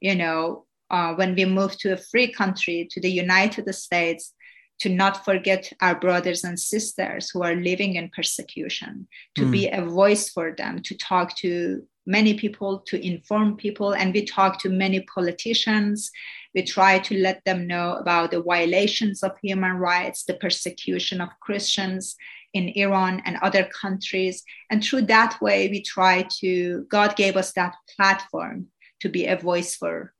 you 0.00 0.14
know 0.14 0.64
uh, 0.90 1.14
when 1.14 1.34
we 1.34 1.44
moved 1.44 1.80
to 1.80 1.92
a 1.92 1.96
free 1.96 2.30
country 2.32 2.88
to 2.90 3.00
the 3.00 3.10
united 3.10 3.72
states 3.74 4.34
to 4.78 4.88
not 4.88 5.24
forget 5.24 5.72
our 5.80 5.94
brothers 5.94 6.42
and 6.42 6.58
sisters 6.58 7.30
who 7.30 7.42
are 7.42 7.54
living 7.54 7.94
in 7.94 8.10
persecution 8.10 9.06
to 9.36 9.42
mm. 9.44 9.52
be 9.52 9.68
a 9.68 9.84
voice 9.84 10.28
for 10.28 10.54
them 10.56 10.82
to 10.82 10.96
talk 10.96 11.36
to 11.36 11.82
many 12.04 12.34
people 12.34 12.80
to 12.80 13.06
inform 13.06 13.56
people. 13.56 13.94
And 13.94 14.12
we 14.12 14.24
talk 14.24 14.58
to 14.60 14.68
many 14.68 15.02
politicians. 15.02 16.10
We 16.54 16.62
try 16.62 16.98
to 16.98 17.16
let 17.16 17.44
them 17.44 17.66
know 17.66 17.94
about 17.94 18.32
the 18.32 18.42
violations 18.42 19.22
of 19.22 19.32
human 19.42 19.76
rights 19.76 20.24
the 20.24 20.34
persecution 20.34 21.20
of 21.20 21.30
christians 21.40 22.16
in 22.52 22.68
Iran 22.70 23.22
and 23.24 23.36
other 23.42 23.64
countries. 23.64 24.42
And 24.70 24.82
through 24.82 25.02
that 25.02 25.40
way, 25.40 25.68
we 25.68 25.82
try 25.82 26.26
to, 26.40 26.86
God 26.88 27.16
gave 27.16 27.36
us 27.36 27.52
that 27.52 27.74
platform 27.96 28.68
to 29.00 29.08
be 29.08 29.26
a 29.26 29.36
voice 29.36 29.76
for 29.76 30.12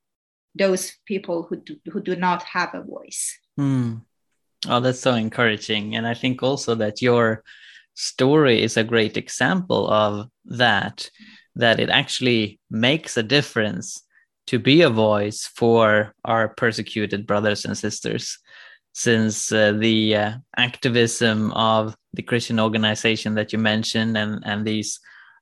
those 0.55 0.93
people 1.05 1.43
who 1.43 1.57
do, 1.57 1.75
who 1.91 2.01
do 2.01 2.15
not 2.15 2.43
have 2.43 2.73
a 2.73 2.83
voice. 2.83 3.37
Hmm. 3.57 3.95
Oh, 4.67 4.79
that's 4.79 4.99
so 4.99 5.13
encouraging. 5.13 5.95
And 5.95 6.07
I 6.07 6.13
think 6.13 6.41
also 6.41 6.75
that 6.75 7.01
your 7.01 7.43
story 7.95 8.63
is 8.63 8.77
a 8.77 8.83
great 8.83 9.17
example 9.17 9.89
of 9.89 10.29
that, 10.45 11.09
that 11.55 11.79
it 11.79 11.89
actually 11.89 12.59
makes 12.69 13.17
a 13.17 13.23
difference 13.23 14.03
to 14.47 14.59
be 14.59 14.81
a 14.81 14.89
voice 14.89 15.49
for 15.55 16.13
our 16.25 16.49
persecuted 16.49 17.25
brothers 17.25 17.65
and 17.65 17.77
sisters 17.77 18.37
since 18.93 19.51
uh, 19.51 19.71
the 19.73 20.15
uh, 20.15 20.33
activism 20.57 21.51
of 21.53 21.95
the 22.13 22.21
Christian 22.21 22.59
organization 22.59 23.35
that 23.35 23.53
you 23.53 23.59
mentioned 23.59 24.17
and 24.17 24.43
and 24.45 24.65
these 24.65 24.99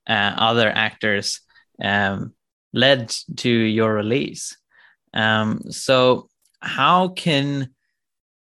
uh, 0.08 0.34
other 0.38 0.70
actors 0.70 1.42
um, 1.84 2.34
led 2.74 3.14
to 3.38 3.50
your 3.50 3.94
release. 3.94 4.58
Um, 5.14 5.62
so, 5.70 6.30
how 6.62 7.10
can 7.10 7.70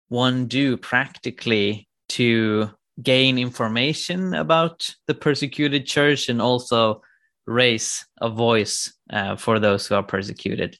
one 0.08 0.46
do 0.46 0.76
practically 0.76 1.88
to 2.08 2.70
gain 3.02 3.38
information 3.38 4.34
about 4.34 4.94
the 5.06 5.14
persecuted 5.14 5.86
church 5.86 6.28
and 6.28 6.40
also 6.40 7.02
raise 7.46 8.04
a 8.20 8.28
voice 8.28 8.92
uh, 9.12 9.36
for 9.36 9.58
those 9.58 9.86
who 9.86 9.94
are 9.94 10.02
persecuted? 10.02 10.78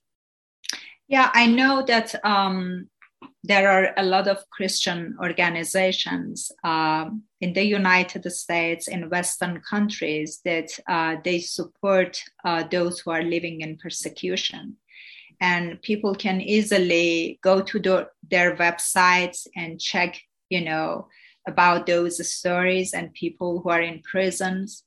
Yeah, 1.09 1.31
I 1.33 1.47
know 1.47 1.85
that 1.87 2.15
um, 2.25 2.89
there 3.43 3.71
are 3.71 3.93
a 3.97 4.05
lot 4.05 4.29
of 4.29 4.49
Christian 4.51 5.17
organizations 5.21 6.51
uh, 6.65 7.11
in 7.41 7.53
the 7.53 7.65
United 7.65 8.31
States, 8.33 8.89
in 8.89 9.11
Western 9.11 9.61
countries, 9.61 10.41
that 10.45 10.71
uh, 10.89 11.17
they 11.25 11.41
support 11.41 12.23
uh, 12.45 12.65
those 12.71 13.01
who 13.01 13.11
are 13.11 13.23
living 13.23 13.61
in 13.61 13.77
persecution. 13.77 14.77
And 15.41 15.81
people 15.83 16.15
can 16.15 16.41
easily 16.41 17.39
go 17.43 17.61
to 17.61 17.79
the, 17.79 18.09
their 18.31 18.57
websites 18.57 19.47
and 19.55 19.81
check, 19.81 20.21
you 20.49 20.63
know, 20.63 21.09
about 21.47 21.87
those 21.87 22.27
stories 22.33 22.95
and 22.95 23.13
people 23.13 23.61
who 23.61 23.69
are 23.69 23.83
in 23.83 24.03
prisons. 24.03 24.83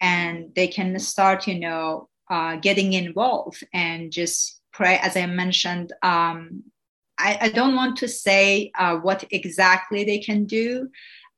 And 0.00 0.54
they 0.54 0.66
can 0.66 0.98
start, 0.98 1.46
you 1.46 1.60
know, 1.60 2.08
uh, 2.28 2.56
getting 2.56 2.92
involved 2.92 3.64
and 3.72 4.10
just 4.10 4.60
pray, 4.72 4.98
as 4.98 5.16
I 5.16 5.26
mentioned, 5.26 5.92
um, 6.02 6.64
I, 7.18 7.38
I 7.42 7.48
don't 7.48 7.76
want 7.76 7.96
to 7.98 8.08
say 8.08 8.72
uh, 8.78 8.96
what 8.96 9.24
exactly 9.30 10.04
they 10.04 10.18
can 10.18 10.44
do. 10.44 10.88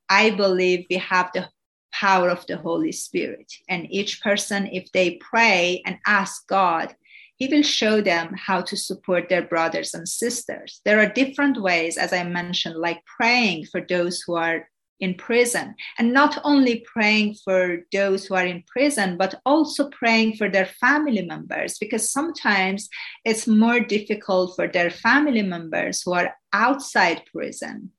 I 0.08 0.30
believe 0.30 0.86
we 0.88 0.96
have 0.96 1.30
the 1.34 1.48
power 1.92 2.28
of 2.28 2.46
the 2.46 2.56
Holy 2.56 2.92
Spirit. 2.92 3.52
And 3.68 3.90
each 3.90 4.22
person, 4.22 4.66
if 4.66 4.90
they 4.92 5.18
pray 5.20 5.82
and 5.86 5.98
ask 6.06 6.46
God, 6.46 6.94
He 7.36 7.48
will 7.48 7.62
show 7.62 8.00
them 8.00 8.34
how 8.34 8.62
to 8.62 8.76
support 8.76 9.28
their 9.28 9.42
brothers 9.42 9.94
and 9.94 10.08
sisters. 10.08 10.80
There 10.84 11.00
are 11.00 11.08
different 11.08 11.60
ways, 11.60 11.96
as 11.98 12.12
I 12.12 12.24
mentioned, 12.24 12.76
like 12.76 13.02
praying 13.04 13.66
for 13.66 13.80
those 13.80 14.22
who 14.22 14.36
are 14.36 14.68
in 15.00 15.14
prison. 15.14 15.74
And 15.98 16.12
not 16.12 16.38
only 16.44 16.84
praying 16.92 17.34
for 17.44 17.80
those 17.92 18.26
who 18.26 18.34
are 18.34 18.46
in 18.46 18.64
prison 18.66 19.16
but 19.16 19.40
also 19.44 19.88
praying 19.90 20.36
for 20.36 20.48
their 20.48 20.66
family 20.66 21.22
members 21.22 21.78
because 21.78 22.10
sometimes 22.10 22.88
it's 23.24 23.46
more 23.46 23.80
difficult 23.80 24.56
for 24.56 24.68
their 24.68 24.90
family 24.90 25.42
members 25.42 26.02
who 26.02 26.14
are 26.14 26.34
outside 26.52 27.22
prison. 27.32 27.90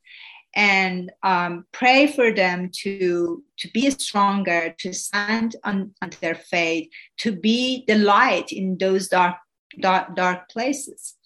And 0.55 1.11
um, 1.21 1.65
pray 1.71 2.07
for 2.07 2.33
them 2.33 2.71
to 2.81 3.43
to 3.59 3.71
be 3.73 3.91
stronger 3.91 4.73
to 4.79 4.91
stand 4.91 5.55
on, 5.63 5.93
on 6.01 6.09
their 6.19 6.33
faith 6.33 6.89
to 7.17 7.31
be 7.31 7.83
the 7.87 7.95
light 7.95 8.51
in 8.51 8.77
those 8.79 9.07
dark 9.07 9.35
dark, 9.79 10.15
dark 10.15 10.49
places 10.49 11.16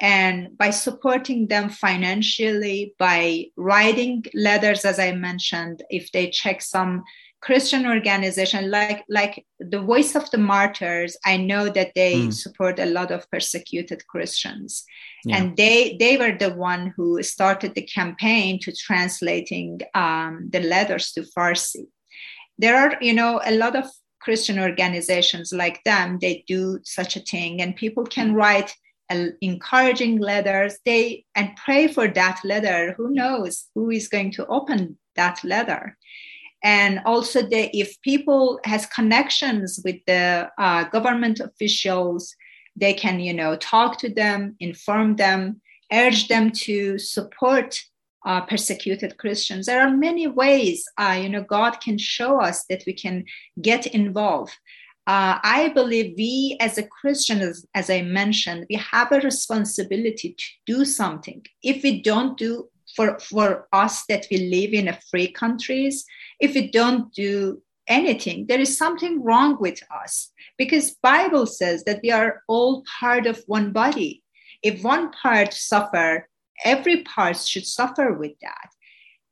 and 0.00 0.56
by 0.56 0.70
supporting 0.70 1.48
them 1.48 1.68
financially 1.68 2.94
by 2.98 3.44
writing 3.56 4.24
letters 4.34 4.84
as 4.84 4.98
i 4.98 5.12
mentioned 5.12 5.82
if 5.90 6.10
they 6.12 6.30
check 6.30 6.62
some 6.62 7.02
christian 7.40 7.86
organization 7.86 8.70
like 8.70 9.04
like 9.08 9.44
the 9.58 9.80
voice 9.80 10.14
of 10.14 10.30
the 10.30 10.38
martyrs 10.38 11.16
i 11.24 11.36
know 11.36 11.68
that 11.68 11.92
they 11.94 12.14
mm. 12.14 12.32
support 12.32 12.78
a 12.78 12.86
lot 12.86 13.10
of 13.10 13.30
persecuted 13.30 14.04
christians 14.06 14.84
yeah. 15.24 15.36
and 15.36 15.56
they 15.56 15.96
they 15.98 16.16
were 16.16 16.36
the 16.36 16.54
one 16.54 16.92
who 16.96 17.22
started 17.22 17.74
the 17.74 17.82
campaign 17.82 18.58
to 18.60 18.72
translating 18.72 19.80
um, 19.94 20.48
the 20.50 20.60
letters 20.60 21.12
to 21.12 21.22
farsi 21.36 21.86
there 22.58 22.76
are 22.76 22.96
you 23.00 23.12
know 23.12 23.40
a 23.44 23.56
lot 23.56 23.76
of 23.76 23.84
christian 24.20 24.58
organizations 24.58 25.52
like 25.52 25.82
them 25.84 26.18
they 26.20 26.44
do 26.48 26.78
such 26.82 27.16
a 27.16 27.20
thing 27.20 27.62
and 27.62 27.76
people 27.76 28.04
can 28.04 28.34
write 28.34 28.70
uh, 28.70 28.74
encouraging 29.40 30.18
letters 30.18 30.78
they 30.84 31.24
and 31.34 31.56
pray 31.56 31.88
for 31.88 32.08
that 32.08 32.40
letter 32.44 32.92
who 32.96 33.10
knows 33.10 33.66
who 33.74 33.90
is 33.90 34.08
going 34.08 34.30
to 34.30 34.46
open 34.46 34.96
that 35.16 35.42
letter 35.44 35.96
and 36.62 37.00
also 37.06 37.42
the, 37.42 37.70
if 37.76 38.00
people 38.02 38.58
has 38.64 38.84
connections 38.86 39.80
with 39.84 39.96
the 40.06 40.50
uh, 40.58 40.84
government 40.84 41.40
officials 41.40 42.34
they 42.76 42.92
can 42.92 43.20
you 43.20 43.32
know 43.32 43.56
talk 43.56 43.98
to 43.98 44.08
them 44.12 44.56
inform 44.60 45.16
them 45.16 45.60
urge 45.92 46.28
them 46.28 46.50
to 46.50 46.98
support 46.98 47.80
uh, 48.26 48.42
persecuted 48.42 49.16
christians. 49.16 49.66
There 49.66 49.80
are 49.80 49.96
many 49.96 50.26
ways 50.26 50.84
uh, 50.98 51.18
you 51.20 51.28
know 51.28 51.42
god 51.42 51.80
can 51.80 51.98
show 51.98 52.40
us 52.40 52.64
that 52.68 52.82
we 52.86 52.92
can 52.92 53.24
get 53.60 53.86
involved 53.86 54.54
uh, 55.08 55.38
I 55.42 55.70
believe 55.74 56.16
we 56.18 56.58
as 56.60 56.76
a 56.76 56.82
Christian, 56.86 57.40
as, 57.40 57.64
as, 57.74 57.88
I 57.88 58.02
mentioned, 58.02 58.66
we 58.68 58.76
have 58.76 59.10
a 59.10 59.20
responsibility 59.20 60.36
to 60.36 60.44
do 60.66 60.84
something. 60.84 61.46
If 61.62 61.82
we 61.82 62.02
don't 62.02 62.36
do 62.36 62.68
for, 62.94 63.18
for 63.18 63.68
us 63.72 64.04
that 64.10 64.26
we 64.30 64.36
live 64.36 64.74
in 64.74 64.86
a 64.86 64.98
free 65.10 65.32
countries, 65.32 66.04
if 66.40 66.54
we 66.54 66.70
don't 66.70 67.10
do 67.14 67.62
anything, 67.86 68.48
there 68.48 68.60
is 68.60 68.76
something 68.76 69.24
wrong 69.24 69.56
with 69.58 69.80
us 69.90 70.30
because 70.58 70.98
Bible 71.02 71.46
says 71.46 71.84
that 71.84 72.00
we 72.02 72.10
are 72.10 72.42
all 72.46 72.84
part 73.00 73.26
of 73.26 73.42
one 73.46 73.72
body. 73.72 74.22
If 74.62 74.84
one 74.84 75.10
part 75.12 75.54
suffer, 75.54 76.28
every 76.66 77.02
part 77.04 77.38
should 77.38 77.64
suffer 77.66 78.12
with 78.12 78.32
that. 78.42 78.68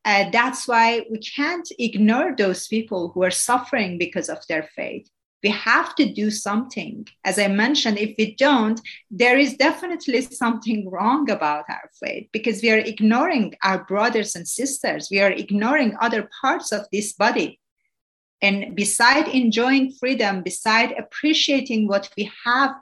Uh, 0.06 0.30
that's 0.30 0.66
why 0.66 1.04
we 1.10 1.18
can't 1.18 1.68
ignore 1.78 2.34
those 2.34 2.66
people 2.66 3.10
who 3.10 3.22
are 3.22 3.30
suffering 3.30 3.98
because 3.98 4.30
of 4.30 4.38
their 4.48 4.70
faith 4.74 5.10
we 5.43 5.51
have 5.51 5.95
to 5.97 6.12
do 6.12 6.30
something. 6.30 7.07
As 7.24 7.39
I 7.39 7.49
mentioned, 7.49 7.99
if 7.99 8.14
we 8.18 8.34
don't, 8.34 8.80
there 9.11 9.39
is 9.39 9.57
definitely 9.57 10.22
something 10.22 10.91
wrong 10.91 11.30
about 11.30 11.64
our 11.68 11.91
faith 12.03 12.28
because 12.32 12.62
we 12.62 12.70
are 12.70 12.78
ignoring 12.78 13.55
our 13.62 13.84
brothers 13.84 14.34
and 14.34 14.49
sisters. 14.49 15.09
We 15.11 15.20
are 15.20 15.30
ignoring 15.30 15.97
other 16.01 16.28
parts 16.41 16.72
of 16.72 16.87
this 16.93 17.12
body. 17.12 17.61
And 18.43 18.74
beside 18.74 19.28
enjoying 19.28 19.93
freedom, 19.93 20.43
beside 20.43 20.93
appreciating 20.93 21.89
what 21.89 22.11
we 22.16 22.30
have 22.45 22.72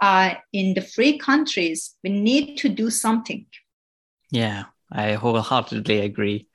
uh, 0.00 0.34
in 0.52 0.74
the 0.74 0.80
free 0.80 1.18
countries, 1.18 1.94
we 2.02 2.10
need 2.10 2.56
to 2.58 2.68
do 2.68 2.90
something. 2.90 3.46
Yeah, 4.30 4.64
I 4.90 5.12
wholeheartedly 5.14 6.00
agree. 6.00 6.48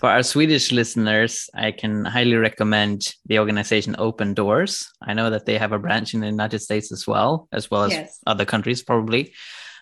For 0.00 0.08
our 0.08 0.22
Swedish 0.22 0.72
listeners, 0.72 1.50
I 1.54 1.72
can 1.72 2.06
highly 2.06 2.36
recommend 2.36 3.14
the 3.26 3.38
organization 3.38 3.96
Open 3.98 4.32
Doors. 4.32 4.90
I 5.02 5.12
know 5.12 5.28
that 5.28 5.44
they 5.44 5.58
have 5.58 5.72
a 5.72 5.78
branch 5.78 6.14
in 6.14 6.20
the 6.20 6.26
United 6.26 6.60
States 6.60 6.90
as 6.90 7.06
well, 7.06 7.48
as 7.52 7.70
well 7.70 7.82
as 7.82 7.92
yes. 7.92 8.18
other 8.26 8.46
countries 8.46 8.82
probably. 8.82 9.34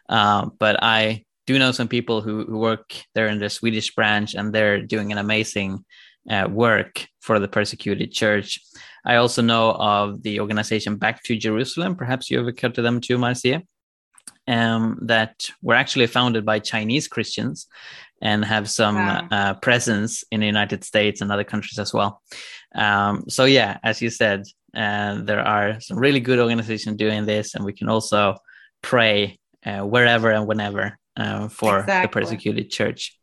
Uh, 0.09 0.47
but 0.59 0.83
I 0.83 1.25
do 1.47 1.57
know 1.57 1.71
some 1.71 1.87
people 1.87 2.21
who, 2.21 2.45
who 2.47 2.59
work 2.59 2.95
there 3.15 3.29
in 3.29 3.39
the 3.39 3.49
Swedish 3.49 3.95
branch, 3.95 4.35
and 4.35 4.53
they're 4.53 4.83
doing 4.83 5.13
an 5.13 5.19
amazing 5.19 5.85
uh, 6.29 6.49
work 6.51 7.07
for 7.21 7.39
the 7.39 7.47
persecuted 7.47 8.11
church. 8.11 8.59
I 9.07 9.17
also 9.17 9.41
know 9.41 9.71
of 9.75 10.25
the 10.25 10.41
organization 10.41 10.97
Back 10.97 11.23
to 11.25 11.37
Jerusalem. 11.37 11.95
Perhaps 11.95 12.29
you 12.29 12.39
have 12.39 12.49
occurred 12.49 12.75
to 12.75 12.83
them 12.83 13.01
too, 13.01 13.19
Marcia. 13.19 13.63
Um, 14.49 14.99
that 15.03 15.51
were 15.61 15.75
actually 15.75 16.07
founded 16.07 16.47
by 16.47 16.59
Chinese 16.59 17.07
Christians 17.07 17.67
and 18.21 18.45
have 18.45 18.69
some 18.69 18.97
wow. 18.97 19.29
uh, 19.31 19.55
presence 19.55 20.25
in 20.31 20.41
the 20.41 20.47
United 20.47 20.85
States 20.85 21.21
and 21.21 21.31
other 21.31 21.45
countries 21.45 21.79
as 21.79 21.93
well. 21.93 22.23
Um, 22.75 23.25
so 23.29 23.45
yeah, 23.45 23.79
as 23.83 24.03
you 24.03 24.11
said, 24.11 24.45
uh, 24.75 25.23
there 25.23 25.41
are 25.41 25.81
some 25.81 25.99
really 25.99 26.21
good 26.21 26.39
organizations 26.39 26.97
doing 26.97 27.27
this, 27.27 27.55
and 27.55 27.65
we 27.65 27.73
can 27.73 27.89
also 27.89 28.37
pray 28.83 29.39
uh, 29.65 29.81
wherever 29.81 30.31
and 30.31 30.47
whenever 30.47 30.99
uh, 31.17 31.49
for 31.49 31.81
exactly. 31.81 32.07
the 32.07 32.13
persecuted 32.13 32.71
church. 32.71 33.19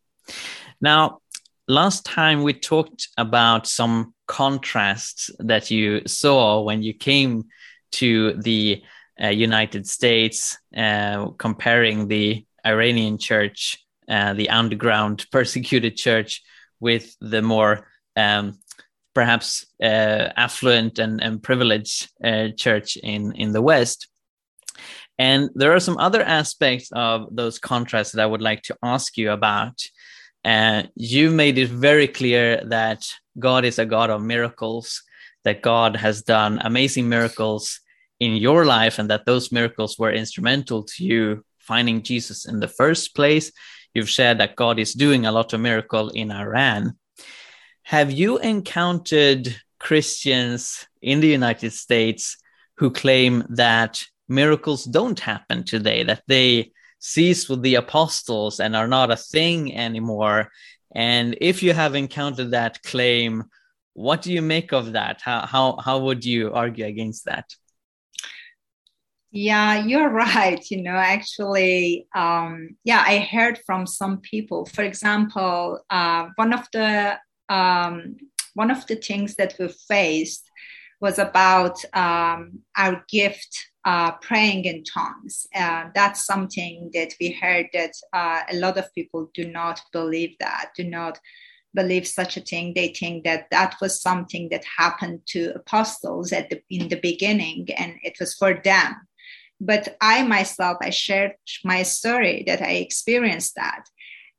Now, 0.81 1.19
last 1.67 2.05
time 2.05 2.43
we 2.43 2.53
talked 2.53 3.09
about 3.17 3.67
some 3.67 4.13
contrasts 4.27 5.29
that 5.39 5.71
you 5.71 6.01
saw 6.07 6.61
when 6.61 6.83
you 6.83 6.93
came 6.93 7.45
to 7.93 8.33
the 8.33 8.83
uh, 9.21 9.27
United 9.27 9.87
States, 9.87 10.57
uh, 10.75 11.27
comparing 11.37 12.07
the 12.07 12.45
Iranian 12.65 13.17
church 13.17 13.84
uh, 14.09 14.33
the 14.33 14.49
underground 14.49 15.25
persecuted 15.31 15.95
church 15.95 16.41
with 16.79 17.15
the 17.21 17.41
more 17.41 17.87
um, 18.15 18.59
perhaps 19.13 19.65
uh, 19.81 20.29
affluent 20.35 20.99
and, 20.99 21.21
and 21.21 21.41
privileged 21.41 22.11
uh, 22.23 22.49
church 22.55 22.97
in, 22.97 23.33
in 23.33 23.53
the 23.53 23.61
West. 23.61 24.07
And 25.17 25.49
there 25.55 25.73
are 25.73 25.79
some 25.79 25.97
other 25.97 26.21
aspects 26.21 26.89
of 26.91 27.33
those 27.33 27.57
contrasts 27.57 28.11
that 28.11 28.21
I 28.21 28.25
would 28.25 28.41
like 28.41 28.63
to 28.63 28.77
ask 28.83 29.17
you 29.17 29.31
about. 29.31 29.81
Uh, 30.43 30.83
you 30.95 31.31
made 31.31 31.57
it 31.57 31.69
very 31.69 32.07
clear 32.07 32.61
that 32.65 33.07
God 33.39 33.65
is 33.65 33.79
a 33.79 33.85
God 33.85 34.09
of 34.09 34.21
miracles, 34.21 35.01
that 35.45 35.61
God 35.61 35.95
has 35.95 36.21
done 36.21 36.59
amazing 36.63 37.07
miracles 37.07 37.79
in 38.19 38.35
your 38.35 38.65
life, 38.65 38.99
and 38.99 39.09
that 39.09 39.25
those 39.25 39.51
miracles 39.51 39.97
were 39.97 40.11
instrumental 40.11 40.83
to 40.83 41.03
you 41.03 41.45
finding 41.59 42.03
Jesus 42.03 42.45
in 42.45 42.59
the 42.59 42.67
first 42.67 43.15
place 43.15 43.51
you've 43.95 44.09
shared 44.09 44.37
that 44.37 44.55
God 44.55 44.77
is 44.77 44.93
doing 44.93 45.25
a 45.25 45.31
lot 45.31 45.53
of 45.53 45.61
miracle 45.61 46.09
in 46.09 46.31
Iran. 46.31 46.97
Have 47.83 48.11
you 48.11 48.37
encountered 48.37 49.55
Christians 49.79 50.85
in 51.01 51.21
the 51.21 51.27
United 51.27 51.71
States 51.71 52.37
who 52.77 52.91
claim 52.91 53.45
that 53.49 54.03
miracles 54.27 54.83
don't 54.83 55.19
happen 55.19 55.63
today, 55.63 56.03
that 56.03 56.23
they 56.27 56.71
cease 56.99 57.47
with 57.47 57.61
the 57.61 57.75
apostles 57.75 58.59
and 58.59 58.75
are 58.75 58.87
not 58.87 59.11
a 59.11 59.15
thing 59.15 59.73
anymore? 59.73 60.51
And 60.93 61.37
if 61.39 61.63
you 61.63 61.73
have 61.73 61.95
encountered 61.95 62.51
that 62.51 62.81
claim, 62.83 63.45
what 63.93 64.21
do 64.21 64.33
you 64.33 64.41
make 64.41 64.73
of 64.73 64.93
that? 64.93 65.21
How, 65.21 65.45
how, 65.45 65.77
how 65.77 65.99
would 65.99 66.25
you 66.25 66.51
argue 66.53 66.85
against 66.85 67.25
that? 67.25 67.55
Yeah, 69.35 69.85
you're 69.85 70.09
right. 70.25 70.63
You 70.71 70.81
know, 70.81 70.95
actually, 70.95 72.07
um, 72.15 72.77
yeah, 72.85 73.03
I 73.05 73.19
heard 73.19 73.59
from 73.65 73.85
some 73.85 74.21
people. 74.21 74.65
For 74.65 74.81
example, 74.83 75.81
uh, 75.89 76.29
one 76.37 76.53
of 76.53 76.65
the 76.71 77.19
um, 77.49 78.15
one 78.53 78.71
of 78.71 78.87
the 78.87 78.95
things 78.95 79.35
that 79.35 79.55
we 79.59 79.67
faced 79.89 80.49
was 81.01 81.19
about 81.19 81.83
um, 81.93 82.59
our 82.77 83.03
gift 83.09 83.67
uh, 83.83 84.13
praying 84.13 84.63
in 84.63 84.85
tongues. 84.85 85.45
Uh, 85.53 85.89
that's 85.93 86.25
something 86.25 86.89
that 86.93 87.13
we 87.19 87.31
heard 87.33 87.67
that 87.73 87.91
uh, 88.13 88.41
a 88.49 88.55
lot 88.55 88.77
of 88.77 88.93
people 88.95 89.29
do 89.33 89.51
not 89.51 89.81
believe 89.91 90.33
that, 90.39 90.69
do 90.77 90.85
not 90.85 91.19
believe 91.75 92.07
such 92.07 92.37
a 92.37 92.41
thing. 92.41 92.71
They 92.73 92.93
think 92.93 93.25
that 93.25 93.47
that 93.51 93.75
was 93.81 94.01
something 94.01 94.47
that 94.49 94.63
happened 94.77 95.19
to 95.27 95.51
apostles 95.53 96.31
at 96.31 96.49
the, 96.49 96.61
in 96.69 96.87
the 96.87 96.99
beginning 97.01 97.67
and 97.77 97.95
it 98.01 98.15
was 98.17 98.33
for 98.33 98.53
them 98.63 98.95
but 99.59 99.97
i 100.01 100.23
myself 100.23 100.77
i 100.81 100.89
shared 100.89 101.33
my 101.63 101.83
story 101.83 102.43
that 102.47 102.61
i 102.61 102.73
experienced 102.73 103.55
that. 103.55 103.85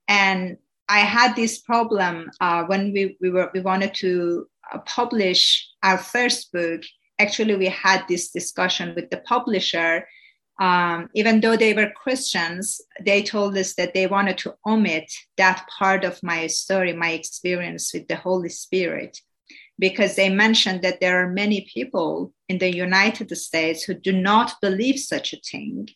And 0.09 0.59
i 0.89 1.01
had 1.01 1.35
this 1.35 1.59
problem 1.59 2.31
uh, 2.41 2.65
when 2.65 2.93
we, 2.93 3.17
we 3.21 3.31
were 3.31 3.51
we 3.55 3.61
wanted 3.61 3.95
to 3.95 4.47
uh, 4.73 4.79
publish 4.81 5.69
our 5.83 5.99
first 5.99 6.53
book. 6.53 6.83
Actually 7.19 7.57
we 7.57 7.67
had 7.67 8.05
this 8.09 8.31
discussion 8.31 8.95
with 8.95 9.11
the 9.11 9.19
publisher. 9.19 10.07
Um, 10.59 11.11
even 11.15 11.41
though 11.41 11.55
they 11.55 11.75
were 11.75 11.93
christians 12.03 12.81
they 13.05 13.23
told 13.23 13.59
us 13.59 13.75
that 13.75 13.93
they 13.93 14.07
wanted 14.07 14.39
to 14.39 14.55
omit 14.65 15.13
that 15.37 15.69
part 15.79 16.03
of 16.03 16.23
my 16.23 16.47
story 16.47 16.95
my 16.95 17.11
experience 17.11 17.93
with 17.93 18.09
the 18.09 18.17
holy 18.17 18.49
spirit 18.49 19.21
because 19.79 20.17
they 20.17 20.29
mentioned 20.29 20.83
that 20.83 21.01
there 21.01 21.23
are 21.23 21.31
many 21.31 21.69
people 21.73 22.33
in 22.49 22.59
the 22.59 22.75
United 22.75 23.37
States 23.37 23.83
who 23.83 23.95
do 23.95 24.13
not 24.13 24.55
believe 24.61 24.99
such 24.99 25.33
a 25.33 25.41
thing. 25.41 25.89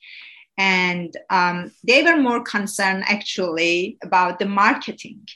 And 0.58 1.16
um, 1.30 1.72
they 1.84 2.02
were 2.02 2.18
more 2.18 2.42
concerned 2.42 3.04
actually 3.06 3.96
about 4.02 4.38
the 4.38 4.46
marketing, 4.46 5.26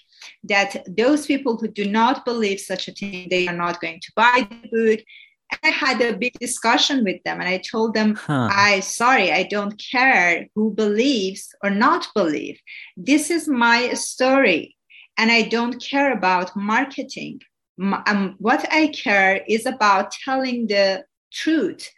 that 0.44 0.84
those 0.86 1.26
people 1.26 1.56
who 1.56 1.68
do 1.68 1.90
not 1.90 2.24
believe 2.26 2.60
such 2.60 2.88
a 2.88 2.92
thing, 2.92 3.28
they 3.30 3.48
are 3.48 3.56
not 3.56 3.80
going 3.80 4.00
to 4.00 4.12
buy 4.14 4.46
the 4.50 4.68
book. 4.70 5.00
I 5.62 5.68
had 5.68 6.00
a 6.02 6.16
big 6.16 6.34
discussion 6.40 7.04
with 7.04 7.22
them 7.24 7.40
and 7.40 7.48
I 7.48 7.58
told 7.58 7.94
them, 7.94 8.16
huh. 8.16 8.48
I 8.50 8.80
sorry, 8.80 9.32
I 9.32 9.44
don't 9.44 9.80
care 9.92 10.48
who 10.54 10.72
believes 10.72 11.54
or 11.62 11.70
not 11.70 12.08
believe. 12.14 12.58
This 12.96 13.30
is 13.30 13.46
my 13.46 13.94
story 13.94 14.76
and 15.16 15.30
I 15.30 15.42
don't 15.42 15.80
care 15.82 16.12
about 16.12 16.56
marketing 16.56 17.40
um, 17.80 18.36
what 18.38 18.66
I 18.72 18.88
care 18.88 19.42
is 19.48 19.66
about 19.66 20.12
telling 20.12 20.66
the 20.66 21.04
truth. 21.32 21.90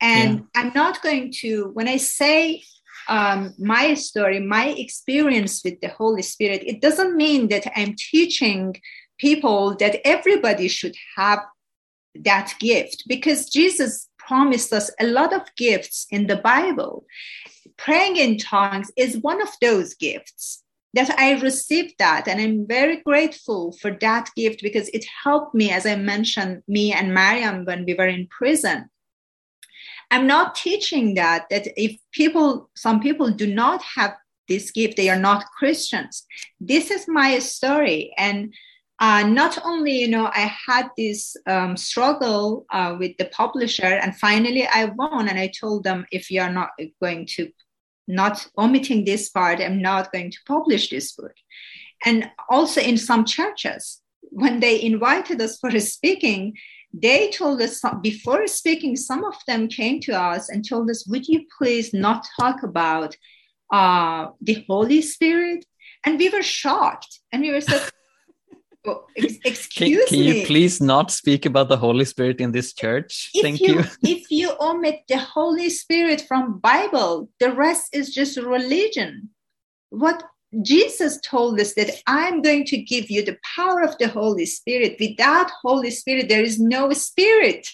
And 0.00 0.44
yeah. 0.54 0.62
I'm 0.62 0.72
not 0.74 1.02
going 1.02 1.32
to, 1.40 1.70
when 1.72 1.88
I 1.88 1.96
say 1.96 2.62
um, 3.08 3.54
my 3.58 3.94
story, 3.94 4.40
my 4.40 4.68
experience 4.68 5.62
with 5.64 5.80
the 5.80 5.88
Holy 5.88 6.22
Spirit, 6.22 6.62
it 6.66 6.80
doesn't 6.80 7.16
mean 7.16 7.48
that 7.48 7.70
I'm 7.76 7.94
teaching 7.96 8.76
people 9.18 9.76
that 9.76 10.06
everybody 10.06 10.68
should 10.68 10.96
have 11.16 11.40
that 12.14 12.54
gift 12.58 13.04
because 13.08 13.50
Jesus 13.50 14.08
promised 14.18 14.72
us 14.72 14.90
a 15.00 15.06
lot 15.06 15.32
of 15.32 15.42
gifts 15.56 16.06
in 16.10 16.26
the 16.26 16.36
Bible. 16.36 17.04
praying 17.76 18.16
in 18.16 18.38
tongues 18.38 18.90
is 18.96 19.18
one 19.18 19.42
of 19.42 19.48
those 19.60 19.94
gifts 19.94 20.63
that 20.94 21.10
I 21.18 21.40
received 21.40 21.94
that. 21.98 22.28
And 22.28 22.40
I'm 22.40 22.66
very 22.66 23.02
grateful 23.02 23.72
for 23.80 23.90
that 24.00 24.30
gift 24.36 24.62
because 24.62 24.88
it 24.90 25.04
helped 25.24 25.54
me, 25.54 25.70
as 25.70 25.86
I 25.86 25.96
mentioned, 25.96 26.62
me 26.68 26.92
and 26.92 27.12
Mariam 27.12 27.64
when 27.64 27.84
we 27.84 27.94
were 27.94 28.06
in 28.06 28.28
prison. 28.28 28.88
I'm 30.10 30.26
not 30.26 30.54
teaching 30.54 31.14
that, 31.14 31.46
that 31.50 31.66
if 31.76 31.98
people, 32.12 32.70
some 32.74 33.00
people 33.00 33.30
do 33.30 33.52
not 33.52 33.82
have 33.96 34.14
this 34.48 34.70
gift, 34.70 34.96
they 34.96 35.08
are 35.08 35.18
not 35.18 35.46
Christians. 35.58 36.24
This 36.60 36.90
is 36.90 37.06
my 37.08 37.38
story. 37.40 38.12
And 38.16 38.54
uh, 39.00 39.24
not 39.26 39.58
only, 39.64 39.98
you 39.98 40.08
know, 40.08 40.26
I 40.26 40.52
had 40.66 40.88
this 40.96 41.36
um, 41.48 41.76
struggle 41.76 42.66
uh, 42.70 42.94
with 42.98 43.16
the 43.18 43.24
publisher, 43.24 43.86
and 43.86 44.16
finally 44.16 44.66
I 44.66 44.84
won. 44.84 45.28
And 45.28 45.38
I 45.38 45.48
told 45.48 45.82
them, 45.82 46.06
if 46.12 46.30
you 46.30 46.40
are 46.40 46.52
not 46.52 46.70
going 47.02 47.26
to 47.32 47.50
not 48.06 48.46
omitting 48.58 49.04
this 49.04 49.28
part, 49.28 49.60
I'm 49.60 49.80
not 49.80 50.12
going 50.12 50.30
to 50.30 50.38
publish 50.46 50.90
this 50.90 51.12
book. 51.12 51.34
And 52.04 52.30
also 52.50 52.80
in 52.80 52.98
some 52.98 53.24
churches, 53.24 54.00
when 54.30 54.60
they 54.60 54.82
invited 54.82 55.40
us 55.40 55.58
for 55.58 55.70
a 55.70 55.80
speaking, 55.80 56.54
they 56.92 57.30
told 57.30 57.60
us 57.60 57.82
before 58.02 58.46
speaking, 58.46 58.96
some 58.96 59.24
of 59.24 59.34
them 59.46 59.68
came 59.68 60.00
to 60.00 60.12
us 60.12 60.48
and 60.48 60.66
told 60.66 60.90
us, 60.90 61.06
Would 61.06 61.26
you 61.26 61.44
please 61.58 61.92
not 61.92 62.26
talk 62.38 62.62
about 62.62 63.16
uh, 63.72 64.28
the 64.40 64.64
Holy 64.68 65.02
Spirit? 65.02 65.64
And 66.06 66.18
we 66.18 66.28
were 66.28 66.42
shocked. 66.42 67.20
And 67.32 67.42
we 67.42 67.50
were 67.50 67.60
so, 67.60 67.80
oh, 68.86 69.06
excuse 69.16 69.68
can, 69.74 70.06
can 70.06 70.20
me. 70.20 70.40
you 70.40 70.46
please 70.46 70.80
not 70.80 71.10
speak 71.10 71.46
about 71.46 71.68
the 71.68 71.76
Holy 71.76 72.04
Spirit 72.04 72.40
in 72.40 72.52
this 72.52 72.72
church? 72.72 73.30
If 73.34 73.42
Thank 73.42 73.60
you, 73.60 73.74
you. 73.74 73.84
if 74.02 74.30
you 74.30 74.52
omit 74.60 75.02
the 75.08 75.18
Holy 75.18 75.70
Spirit 75.70 76.24
from 76.26 76.58
Bible, 76.58 77.28
the 77.40 77.52
rest 77.52 77.94
is 77.94 78.14
just 78.14 78.36
religion. 78.36 79.30
What 79.90 80.22
Jesus 80.62 81.20
told 81.20 81.60
us 81.60 81.74
that 81.74 81.90
I'm 82.06 82.42
going 82.42 82.64
to 82.66 82.76
give 82.76 83.10
you 83.10 83.24
the 83.24 83.38
power 83.56 83.82
of 83.82 83.98
the 83.98 84.08
Holy 84.08 84.46
Spirit. 84.46 84.96
Without 85.00 85.50
Holy 85.62 85.90
Spirit, 85.90 86.28
there 86.28 86.44
is 86.44 86.60
no 86.60 86.92
spirit 86.92 87.68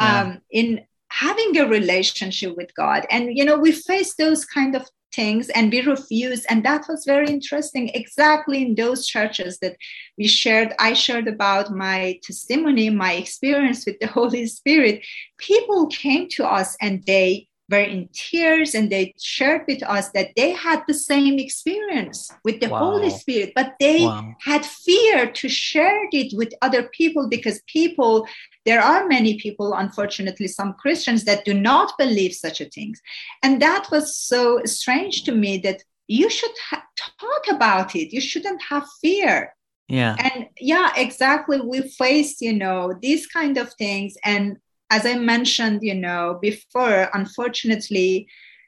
Yeah. 0.00 0.20
um, 0.20 0.40
in 0.50 0.84
having 1.08 1.56
a 1.56 1.66
relationship 1.66 2.56
with 2.56 2.74
God. 2.74 3.06
And 3.10 3.36
you 3.36 3.44
know, 3.44 3.58
we 3.58 3.72
face 3.72 4.14
those 4.16 4.44
kind 4.44 4.74
of 4.74 4.88
things 5.14 5.48
and 5.50 5.72
we 5.72 5.80
refused 5.80 6.46
And 6.48 6.64
that 6.64 6.86
was 6.88 7.04
very 7.04 7.28
interesting. 7.28 7.90
Exactly 7.94 8.62
in 8.62 8.74
those 8.74 9.06
churches 9.06 9.58
that 9.58 9.76
we 10.18 10.26
shared, 10.26 10.74
I 10.78 10.92
shared 10.92 11.28
about 11.28 11.70
my 11.70 12.18
testimony, 12.22 12.90
my 12.90 13.12
experience 13.14 13.86
with 13.86 13.98
the 14.00 14.06
Holy 14.18 14.46
Spirit. 14.46 15.04
People 15.38 15.86
came 15.86 16.28
to 16.30 16.44
us 16.46 16.76
and 16.80 17.04
they 17.06 17.48
were 17.70 17.78
in 17.78 18.08
tears 18.12 18.74
and 18.74 18.90
they 18.90 19.14
shared 19.18 19.62
with 19.66 19.82
us 19.82 20.10
that 20.10 20.28
they 20.36 20.50
had 20.52 20.82
the 20.86 20.94
same 20.94 21.38
experience 21.38 22.30
with 22.44 22.60
the 22.60 22.68
Wow. 22.68 22.78
Holy 22.78 23.10
Spirit, 23.10 23.52
but 23.54 23.74
they 23.80 24.04
Wow. 24.04 24.34
had 24.44 24.64
fear 24.66 25.30
to 25.32 25.48
share 25.48 26.06
it 26.12 26.32
with 26.36 26.52
other 26.62 26.82
people 26.92 27.28
because 27.28 27.62
people, 27.66 28.26
there 28.66 28.82
are 28.82 29.06
many 29.06 29.38
people, 29.38 29.72
unfortunately, 29.74 30.46
some 30.48 30.74
Christians 30.74 31.24
that 31.24 31.44
do 31.44 31.54
not 31.54 31.96
believe 31.98 32.34
such 32.34 32.60
a 32.60 32.66
thing. 32.66 32.94
And 33.42 33.62
that 33.62 33.90
was 33.90 34.14
so 34.16 34.60
strange 34.64 35.24
to 35.24 35.32
me 35.32 35.56
that 35.58 35.82
you 36.06 36.28
should 36.28 36.54
ha- 36.70 36.84
talk 37.18 37.44
about 37.48 37.96
it. 37.96 38.12
You 38.12 38.20
shouldn't 38.20 38.60
have 38.68 38.86
fear 39.00 39.54
Yeah. 39.88 40.16
and 40.18 40.48
yeah 40.58 40.88
exactly 40.96 41.60
we 41.60 41.78
face 42.02 42.40
you 42.40 42.54
know 42.54 42.94
these 43.02 43.26
kind 43.26 43.58
of 43.58 43.68
things 43.74 44.16
and 44.24 44.56
as 44.96 45.04
i 45.06 45.14
mentioned 45.14 45.78
you 45.82 45.94
know 45.94 46.38
before 46.40 47.00
unfortunately 47.14 48.26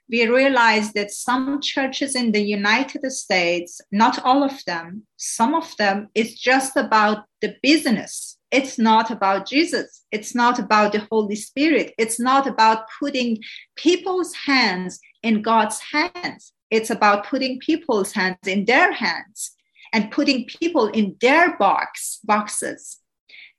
we 0.09 0.21
realized 0.29 0.95
that 0.95 1.11
some 1.11 1.61
churches 1.61 2.15
in 2.15 2.33
the 2.33 2.45
united 2.59 3.05
states 3.11 3.81
not 3.91 4.23
all 4.25 4.43
of 4.43 4.57
them 4.67 5.03
some 5.17 5.55
of 5.55 5.77
them 5.77 6.09
is 6.15 6.39
just 6.39 6.77
about 6.77 7.25
the 7.41 7.57
business. 7.63 8.39
It's 8.51 8.79
not 8.79 9.11
about 9.11 9.47
jesus. 9.47 10.05
It's 10.13 10.35
not 10.35 10.59
about 10.59 10.93
the 10.93 11.07
holy 11.11 11.37
spirit. 11.37 11.95
It's 11.99 12.19
not 12.21 12.47
about 12.47 12.87
putting 12.99 13.39
people's 13.77 14.33
hands 14.35 14.99
in 15.23 15.43
god's 15.43 15.81
hands. 15.93 16.53
It's 16.71 16.91
about 16.91 17.27
putting 17.27 17.59
people's 17.61 18.13
hands 18.13 18.47
in 18.47 18.65
their 18.65 18.93
hands 18.93 19.53
and 19.93 20.11
putting 20.11 20.47
people 20.47 20.89
in 20.89 21.17
their 21.21 21.57
box 21.57 22.19
boxes 22.25 22.99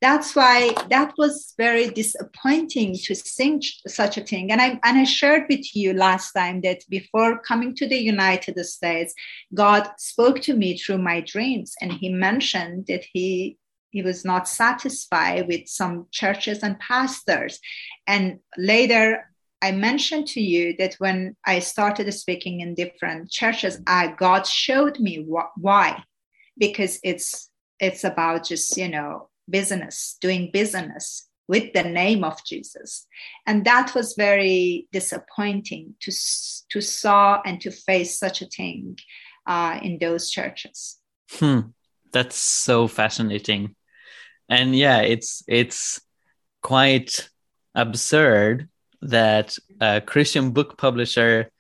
that's 0.02 0.36
why 0.36 0.74
that 0.89 1.14
was 1.18 1.54
very 1.58 1.89
disappointing 1.89 2.95
to 2.95 3.16
think 3.16 3.64
such 3.88 4.18
a 4.18 4.22
thing. 4.22 4.52
And 4.52 4.62
i 4.62 4.80
and 4.84 4.98
i 4.98 5.04
shared 5.04 5.43
with 5.50 5.76
you 5.76 5.93
last 5.93 6.32
time 6.34 6.62
that 6.62 6.84
before 6.89 7.39
coming 7.39 7.76
to 7.76 7.88
the 7.88 7.98
united 7.98 8.58
states 8.66 9.14
god 9.54 9.89
spoke 9.98 10.41
to 10.41 10.54
me 10.54 10.78
through 10.78 11.00
my 11.00 11.22
dreams 11.22 11.76
and 11.82 11.91
he 11.91 12.10
mentioned 12.10 12.86
that 12.88 13.06
he 13.14 13.58
he 13.98 14.02
was 14.04 14.26
not 14.26 14.48
satisfied 14.48 15.48
with 15.48 15.68
some 15.68 16.08
churches 16.12 16.62
and 16.62 16.80
pastors. 16.80 17.60
And 18.06 18.39
later 18.58 19.26
I 19.62 19.72
mentioned 19.72 20.28
to 20.30 20.41
you 20.41 20.76
that 20.78 20.95
when 21.00 21.36
I 21.45 21.60
started 21.60 22.12
speaking 22.12 22.60
in 22.60 22.76
different 22.76 23.32
churches, 23.32 23.82
I, 23.88 24.10
God 24.10 24.45
showed 24.45 25.00
me 25.00 25.26
wh- 25.26 25.58
why. 25.58 26.04
Because 26.58 27.00
it's 27.04 27.50
it's 27.80 28.04
about 28.04 28.45
just 28.45 28.78
you 28.78 28.89
know 28.89 29.30
business 29.50 30.18
doing 30.22 30.50
business 30.52 31.30
with 31.48 31.72
the 31.74 31.84
name 31.84 32.24
of 32.24 32.43
jesus 32.45 33.08
and 33.45 33.64
that 33.66 33.93
was 33.95 34.16
very 34.16 34.88
disappointing 34.91 35.93
to 36.00 36.12
to 36.70 36.82
saw 36.82 37.41
and 37.45 37.62
to 37.62 37.72
face 37.72 38.20
such 38.20 38.41
a 38.41 38.48
thing 38.48 38.98
uh, 39.48 39.80
in 39.82 39.98
those 40.00 40.30
churches 40.30 40.98
Hmm. 41.32 41.60
That's 42.12 42.38
so 42.38 42.88
fascinating. 42.88 43.76
And 44.50 44.76
yeah, 44.76 45.02
it's 45.02 45.43
it's 45.48 46.02
quite 46.62 47.30
absurd 47.76 48.70
that 49.02 49.58
a 49.80 50.02
Christian 50.02 50.52
book 50.52 50.78
publisher 50.78 51.52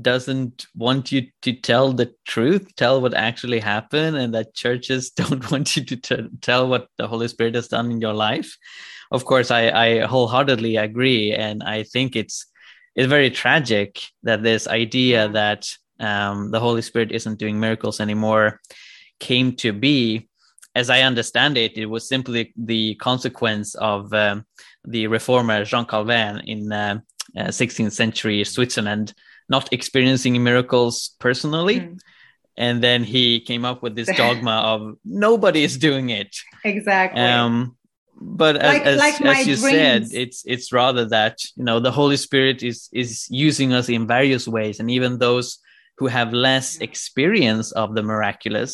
doesn't 0.00 0.66
want 0.74 1.12
you 1.12 1.26
to 1.42 1.52
tell 1.52 1.92
the 1.92 2.14
truth, 2.26 2.74
tell 2.76 3.00
what 3.00 3.14
actually 3.14 3.60
happened, 3.60 4.16
and 4.16 4.34
that 4.34 4.54
churches 4.54 5.10
don't 5.16 5.50
want 5.50 5.76
you 5.76 5.84
to 5.84 5.96
t- 5.96 6.28
tell 6.40 6.68
what 6.68 6.88
the 6.98 7.06
Holy 7.06 7.28
Spirit 7.28 7.54
has 7.54 7.68
done 7.68 7.90
in 7.90 8.00
your 8.00 8.14
life. 8.14 8.56
Of 9.10 9.24
course, 9.24 9.50
I, 9.50 9.68
I 9.70 10.00
wholeheartedly 10.00 10.76
agree, 10.76 11.32
and 11.34 11.62
I 11.62 11.82
think 11.82 12.16
it's 12.16 12.46
it's 12.94 13.08
very 13.08 13.30
tragic 13.30 14.02
that 14.22 14.42
this 14.42 14.68
idea 14.68 15.28
that 15.28 15.66
um, 15.98 16.50
the 16.50 16.60
Holy 16.60 16.82
Spirit 16.82 17.12
isn't 17.12 17.38
doing 17.38 17.58
miracles 17.58 18.00
anymore 18.00 18.60
came 19.18 19.56
to 19.56 19.72
be. 19.72 20.28
As 20.74 20.90
I 20.90 21.02
understand 21.02 21.56
it, 21.58 21.76
it 21.76 21.86
was 21.86 22.08
simply 22.08 22.52
the 22.56 22.94
consequence 22.96 23.74
of 23.74 24.12
um, 24.12 24.46
the 24.84 25.06
reformer 25.06 25.64
Jean 25.64 25.84
Calvin 25.84 26.40
in 26.40 26.72
uh, 26.72 27.00
uh, 27.36 27.44
16th 27.44 27.92
century 27.92 28.42
Switzerland 28.44 29.14
not 29.56 29.72
experiencing 29.72 30.34
miracles 30.50 30.94
personally. 31.26 31.78
Mm. 31.80 31.98
And 32.56 32.74
then 32.86 33.00
he 33.04 33.24
came 33.50 33.64
up 33.70 33.78
with 33.84 33.94
this 33.96 34.10
dogma 34.22 34.56
of 34.72 34.80
nobody 35.04 35.60
is 35.68 35.76
doing 35.88 36.06
it. 36.10 36.32
exactly 36.64 37.20
Um, 37.20 37.76
but 38.40 38.54
as, 38.56 38.72
Like- 38.72 38.86
as, 38.92 38.98
like 38.98 39.20
as 39.40 39.46
you 39.48 39.56
said, 39.56 40.02
it's 40.22 40.38
it's 40.54 40.68
rather 40.82 41.04
that 41.16 41.36
you 41.58 41.64
know 41.68 41.78
the 41.80 41.94
Holy 42.00 42.18
Spirit 42.26 42.62
is 42.62 42.78
is 42.92 43.26
using 43.48 43.70
us 43.78 43.88
in 43.88 44.06
various 44.18 44.44
ways, 44.56 44.80
and 44.80 44.88
even 44.90 45.18
those 45.18 45.48
who 45.98 46.06
have 46.18 46.42
less 46.48 46.66
experience 46.88 47.68
of 47.82 47.94
the 47.96 48.02
miraculous 48.12 48.72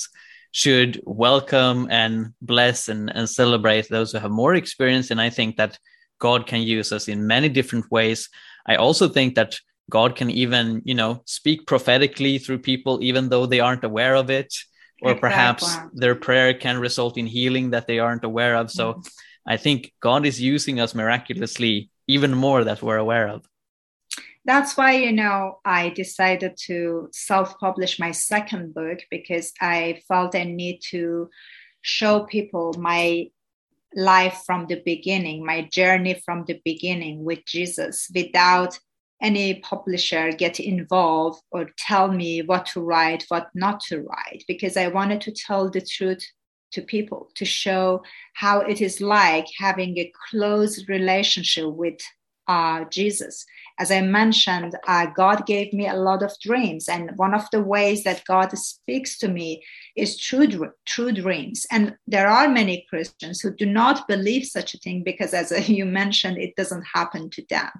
should 0.52 0.92
welcome 1.04 1.78
and 1.90 2.32
bless 2.40 2.88
and, 2.88 3.10
and 3.16 3.28
celebrate 3.28 3.86
those 3.88 4.12
who 4.12 4.18
have 4.18 4.30
more 4.42 4.54
experience. 4.54 5.10
And 5.10 5.20
I 5.20 5.30
think 5.30 5.56
that 5.56 5.78
God 6.18 6.46
can 6.46 6.62
use 6.62 6.92
us 6.92 7.08
in 7.08 7.26
many 7.26 7.48
different 7.48 7.86
ways. 7.90 8.28
I 8.66 8.76
also 8.76 9.08
think 9.08 9.34
that 9.34 9.50
God 9.90 10.16
can 10.16 10.30
even, 10.30 10.82
you 10.84 10.94
know, 10.94 11.22
speak 11.24 11.66
prophetically 11.66 12.38
through 12.38 12.58
people, 12.58 13.02
even 13.02 13.28
though 13.28 13.46
they 13.46 13.60
aren't 13.60 13.84
aware 13.84 14.14
of 14.16 14.30
it, 14.30 14.54
or 15.02 15.14
perhaps 15.14 15.64
their 15.94 16.14
prayer 16.14 16.52
can 16.54 16.78
result 16.78 17.16
in 17.16 17.26
healing 17.26 17.70
that 17.70 17.86
they 17.86 17.98
aren't 17.98 18.24
aware 18.24 18.56
of. 18.56 18.70
So 18.70 18.94
Mhm. 18.94 19.08
I 19.46 19.56
think 19.56 19.92
God 20.00 20.26
is 20.26 20.40
using 20.40 20.80
us 20.80 20.94
miraculously 20.94 21.90
even 22.06 22.34
more 22.34 22.64
that 22.64 22.82
we're 22.82 22.98
aware 22.98 23.28
of. 23.28 23.46
that's 24.44 24.76
why 24.78 24.92
you 24.92 25.12
know 25.12 25.58
i 25.64 25.90
decided 25.90 26.52
to 26.56 27.08
self-publish 27.12 27.98
my 27.98 28.12
second 28.12 28.72
book 28.72 28.98
because 29.10 29.52
i 29.60 30.00
felt 30.08 30.34
i 30.34 30.44
need 30.44 30.78
to 30.80 31.28
show 31.82 32.20
people 32.20 32.72
my 32.78 33.28
life 33.94 34.42
from 34.46 34.66
the 34.66 34.80
beginning 34.84 35.44
my 35.44 35.60
journey 35.78 36.14
from 36.24 36.44
the 36.46 36.58
beginning 36.64 37.24
with 37.24 37.44
jesus 37.44 38.08
without 38.14 38.78
any 39.20 39.54
publisher 39.54 40.30
get 40.32 40.60
involved 40.60 41.42
or 41.50 41.70
tell 41.76 42.08
me 42.08 42.42
what 42.42 42.66
to 42.66 42.80
write 42.80 43.24
what 43.28 43.48
not 43.54 43.80
to 43.80 44.02
write 44.02 44.44
because 44.46 44.76
i 44.76 44.86
wanted 44.88 45.20
to 45.20 45.32
tell 45.32 45.70
the 45.70 45.80
truth 45.80 46.24
to 46.70 46.82
people 46.82 47.30
to 47.34 47.44
show 47.44 48.02
how 48.34 48.60
it 48.60 48.80
is 48.80 49.00
like 49.00 49.46
having 49.58 49.98
a 49.98 50.12
close 50.30 50.86
relationship 50.88 51.66
with 51.66 51.98
uh, 52.48 52.84
Jesus. 52.86 53.44
As 53.78 53.90
I 53.90 54.00
mentioned, 54.00 54.74
uh, 54.88 55.06
God 55.14 55.46
gave 55.46 55.72
me 55.72 55.86
a 55.86 55.94
lot 55.94 56.22
of 56.22 56.32
dreams, 56.42 56.88
and 56.88 57.12
one 57.16 57.34
of 57.34 57.44
the 57.52 57.62
ways 57.62 58.02
that 58.04 58.24
God 58.24 58.56
speaks 58.58 59.18
to 59.18 59.28
me 59.28 59.62
is 59.96 60.20
through, 60.20 60.72
through 60.88 61.12
dreams. 61.12 61.66
And 61.70 61.94
there 62.06 62.28
are 62.28 62.48
many 62.48 62.86
Christians 62.88 63.40
who 63.40 63.54
do 63.54 63.66
not 63.66 64.08
believe 64.08 64.46
such 64.46 64.74
a 64.74 64.78
thing 64.78 65.04
because, 65.04 65.34
as 65.34 65.68
you 65.68 65.84
mentioned, 65.84 66.38
it 66.38 66.56
doesn't 66.56 66.86
happen 66.92 67.30
to 67.30 67.44
them. 67.50 67.70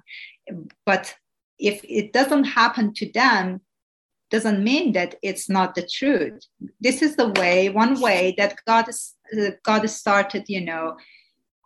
But 0.85 1.15
if 1.59 1.81
it 1.83 2.13
doesn't 2.13 2.45
happen 2.45 2.93
to 2.95 3.11
them, 3.11 3.61
doesn't 4.31 4.63
mean 4.63 4.93
that 4.93 5.15
it's 5.21 5.49
not 5.49 5.75
the 5.75 5.87
truth. 5.87 6.45
This 6.79 7.01
is 7.01 7.15
the 7.15 7.29
way, 7.29 7.69
one 7.69 7.99
way 7.99 8.35
that 8.37 8.55
God 8.65 8.85
uh, 8.89 9.51
God 9.63 9.89
started, 9.89 10.45
you 10.47 10.61
know, 10.61 10.97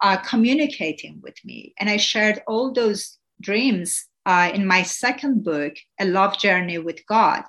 uh, 0.02 0.18
communicating 0.18 1.20
with 1.22 1.36
me. 1.44 1.74
And 1.80 1.90
I 1.90 1.98
shared 1.98 2.42
all 2.48 2.72
those 2.72 3.18
dreams 3.42 4.06
uh, 4.26 4.52
in 4.54 4.66
my 4.66 4.84
second 4.84 5.44
book, 5.44 5.74
A 6.00 6.06
Love 6.06 6.38
Journey 6.38 6.78
with 6.78 7.06
God, 7.06 7.44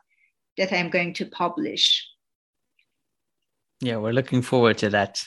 that 0.59 0.72
I'm 0.72 0.90
going 0.90 1.14
to 1.14 1.26
publish. 1.26 2.07
Yeah, 3.80 3.97
we're 3.99 4.12
looking 4.12 4.42
forward 4.42 4.78
to 4.78 4.90
that. 4.90 5.24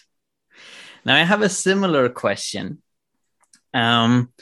Now, 1.05 1.15
I 1.15 1.23
have 1.23 1.41
a 1.41 1.49
similar 1.49 2.09
question. 2.09 2.81
Um, 3.73 4.33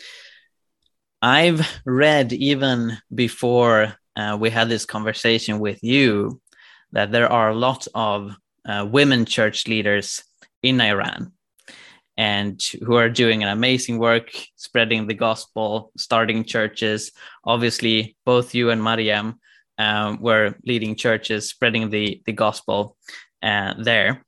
I've 1.25 1.67
read 1.85 2.33
even 2.33 2.99
before 3.15 3.95
uh, 4.15 4.37
we 4.39 4.51
had 4.51 4.69
this 4.69 4.85
conversation 4.85 5.57
with 5.57 5.83
you 5.83 6.39
that 6.91 7.11
there 7.11 7.31
are 7.31 7.49
a 7.49 7.55
lot 7.55 7.87
of 7.95 8.35
uh, 8.63 8.87
women 8.87 9.25
church 9.25 9.67
leaders 9.67 10.23
in 10.61 10.79
Iran 10.79 11.31
and 12.15 12.61
who 12.83 12.93
are 12.93 13.09
doing 13.09 13.41
an 13.41 13.49
amazing 13.49 13.97
work 13.97 14.29
spreading 14.55 15.07
the 15.07 15.15
gospel, 15.15 15.91
starting 15.97 16.43
churches. 16.43 17.11
Obviously, 17.43 18.15
both 18.23 18.53
you 18.53 18.69
and 18.69 18.83
Mariam 18.83 19.39
um, 19.79 20.21
were 20.21 20.53
leading 20.63 20.93
churches, 20.95 21.49
spreading 21.49 21.89
the, 21.89 22.21
the 22.27 22.33
gospel 22.33 22.97
uh, 23.41 23.73
there. 23.79 24.23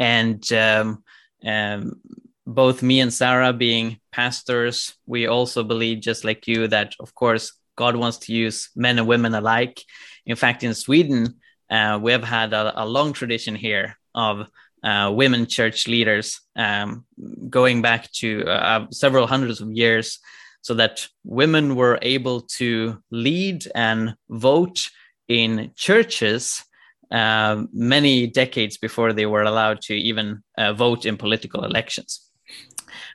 And 0.00 0.42
um, 0.52 1.04
um, 1.46 2.00
both 2.44 2.82
me 2.82 2.98
and 2.98 3.14
Sarah 3.14 3.52
being 3.52 4.00
pastors, 4.16 4.94
we 5.06 5.26
also 5.26 5.62
believe, 5.62 6.00
just 6.00 6.24
like 6.24 6.48
you, 6.48 6.68
that 6.68 6.94
of 6.98 7.14
course 7.14 7.52
God 7.76 7.94
wants 7.96 8.18
to 8.24 8.32
use 8.32 8.70
men 8.74 8.98
and 8.98 9.06
women 9.06 9.34
alike. 9.34 9.82
In 10.24 10.36
fact, 10.36 10.64
in 10.64 10.74
Sweden, 10.74 11.34
uh, 11.70 11.98
we 12.02 12.12
have 12.12 12.24
had 12.24 12.52
a, 12.52 12.82
a 12.82 12.86
long 12.86 13.12
tradition 13.12 13.54
here 13.54 13.98
of 14.14 14.48
uh, 14.82 15.12
women 15.14 15.46
church 15.46 15.86
leaders 15.86 16.40
um, 16.56 17.04
going 17.50 17.82
back 17.82 18.10
to 18.12 18.44
uh, 18.44 18.86
several 18.90 19.26
hundreds 19.26 19.60
of 19.60 19.70
years 19.70 20.18
so 20.62 20.74
that 20.74 21.06
women 21.24 21.76
were 21.76 21.98
able 22.02 22.40
to 22.40 22.98
lead 23.10 23.66
and 23.74 24.14
vote 24.30 24.88
in 25.28 25.70
churches 25.76 26.64
uh, 27.10 27.62
many 27.72 28.26
decades 28.26 28.76
before 28.78 29.12
they 29.12 29.26
were 29.26 29.42
allowed 29.42 29.80
to 29.80 29.94
even 29.94 30.42
uh, 30.58 30.72
vote 30.72 31.06
in 31.06 31.16
political 31.16 31.64
elections. 31.64 32.25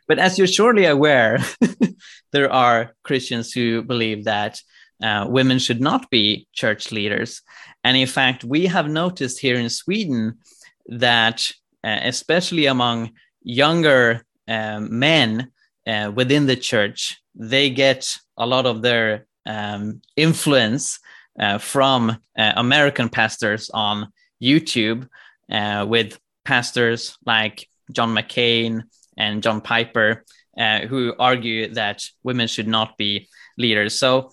But 0.07 0.19
as 0.19 0.37
you're 0.37 0.47
surely 0.47 0.85
aware, 0.85 1.39
there 2.31 2.51
are 2.51 2.93
Christians 3.03 3.51
who 3.51 3.81
believe 3.81 4.25
that 4.25 4.61
uh, 5.03 5.25
women 5.27 5.59
should 5.59 5.81
not 5.81 6.09
be 6.09 6.47
church 6.53 6.91
leaders. 6.91 7.41
And 7.83 7.97
in 7.97 8.07
fact, 8.07 8.43
we 8.43 8.67
have 8.67 8.89
noticed 8.89 9.39
here 9.39 9.55
in 9.55 9.69
Sweden 9.69 10.39
that 10.87 11.51
uh, 11.83 11.99
especially 12.03 12.67
among 12.67 13.11
younger 13.43 14.23
um, 14.47 14.99
men 14.99 15.51
uh, 15.87 16.11
within 16.13 16.45
the 16.45 16.55
church, 16.55 17.19
they 17.33 17.69
get 17.69 18.15
a 18.37 18.45
lot 18.45 18.65
of 18.65 18.81
their 18.81 19.25
um, 19.45 20.01
influence 20.15 20.99
uh, 21.39 21.57
from 21.57 22.11
uh, 22.37 22.53
American 22.55 23.09
pastors 23.09 23.69
on 23.73 24.11
YouTube 24.41 25.07
uh, 25.51 25.85
with 25.87 26.19
pastors 26.45 27.17
like 27.25 27.67
John 27.91 28.13
McCain 28.13 28.83
and 29.17 29.43
John 29.43 29.61
Piper, 29.61 30.23
uh, 30.57 30.81
who 30.81 31.13
argue 31.19 31.73
that 31.73 32.05
women 32.23 32.47
should 32.47 32.67
not 32.67 32.97
be 32.97 33.27
leaders. 33.57 33.97
So, 33.97 34.31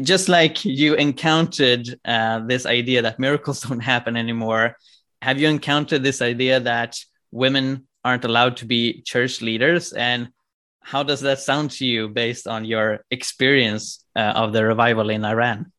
just 0.00 0.28
like 0.28 0.64
you 0.64 0.94
encountered 0.94 1.86
this 2.46 2.66
idea 2.66 3.02
that 3.02 3.18
miracles 3.18 3.60
don't 3.68 3.80
happen 3.80 4.16
anymore, 4.16 4.76
have 5.22 5.40
you 5.40 5.48
encountered 5.48 6.02
this 6.02 6.20
idea 6.20 6.60
that 6.60 6.98
women 7.30 7.86
aren't 8.04 8.24
allowed 8.24 8.56
to 8.58 8.66
be 8.66 9.02
church 9.02 9.40
leaders 9.40 9.92
and 9.92 10.28
how 10.80 11.02
does 11.02 11.20
that 11.20 11.38
sound 11.38 11.70
to 11.70 11.86
you 11.86 12.08
based 12.08 12.46
on 12.48 12.64
your 12.64 13.04
experience 13.10 14.04
uh, 14.16 14.32
of 14.34 14.52
the 14.52 14.64
revival 14.64 15.10
in 15.10 15.24
iran 15.24 15.71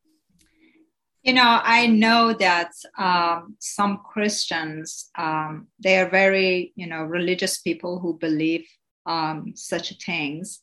you 1.24 1.32
know 1.32 1.60
i 1.64 1.86
know 1.86 2.32
that 2.32 2.70
um, 2.98 3.56
some 3.58 4.00
christians 4.12 5.10
um, 5.16 5.66
they 5.82 5.98
are 5.98 6.08
very 6.08 6.72
you 6.76 6.86
know 6.86 7.02
religious 7.02 7.58
people 7.58 7.98
who 7.98 8.18
believe 8.18 8.66
um, 9.06 9.52
such 9.56 9.92
things 10.04 10.60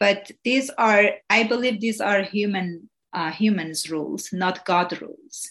but 0.00 0.30
these 0.44 0.70
are 0.78 1.10
i 1.30 1.44
believe 1.44 1.80
these 1.80 2.00
are 2.00 2.22
human 2.22 2.88
uh, 3.12 3.30
humans 3.30 3.90
rules 3.90 4.30
not 4.32 4.64
god 4.64 5.00
rules 5.00 5.50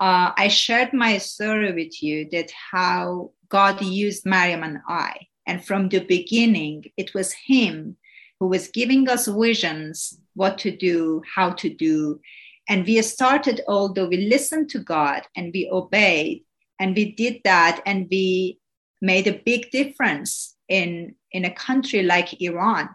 uh, 0.00 0.30
I 0.36 0.46
shared 0.48 0.92
my 0.92 1.18
story 1.18 1.72
with 1.72 2.02
you 2.02 2.28
that 2.30 2.52
how 2.70 3.32
God 3.48 3.82
used 3.82 4.24
Mariam 4.24 4.62
and 4.62 4.78
I. 4.88 5.26
And 5.46 5.64
from 5.64 5.88
the 5.88 6.00
beginning, 6.00 6.84
it 6.96 7.14
was 7.14 7.32
Him 7.32 7.96
who 8.38 8.46
was 8.46 8.68
giving 8.68 9.08
us 9.08 9.26
visions, 9.26 10.20
what 10.34 10.58
to 10.58 10.70
do, 10.70 11.22
how 11.34 11.50
to 11.50 11.68
do. 11.68 12.20
And 12.68 12.86
we 12.86 13.00
started, 13.02 13.62
although 13.66 14.08
we 14.08 14.28
listened 14.28 14.68
to 14.70 14.78
God 14.78 15.22
and 15.34 15.50
we 15.54 15.68
obeyed, 15.70 16.44
and 16.78 16.94
we 16.94 17.12
did 17.12 17.40
that, 17.44 17.80
and 17.86 18.06
we 18.10 18.60
made 19.00 19.26
a 19.26 19.42
big 19.44 19.70
difference 19.70 20.54
in, 20.68 21.14
in 21.32 21.44
a 21.44 21.50
country 21.50 22.02
like 22.02 22.40
Iran. 22.40 22.88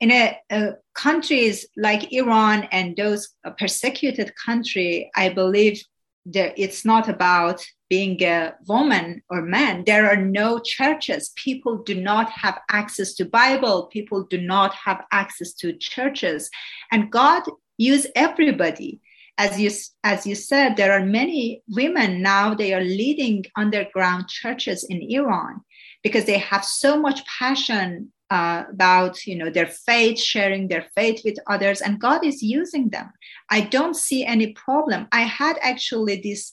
In 0.00 0.10
a, 0.10 0.36
a 0.50 0.72
countries 0.94 1.66
like 1.76 2.12
Iran 2.12 2.68
and 2.72 2.96
those 2.96 3.28
persecuted 3.58 4.32
country, 4.34 5.10
I 5.14 5.28
believe 5.28 5.82
that 6.26 6.54
it's 6.56 6.84
not 6.84 7.08
about 7.08 7.64
being 7.88 8.22
a 8.22 8.54
woman 8.66 9.22
or 9.28 9.42
man. 9.42 9.84
There 9.84 10.08
are 10.08 10.16
no 10.16 10.58
churches. 10.58 11.32
People 11.36 11.78
do 11.78 12.00
not 12.00 12.30
have 12.30 12.58
access 12.70 13.14
to 13.14 13.24
bible. 13.24 13.86
People 13.86 14.24
do 14.24 14.40
not 14.40 14.74
have 14.74 15.04
access 15.12 15.52
to 15.54 15.74
churches. 15.74 16.48
And 16.90 17.10
god 17.10 17.42
use 17.82 18.06
everybody. 18.14 19.00
As 19.38 19.58
you 19.58 19.70
as 20.04 20.26
you 20.26 20.34
said 20.34 20.76
there 20.76 20.92
are 20.92 21.04
many 21.04 21.62
women 21.66 22.20
now 22.20 22.54
they 22.54 22.74
are 22.74 22.84
leading 22.84 23.44
underground 23.56 24.28
churches 24.28 24.84
in 24.84 25.00
iran 25.10 25.62
because 26.02 26.26
they 26.26 26.36
have 26.36 26.64
so 26.64 27.00
much 27.00 27.24
passion 27.38 28.12
uh, 28.30 28.64
about 28.70 29.26
you 29.26 29.36
know 29.36 29.50
their 29.50 29.66
faith 29.66 30.18
sharing 30.18 30.68
their 30.68 30.86
faith 30.94 31.22
with 31.24 31.38
others 31.48 31.80
and 31.80 32.00
god 32.00 32.24
is 32.24 32.42
using 32.42 32.90
them. 32.90 33.10
I 33.50 33.62
don't 33.62 33.96
see 33.96 34.24
any 34.24 34.52
problem. 34.52 35.08
I 35.12 35.22
had 35.22 35.56
actually 35.62 36.20
this 36.20 36.52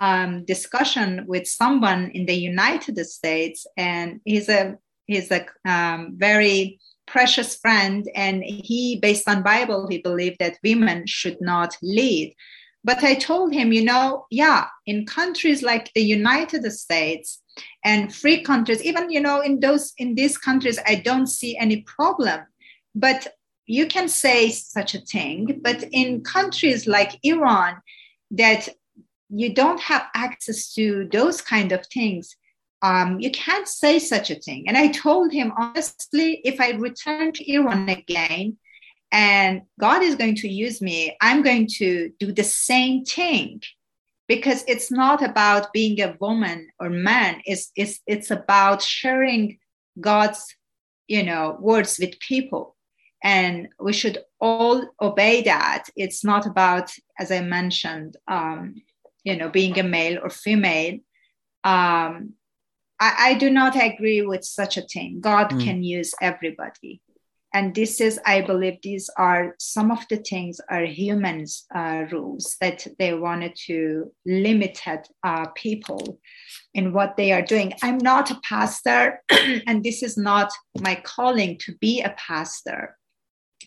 um, 0.00 0.44
discussion 0.44 1.24
with 1.26 1.46
someone 1.48 2.10
in 2.14 2.26
the 2.26 2.38
united 2.52 2.96
states 3.06 3.66
and 3.76 4.20
he's 4.24 4.48
a 4.48 4.76
he's 5.06 5.30
a 5.32 5.44
um, 5.64 6.14
very 6.16 6.78
precious 7.10 7.56
friend 7.56 8.08
and 8.14 8.42
he 8.44 8.98
based 9.02 9.28
on 9.28 9.42
bible 9.42 9.88
he 9.88 9.98
believed 9.98 10.36
that 10.38 10.58
women 10.62 11.06
should 11.06 11.38
not 11.40 11.76
lead. 11.82 12.34
But 12.82 13.02
i 13.04 13.14
told 13.14 13.52
him 13.52 13.72
you 13.72 13.84
know 13.84 14.26
yeah 14.30 14.66
in 14.86 15.04
countries 15.06 15.62
like 15.62 15.92
the 15.94 16.02
united 16.18 16.64
states 16.72 17.42
and 17.84 18.14
free 18.14 18.42
countries 18.42 18.82
even 18.82 19.10
you 19.10 19.20
know 19.20 19.40
in 19.40 19.60
those 19.60 19.92
in 19.98 20.14
these 20.14 20.38
countries 20.38 20.78
i 20.86 20.94
don't 20.94 21.26
see 21.26 21.56
any 21.56 21.78
problem. 21.82 22.40
But 22.94 23.34
you 23.66 23.86
can 23.86 24.08
say 24.08 24.50
such 24.50 24.94
a 24.94 25.04
thing 25.12 25.60
but 25.62 25.84
in 25.92 26.22
countries 26.22 26.86
like 26.86 27.18
iran 27.22 27.76
that 28.30 28.68
you 29.28 29.54
don't 29.54 29.80
have 29.80 30.06
access 30.14 30.74
to 30.74 31.08
those 31.12 31.40
kind 31.40 31.70
of 31.72 31.86
things 31.86 32.36
um, 32.82 33.20
you 33.20 33.30
can't 33.30 33.68
say 33.68 33.98
such 33.98 34.30
a 34.30 34.36
thing. 34.36 34.68
And 34.68 34.76
i 34.76 34.88
told 34.88 35.32
him 35.32 35.52
honestly 35.56 36.40
if 36.44 36.60
i 36.60 36.70
return 36.70 37.32
to 37.32 37.52
iran 37.52 37.88
again 37.88 38.56
and 39.12 39.62
god 39.78 40.02
is 40.02 40.14
going 40.14 40.36
to 40.36 40.48
use 40.48 40.80
me 40.80 41.16
i'm 41.20 41.42
going 41.42 41.66
to 41.78 42.10
do 42.18 42.32
the 42.32 42.44
same 42.44 43.04
thing. 43.04 43.62
Because 44.28 44.62
it's 44.68 44.92
not 44.92 45.24
about 45.24 45.72
being 45.72 46.00
a 46.00 46.16
woman 46.20 46.68
or 46.78 46.88
man. 46.88 47.42
It's 47.46 47.72
it's 47.74 47.98
it's 48.06 48.30
about 48.30 48.80
sharing 48.80 49.58
god's 50.00 50.54
you 51.08 51.24
know 51.24 51.56
words 51.60 51.98
with 51.98 52.20
people. 52.20 52.76
And 53.24 53.68
we 53.80 53.92
should 53.92 54.18
all 54.40 54.86
obey 55.02 55.42
that. 55.42 55.86
It's 55.96 56.24
not 56.24 56.46
about 56.46 56.92
as 57.18 57.32
i 57.32 57.40
mentioned 57.40 58.16
um, 58.28 58.76
you 59.24 59.36
know 59.36 59.48
being 59.48 59.76
a 59.80 59.82
male 59.82 60.20
or 60.22 60.30
female. 60.30 60.98
Um, 61.64 62.34
I, 63.00 63.14
I, 63.18 63.34
do 63.34 63.50
not 63.50 63.82
agree 63.82 64.22
with 64.22 64.44
such 64.44 64.76
a 64.76 64.82
thing. 64.82 65.20
God 65.20 65.50
mm. 65.50 65.64
can 65.64 65.82
use 65.82 66.12
everybody. 66.20 67.00
And 67.52 67.74
this 67.74 68.00
is 68.00 68.20
i 68.24 68.40
believe 68.40 68.78
these 68.82 69.10
are 69.16 69.56
some 69.58 69.90
of 69.90 70.06
the 70.08 70.18
things 70.18 70.60
are 70.68 70.84
humans 70.84 71.66
uh, 71.74 72.04
rules 72.12 72.56
that 72.60 72.86
they 73.00 73.12
wanted 73.12 73.56
to 73.66 74.12
limit 74.24 74.80
uh, 75.24 75.46
people 75.56 76.20
in 76.74 76.92
what 76.92 77.16
they 77.16 77.32
are 77.32 77.42
doing. 77.42 77.72
I'm 77.82 77.98
not 77.98 78.30
a 78.30 78.40
pastor 78.48 79.22
and 79.66 79.82
this 79.82 80.04
is 80.04 80.16
not 80.16 80.52
my 80.80 80.94
calling 80.94 81.58
to 81.64 81.74
be 81.80 82.02
a 82.02 82.14
pastor. 82.28 82.96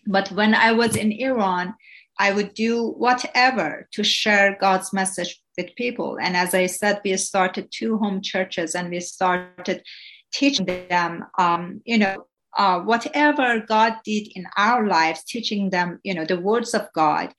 But 0.07 0.31
when 0.31 0.53
i 0.53 0.71
was 0.71 0.95
in 0.95 1.11
iran 1.11 1.73
i 2.19 2.31
would 2.31 2.53
do 2.53 2.89
whatever 2.91 3.87
to 3.91 4.03
share 4.03 4.57
god's 4.59 4.93
message 4.93 5.41
with 5.57 5.75
people 5.75 6.17
and 6.21 6.35
as 6.35 6.53
i 6.53 6.65
said 6.65 7.01
we 7.03 7.15
started 7.17 7.67
two 7.71 7.97
home 7.97 8.21
churches 8.21 8.75
and 8.75 8.89
we 8.89 8.99
started 8.99 9.83
teaching 10.31 10.65
them 10.65 11.25
um, 11.37 11.81
you 11.85 11.97
know 11.97 12.25
uh, 12.57 12.79
whatever 12.79 13.63
God 13.67 13.95
did 14.03 14.27
in 14.35 14.45
our 14.57 14.87
lives, 14.87 15.23
teaching 15.23 15.69
them, 15.69 15.99
you 16.03 16.13
know, 16.13 16.25
the 16.25 16.39
words 16.39 16.73
of 16.73 16.87
God. 16.93 17.33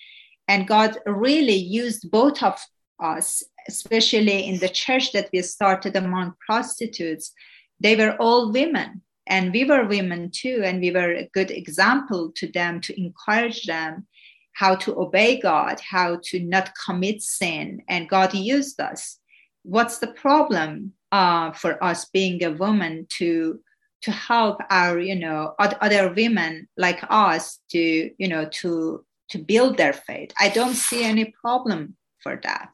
And 0.48 0.68
God 0.68 0.98
really 1.06 1.54
used 1.54 2.10
both 2.10 2.42
of 2.42 2.60
us, 3.00 3.42
especially 3.68 4.46
in 4.46 4.58
the 4.58 4.68
church 4.68 5.12
that 5.12 5.30
we 5.32 5.42
started 5.42 5.96
among 5.96 6.34
prostitutes. 6.44 7.32
They 7.80 7.96
were 7.96 8.16
all 8.16 8.52
women, 8.52 9.02
and 9.26 9.52
we 9.52 9.64
were 9.64 9.86
women 9.86 10.30
too. 10.32 10.62
And 10.64 10.80
we 10.80 10.90
were 10.90 11.12
a 11.12 11.30
good 11.32 11.50
example 11.50 12.32
to 12.36 12.48
them 12.48 12.80
to 12.82 13.00
encourage 13.00 13.64
them 13.64 14.06
how 14.54 14.76
to 14.76 14.98
obey 14.98 15.40
God, 15.40 15.80
how 15.80 16.20
to 16.24 16.40
not 16.40 16.72
commit 16.84 17.22
sin. 17.22 17.82
And 17.88 18.08
God 18.08 18.34
used 18.34 18.80
us. 18.80 19.18
What's 19.62 19.98
the 19.98 20.08
problem 20.08 20.94
uh, 21.12 21.52
for 21.52 21.82
us 21.82 22.06
being 22.06 22.42
a 22.42 22.52
woman 22.52 23.06
to 23.18 23.60
to 24.02 24.10
help 24.10 24.60
our 24.68 24.98
you 24.98 25.14
know 25.16 25.54
other 25.58 26.12
women 26.12 26.68
like 26.76 27.00
us 27.08 27.58
to 27.70 28.10
you 28.18 28.28
know 28.28 28.44
to 28.50 29.02
to 29.30 29.38
build 29.38 29.78
their 29.78 29.94
faith 29.94 30.30
i 30.38 30.48
don't 30.50 30.74
see 30.74 31.02
any 31.02 31.32
problem 31.40 31.96
for 32.22 32.38
that 32.42 32.70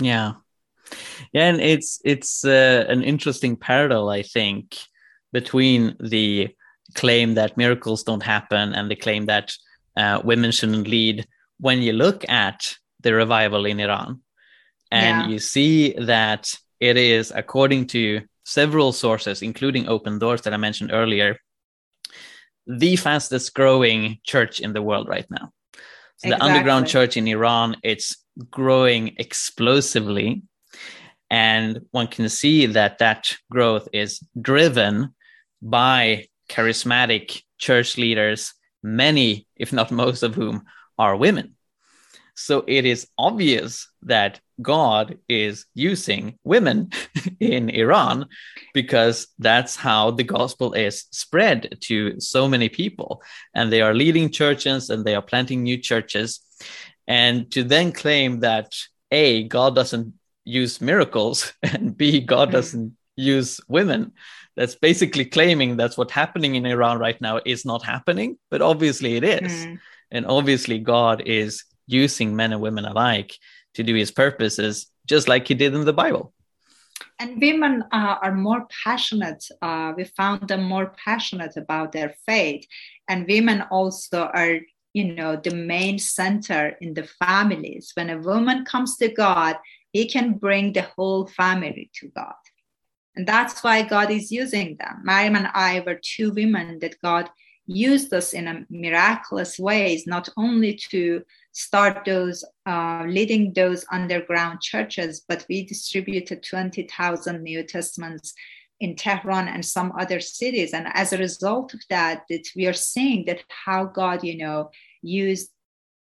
yeah 0.00 0.32
yeah 1.32 1.46
and 1.48 1.60
it's 1.60 2.00
it's 2.04 2.44
uh, 2.44 2.84
an 2.88 3.02
interesting 3.04 3.54
parallel 3.54 4.08
i 4.10 4.22
think 4.22 4.76
between 5.32 5.96
the 6.00 6.48
claim 6.94 7.34
that 7.34 7.56
miracles 7.56 8.02
don't 8.02 8.24
happen 8.24 8.74
and 8.74 8.90
the 8.90 8.96
claim 8.96 9.26
that 9.26 9.54
uh, 9.96 10.20
women 10.24 10.50
shouldn't 10.50 10.88
lead 10.88 11.26
when 11.58 11.82
you 11.82 11.92
look 11.92 12.28
at 12.28 12.76
the 13.00 13.12
revival 13.12 13.66
in 13.66 13.80
iran 13.80 14.20
and 14.90 15.22
yeah. 15.22 15.28
you 15.28 15.38
see 15.38 15.92
that 15.94 16.54
it 16.80 16.96
is 16.96 17.32
according 17.34 17.86
to 17.86 18.20
several 18.44 18.92
sources, 18.92 19.40
including 19.40 19.88
Open 19.88 20.18
Doors 20.18 20.42
that 20.42 20.52
I 20.52 20.58
mentioned 20.58 20.90
earlier, 20.92 21.38
the 22.66 22.96
fastest 22.96 23.54
growing 23.54 24.18
church 24.24 24.60
in 24.60 24.72
the 24.72 24.82
world 24.82 25.08
right 25.08 25.26
now. 25.30 25.50
So 26.18 26.28
exactly. 26.28 26.30
the 26.30 26.44
underground 26.44 26.86
church 26.88 27.16
in 27.16 27.26
Iran, 27.26 27.76
it's 27.82 28.16
growing 28.50 29.14
explosively. 29.18 30.42
And 31.30 31.80
one 31.90 32.08
can 32.08 32.28
see 32.28 32.66
that 32.66 32.98
that 32.98 33.34
growth 33.50 33.88
is 33.92 34.20
driven 34.40 35.14
by 35.62 36.26
charismatic 36.50 37.42
church 37.58 37.96
leaders, 37.96 38.52
many, 38.82 39.46
if 39.56 39.72
not 39.72 39.90
most 39.90 40.22
of 40.22 40.34
whom, 40.34 40.64
are 40.98 41.16
women. 41.16 41.54
So 42.34 42.64
it 42.66 42.84
is 42.86 43.08
obvious 43.18 43.88
that 44.02 44.40
God 44.60 45.18
is 45.28 45.66
using 45.74 46.38
women 46.44 46.90
in 47.40 47.68
Iran 47.68 48.26
because 48.72 49.26
that's 49.38 49.76
how 49.76 50.12
the 50.12 50.24
gospel 50.24 50.72
is 50.72 51.04
spread 51.10 51.76
to 51.82 52.20
so 52.20 52.48
many 52.48 52.68
people. 52.68 53.22
And 53.54 53.70
they 53.70 53.82
are 53.82 53.94
leading 53.94 54.30
churches 54.30 54.88
and 54.88 55.04
they 55.04 55.14
are 55.14 55.22
planting 55.22 55.62
new 55.62 55.78
churches. 55.78 56.40
And 57.06 57.50
to 57.52 57.64
then 57.64 57.92
claim 57.92 58.40
that 58.40 58.72
A, 59.10 59.44
God 59.44 59.74
doesn't 59.74 60.14
use 60.44 60.80
miracles, 60.80 61.52
and 61.62 61.96
B, 61.96 62.20
God 62.20 62.48
mm. 62.48 62.52
doesn't 62.52 62.96
use 63.16 63.60
women. 63.68 64.12
That's 64.56 64.74
basically 64.74 65.24
claiming 65.24 65.76
that's 65.76 65.96
what's 65.96 66.12
happening 66.12 66.56
in 66.56 66.66
Iran 66.66 66.98
right 66.98 67.18
now 67.20 67.40
is 67.44 67.64
not 67.64 67.82
happening, 67.82 68.36
but 68.50 68.60
obviously 68.60 69.16
it 69.16 69.24
is. 69.24 69.66
Mm. 69.66 69.78
And 70.10 70.26
obviously, 70.26 70.78
God 70.78 71.22
is 71.24 71.64
using 71.86 72.36
men 72.36 72.52
and 72.52 72.60
women 72.60 72.84
alike 72.84 73.34
to 73.74 73.82
do 73.82 73.94
his 73.94 74.10
purposes, 74.10 74.86
just 75.06 75.26
like 75.26 75.48
he 75.48 75.54
did 75.54 75.74
in 75.74 75.84
the 75.84 75.92
Bible. 75.92 76.34
And 77.18 77.40
women 77.40 77.84
uh, 77.92 78.16
are 78.22 78.34
more 78.34 78.66
passionate. 78.84 79.44
Uh, 79.60 79.92
we 79.96 80.04
found 80.04 80.48
them 80.48 80.64
more 80.64 80.92
passionate 81.04 81.56
about 81.56 81.92
their 81.92 82.14
faith. 82.26 82.66
And 83.08 83.26
women 83.26 83.62
also 83.70 84.24
are, 84.24 84.58
you 84.92 85.14
know, 85.14 85.36
the 85.36 85.54
main 85.54 85.98
center 85.98 86.76
in 86.80 86.94
the 86.94 87.04
families. 87.04 87.92
When 87.94 88.10
a 88.10 88.18
woman 88.18 88.64
comes 88.64 88.96
to 88.98 89.08
God, 89.08 89.56
he 89.92 90.08
can 90.08 90.34
bring 90.34 90.72
the 90.72 90.82
whole 90.82 91.26
family 91.26 91.90
to 92.00 92.08
God. 92.08 92.41
And 93.14 93.26
that's 93.26 93.62
why 93.62 93.82
God 93.82 94.10
is 94.10 94.32
using 94.32 94.76
them. 94.76 95.02
Mariam 95.04 95.36
and 95.36 95.48
I 95.52 95.82
were 95.86 96.00
two 96.02 96.32
women 96.32 96.78
that 96.80 97.00
God 97.02 97.28
used 97.66 98.12
us 98.12 98.32
in 98.32 98.48
a 98.48 98.64
miraculous 98.70 99.58
ways, 99.58 100.06
not 100.06 100.28
only 100.36 100.74
to 100.90 101.22
start 101.52 102.04
those, 102.04 102.44
uh, 102.66 103.04
leading 103.06 103.52
those 103.52 103.84
underground 103.92 104.60
churches, 104.60 105.24
but 105.28 105.46
we 105.48 105.64
distributed 105.64 106.42
20,000 106.42 107.42
New 107.42 107.62
Testaments 107.62 108.34
in 108.80 108.96
Tehran 108.96 109.46
and 109.46 109.64
some 109.64 109.92
other 109.98 110.18
cities. 110.18 110.72
And 110.72 110.88
as 110.94 111.12
a 111.12 111.18
result 111.18 111.72
of 111.72 111.80
that, 111.88 112.24
that 112.28 112.48
we 112.56 112.66
are 112.66 112.72
seeing 112.72 113.24
that 113.26 113.44
how 113.48 113.84
God, 113.84 114.24
you 114.24 114.36
know, 114.38 114.70
used 115.02 115.50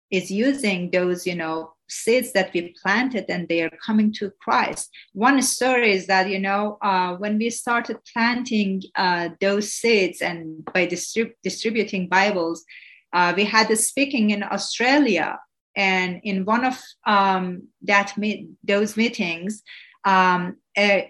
is 0.10 0.32
using 0.32 0.90
those, 0.92 1.28
you 1.28 1.36
know, 1.36 1.74
seeds 1.90 2.34
that 2.34 2.52
we 2.54 2.76
planted 2.82 3.26
and 3.30 3.48
they 3.48 3.62
are 3.62 3.72
coming 3.86 4.12
to 4.14 4.32
Christ. 4.42 4.90
One 5.14 5.42
story 5.42 5.94
is 5.94 6.08
that, 6.08 6.30
you 6.30 6.40
know, 6.40 6.78
uh, 6.82 7.16
when 7.16 7.38
we 7.38 7.50
started 7.50 7.98
planting 8.14 8.84
uh, 8.96 9.30
those 9.42 9.72
seeds 9.74 10.22
and 10.22 10.66
by 10.66 10.88
distrib- 10.88 11.34
distributing 11.44 12.08
Bibles, 12.08 12.64
uh, 13.14 13.34
we 13.36 13.46
had 13.46 13.72
a 13.72 13.76
speaking 13.76 14.32
in 14.32 14.44
Australia. 14.44 15.40
And 15.76 16.22
in 16.24 16.44
one 16.44 16.66
of 16.66 16.82
um, 17.06 17.68
that 17.84 18.16
those 18.64 18.98
meetings, 18.98 19.62
um, 20.08 20.56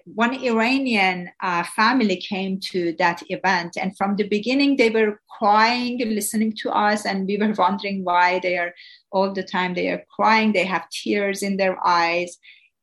one 0.05 0.33
Iranian 0.43 1.29
uh, 1.43 1.63
family 1.75 2.15
came 2.15 2.59
to 2.71 2.95
that 2.97 3.21
event, 3.29 3.77
and 3.79 3.95
from 3.95 4.15
the 4.15 4.27
beginning 4.27 4.75
they 4.75 4.89
were 4.89 5.19
crying, 5.37 5.99
listening 5.99 6.53
to 6.61 6.71
us, 6.71 7.05
and 7.05 7.27
we 7.27 7.37
were 7.37 7.53
wondering 7.57 8.03
why 8.03 8.39
they 8.39 8.57
are 8.57 8.73
all 9.11 9.31
the 9.33 9.43
time 9.43 9.73
they 9.73 9.89
are 9.89 10.03
crying. 10.15 10.51
They 10.51 10.65
have 10.65 10.89
tears 10.89 11.43
in 11.43 11.57
their 11.57 11.77
eyes, 11.85 12.37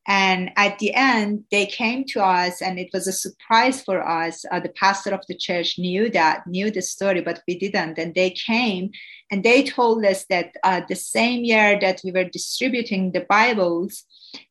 and 0.07 0.51
at 0.57 0.79
the 0.79 0.95
end 0.95 1.45
they 1.51 1.67
came 1.67 2.05
to 2.13 2.23
us, 2.23 2.63
and 2.63 2.79
it 2.79 2.91
was 2.93 3.09
a 3.09 3.21
surprise 3.25 3.83
for 3.83 4.07
us. 4.07 4.45
Uh, 4.53 4.61
the 4.61 4.77
pastor 4.85 5.13
of 5.15 5.27
the 5.27 5.37
church 5.47 5.79
knew 5.79 6.11
that, 6.11 6.47
knew 6.47 6.71
the 6.71 6.83
story, 6.83 7.23
but 7.23 7.43
we 7.49 7.59
didn't. 7.59 7.99
And 7.99 8.15
they 8.15 8.31
came, 8.31 8.91
and 9.33 9.43
they 9.43 9.65
told 9.65 10.05
us 10.05 10.27
that 10.27 10.53
uh, 10.63 10.83
the 10.87 11.01
same 11.17 11.43
year 11.43 11.81
that 11.81 12.03
we 12.05 12.13
were 12.13 12.37
distributing 12.39 13.11
the 13.11 13.27
Bibles 13.29 14.05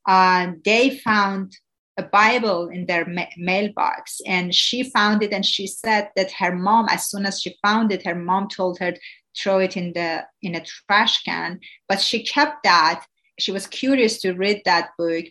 uh, 0.08 0.52
they 0.64 0.98
found 0.98 1.58
a 1.98 2.04
Bible 2.04 2.70
in 2.70 2.86
their 2.86 3.06
ma- 3.06 3.26
mailbox 3.38 4.20
and 4.26 4.54
she 4.54 4.84
found 4.84 5.22
it 5.22 5.32
and 5.32 5.46
she 5.46 5.68
said 5.68 6.10
that 6.16 6.32
her 6.32 6.56
mom, 6.56 6.88
as 6.90 7.10
soon 7.10 7.26
as 7.26 7.42
she 7.42 7.56
found 7.62 7.92
it, 7.92 8.06
her 8.06 8.16
mom 8.16 8.48
told 8.48 8.80
her 8.80 8.94
throw 9.38 9.60
it 9.60 9.78
in 9.78 9.94
the 9.94 10.24
in 10.42 10.56
a 10.56 10.64
trash 10.64 11.24
can. 11.24 11.60
But 11.88 12.02
she 12.02 12.24
kept 12.24 12.64
that. 12.64 13.06
She 13.40 13.52
was 13.52 13.68
curious 13.68 14.22
to 14.22 14.34
read 14.34 14.62
that 14.66 14.90
book. 14.98 15.26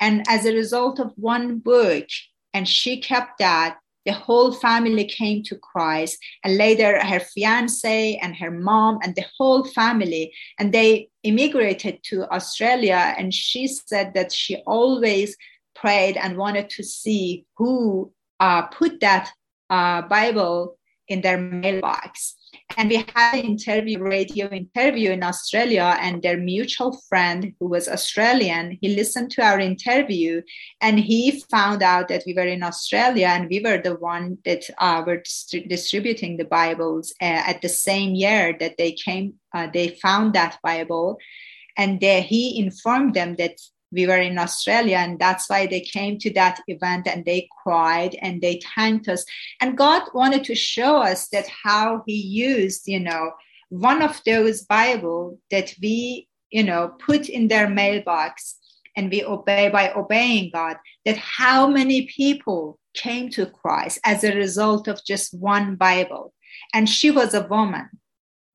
And 0.00 0.24
as 0.28 0.44
a 0.44 0.54
result 0.54 1.00
of 1.00 1.12
one 1.16 1.58
book 1.58 2.06
and 2.52 2.68
she 2.68 3.00
kept 3.00 3.38
that 3.38 3.78
the 4.06 4.12
whole 4.12 4.52
family 4.52 5.04
came 5.04 5.42
to 5.42 5.56
Christ. 5.56 6.18
And 6.44 6.56
later, 6.56 7.04
her 7.04 7.20
fiance 7.20 8.18
and 8.22 8.36
her 8.36 8.50
mom 8.50 9.00
and 9.02 9.14
the 9.14 9.24
whole 9.36 9.64
family, 9.64 10.32
and 10.58 10.72
they 10.72 11.08
immigrated 11.24 12.02
to 12.04 12.30
Australia. 12.32 13.14
And 13.18 13.34
she 13.34 13.66
said 13.66 14.14
that 14.14 14.32
she 14.32 14.56
always 14.66 15.36
prayed 15.74 16.16
and 16.16 16.38
wanted 16.38 16.70
to 16.70 16.84
see 16.84 17.44
who 17.56 18.12
uh, 18.40 18.62
put 18.62 19.00
that 19.00 19.30
uh, 19.68 20.02
Bible 20.02 20.78
in 21.08 21.20
their 21.20 21.38
mailbox 21.38 22.35
and 22.76 22.88
we 22.88 22.96
had 22.96 23.34
an 23.34 23.40
interview 23.40 23.98
radio 23.98 24.48
interview 24.50 25.10
in 25.10 25.22
australia 25.22 25.96
and 26.00 26.22
their 26.22 26.36
mutual 26.36 27.00
friend 27.08 27.52
who 27.58 27.68
was 27.68 27.88
australian 27.88 28.76
he 28.80 28.94
listened 28.94 29.30
to 29.30 29.42
our 29.42 29.60
interview 29.60 30.42
and 30.80 30.98
he 30.98 31.40
found 31.50 31.82
out 31.82 32.08
that 32.08 32.22
we 32.26 32.34
were 32.34 32.46
in 32.46 32.62
australia 32.62 33.28
and 33.28 33.48
we 33.48 33.60
were 33.60 33.78
the 33.78 33.96
one 33.96 34.38
that 34.44 34.64
uh, 34.78 35.02
were 35.06 35.18
dist- 35.18 35.56
distributing 35.68 36.36
the 36.36 36.44
bibles 36.44 37.14
uh, 37.22 37.42
at 37.46 37.62
the 37.62 37.68
same 37.68 38.14
year 38.14 38.56
that 38.58 38.76
they 38.76 38.92
came 38.92 39.34
uh, 39.56 39.68
they 39.72 39.88
found 40.02 40.34
that 40.34 40.58
bible. 40.62 41.18
And 41.78 42.00
they, 42.00 42.22
he 42.22 42.58
informed 42.58 43.14
them 43.14 43.36
that 43.36 43.56
we 43.96 44.06
were 44.06 44.20
in 44.20 44.38
Australia, 44.38 44.98
and 44.98 45.18
that's 45.18 45.48
why 45.48 45.66
they 45.66 45.80
came 45.80 46.18
to 46.18 46.32
that 46.34 46.60
event 46.68 47.08
and 47.08 47.24
they 47.24 47.48
cried 47.62 48.14
and 48.22 48.40
they 48.40 48.60
thanked 48.74 49.08
us. 49.08 49.24
And 49.60 49.76
God 49.76 50.02
wanted 50.14 50.44
to 50.44 50.54
show 50.54 50.98
us 50.98 51.28
that 51.28 51.48
how 51.48 52.04
He 52.06 52.14
used, 52.14 52.86
you 52.86 53.00
know, 53.00 53.32
one 53.70 54.02
of 54.02 54.20
those 54.24 54.62
Bible 54.62 55.40
that 55.50 55.74
we, 55.82 56.28
you 56.50 56.62
know, 56.62 56.94
put 57.00 57.28
in 57.28 57.48
their 57.48 57.68
mailbox 57.68 58.56
and 58.96 59.10
we 59.10 59.24
obey 59.24 59.68
by 59.68 59.92
obeying 59.92 60.50
God, 60.52 60.76
that 61.04 61.16
how 61.16 61.66
many 61.66 62.06
people 62.06 62.78
came 62.94 63.28
to 63.30 63.46
Christ 63.46 63.98
as 64.04 64.24
a 64.24 64.34
result 64.34 64.88
of 64.88 65.04
just 65.04 65.34
one 65.34 65.76
Bible. 65.76 66.32
And 66.72 66.88
she 66.88 67.10
was 67.10 67.34
a 67.34 67.46
woman. 67.46 67.88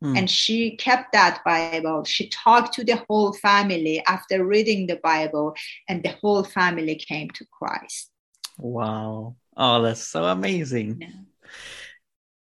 Mm. 0.04 0.18
And 0.18 0.30
she 0.30 0.76
kept 0.78 1.14
that 1.14 1.44
Bible. 1.46 2.04
She 2.04 2.28
talked 2.30 2.74
to 2.74 2.84
the 2.84 3.04
whole 3.08 3.34
family 3.34 4.04
after 4.08 4.44
reading 4.44 4.88
the 4.88 4.96
Bible, 4.98 5.56
and 5.88 6.02
the 6.02 6.16
whole 6.22 6.44
family 6.44 6.96
came 6.96 7.30
to 7.32 7.46
Christ. 7.52 8.10
Wow. 8.58 9.36
Oh, 9.56 9.82
that's 9.82 10.08
so 10.08 10.26
amazing. 10.26 10.98
Yeah. 11.02 11.10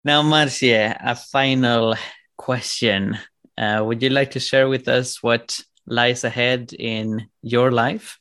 Now, 0.03 0.23
Marcia, 0.23 0.97
a 0.99 1.15
final 1.15 1.95
question. 2.37 3.17
Uh, 3.55 3.83
would 3.85 4.01
you 4.01 4.09
like 4.09 4.31
to 4.31 4.39
share 4.39 4.67
with 4.67 4.87
us 4.87 5.21
what 5.21 5.59
lies 5.85 6.23
ahead 6.23 6.73
in 6.73 7.29
your 7.43 7.71
life? 7.71 8.17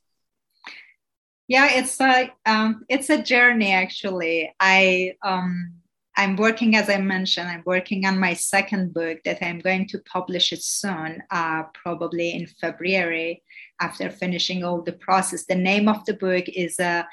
Yeah, 1.48 1.68
it's 1.72 2.00
a 2.00 2.30
um, 2.46 2.84
it's 2.88 3.10
a 3.10 3.22
journey. 3.22 3.72
Actually, 3.72 4.54
I 4.60 5.14
um, 5.22 5.80
I'm 6.16 6.36
working, 6.36 6.76
as 6.76 6.90
I 6.90 6.98
mentioned, 6.98 7.48
I'm 7.48 7.62
working 7.64 8.04
on 8.04 8.18
my 8.18 8.34
second 8.34 8.92
book 8.92 9.18
that 9.24 9.42
I'm 9.42 9.60
going 9.60 9.86
to 9.88 9.98
publish 10.00 10.52
it 10.52 10.62
soon, 10.62 11.22
uh, 11.30 11.62
probably 11.72 12.30
in 12.34 12.46
February 12.46 13.42
after 13.80 14.10
finishing 14.10 14.64
all 14.64 14.82
the 14.82 14.92
process. 14.92 15.46
The 15.46 15.54
name 15.54 15.88
of 15.88 16.04
the 16.04 16.14
book 16.14 16.44
is 16.48 16.78
a 16.78 17.06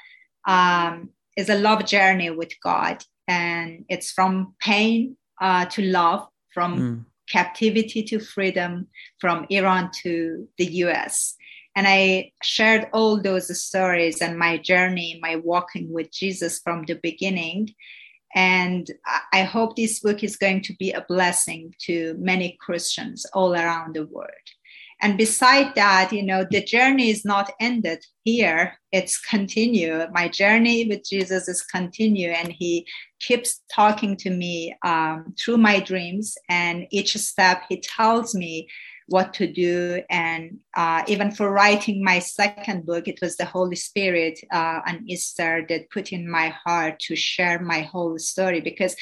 um, 0.46 1.10
is 1.36 1.48
a 1.48 1.58
love 1.58 1.84
journey 1.84 2.30
with 2.30 2.52
God, 2.62 3.04
and 3.28 3.84
it's 3.88 4.10
from 4.10 4.54
pain 4.60 5.16
uh, 5.40 5.66
to 5.66 5.82
love, 5.82 6.26
from 6.52 6.78
mm 6.78 7.04
captivity 7.28 8.02
to 8.02 8.18
freedom 8.18 8.88
from 9.20 9.46
Iran 9.50 9.90
to 10.02 10.48
the 10.56 10.66
US. 10.84 11.34
And 11.76 11.86
I 11.86 12.32
shared 12.42 12.88
all 12.92 13.20
those 13.20 13.62
stories 13.62 14.20
and 14.20 14.38
my 14.38 14.56
journey, 14.56 15.18
my 15.22 15.36
walking 15.36 15.92
with 15.92 16.10
Jesus 16.10 16.58
from 16.58 16.84
the 16.86 16.94
beginning. 16.94 17.74
And 18.34 18.90
I 19.32 19.42
hope 19.42 19.74
this 19.74 20.00
book 20.00 20.22
is 20.22 20.36
going 20.36 20.62
to 20.62 20.74
be 20.78 20.92
a 20.92 21.04
blessing 21.08 21.74
to 21.86 22.14
many 22.18 22.58
Christians 22.60 23.24
all 23.32 23.54
around 23.54 23.94
the 23.94 24.06
world. 24.06 24.30
And 25.00 25.16
beside 25.16 25.74
that 25.76 26.12
you 26.12 26.24
know 26.24 26.44
the 26.50 26.62
journey 26.62 27.10
is 27.10 27.24
not 27.24 27.52
ended 27.60 28.04
here. 28.24 28.74
It's 28.90 29.18
continue. 29.18 30.06
My 30.12 30.28
journey 30.28 30.86
with 30.88 31.08
jesus 31.08 31.48
is 31.48 31.62
continue 31.62 32.30
and 32.30 32.52
he 32.52 32.86
keeps 33.20 33.60
talking 33.72 34.16
to 34.16 34.30
me 34.30 34.76
um, 34.84 35.34
through 35.38 35.58
my 35.58 35.78
dreams. 35.80 36.36
And 36.48 36.86
each 36.90 37.16
step 37.16 37.62
he 37.68 37.80
tells 37.80 38.34
me 38.34 38.68
what 39.08 39.32
to 39.34 39.46
do. 39.50 40.02
And 40.10 40.58
uh, 40.76 41.02
even 41.06 41.30
for 41.30 41.50
writing 41.50 42.04
my 42.04 42.18
second 42.18 42.86
book 42.86 43.08
it 43.08 43.18
was 43.20 43.36
the 43.36 43.44
holy 43.44 43.76
spirit 43.76 44.38
uh, 44.52 44.80
on 44.86 45.04
easter 45.06 45.64
that 45.68 45.90
put 45.90 46.12
in 46.12 46.30
my 46.30 46.48
heart 46.48 47.00
to 47.00 47.16
share 47.16 47.58
my 47.60 47.80
whole 47.80 48.18
story. 48.18 48.60
Because 48.60 48.94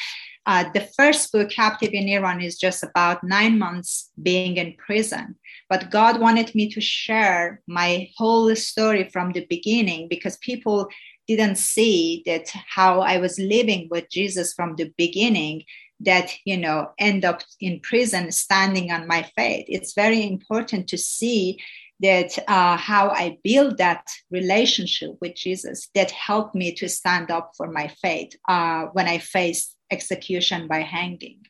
uh, 0.46 0.64
the 0.72 0.88
first 0.96 1.32
book, 1.32 1.50
Captive 1.50 1.90
in 1.92 2.08
Iran, 2.08 2.40
is 2.40 2.56
just 2.56 2.84
about 2.84 3.24
nine 3.24 3.58
months 3.58 4.12
being 4.22 4.58
in 4.58 4.76
prison. 4.76 5.34
But 5.68 5.90
God 5.90 6.20
wanted 6.20 6.54
me 6.54 6.70
to 6.70 6.80
share 6.80 7.60
my 7.66 8.08
whole 8.16 8.54
story 8.54 9.08
from 9.12 9.32
the 9.32 9.44
beginning 9.50 10.06
because 10.08 10.36
people 10.36 10.88
didn't 11.26 11.56
see 11.56 12.22
that 12.26 12.48
how 12.68 13.00
I 13.00 13.18
was 13.18 13.38
living 13.40 13.88
with 13.90 14.08
Jesus 14.08 14.54
from 14.54 14.76
the 14.76 14.92
beginning 14.96 15.64
that 16.00 16.30
you 16.44 16.56
know 16.56 16.90
end 16.98 17.24
up 17.24 17.42
in 17.60 17.80
prison 17.80 18.30
standing 18.30 18.90
on 18.90 19.06
my 19.06 19.22
faith 19.36 19.64
it's 19.68 19.94
very 19.94 20.26
important 20.26 20.88
to 20.88 20.98
see 20.98 21.58
that 22.00 22.38
uh, 22.48 22.76
how 22.76 23.08
i 23.10 23.38
build 23.42 23.78
that 23.78 24.06
relationship 24.30 25.10
with 25.20 25.34
jesus 25.34 25.88
that 25.94 26.10
helped 26.10 26.54
me 26.54 26.72
to 26.72 26.88
stand 26.88 27.30
up 27.30 27.52
for 27.56 27.70
my 27.70 27.88
faith 28.02 28.34
uh, 28.48 28.84
when 28.92 29.06
i 29.08 29.16
faced 29.18 29.76
execution 29.90 30.66
by 30.68 30.80
hanging. 30.80 31.46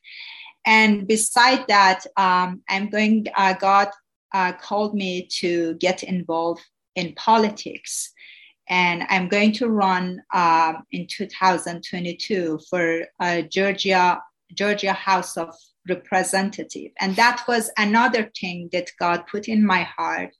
And 0.64 1.06
beside 1.06 1.66
that, 1.68 2.06
um, 2.16 2.62
I'm 2.68 2.90
going, 2.90 3.26
uh, 3.36 3.54
God 3.54 3.88
uh, 4.34 4.52
called 4.52 4.94
me 4.94 5.28
to 5.40 5.74
get 5.74 6.02
involved 6.02 6.64
in 6.96 7.14
politics. 7.14 8.12
And 8.68 9.04
I'm 9.08 9.28
going 9.28 9.52
to 9.52 9.68
run 9.68 10.22
um, 10.34 10.82
in 10.90 11.06
2022 11.06 12.58
for 12.68 13.04
uh, 13.20 13.42
Georgia, 13.42 14.20
Georgia 14.54 14.92
House 14.92 15.36
of 15.36 15.54
Representative. 15.88 16.92
And 17.00 17.16
that 17.16 17.44
was 17.46 17.70
another 17.76 18.30
thing 18.38 18.68
that 18.72 18.90
God 18.98 19.24
put 19.30 19.48
in 19.48 19.64
my 19.64 19.82
heart 19.82 20.30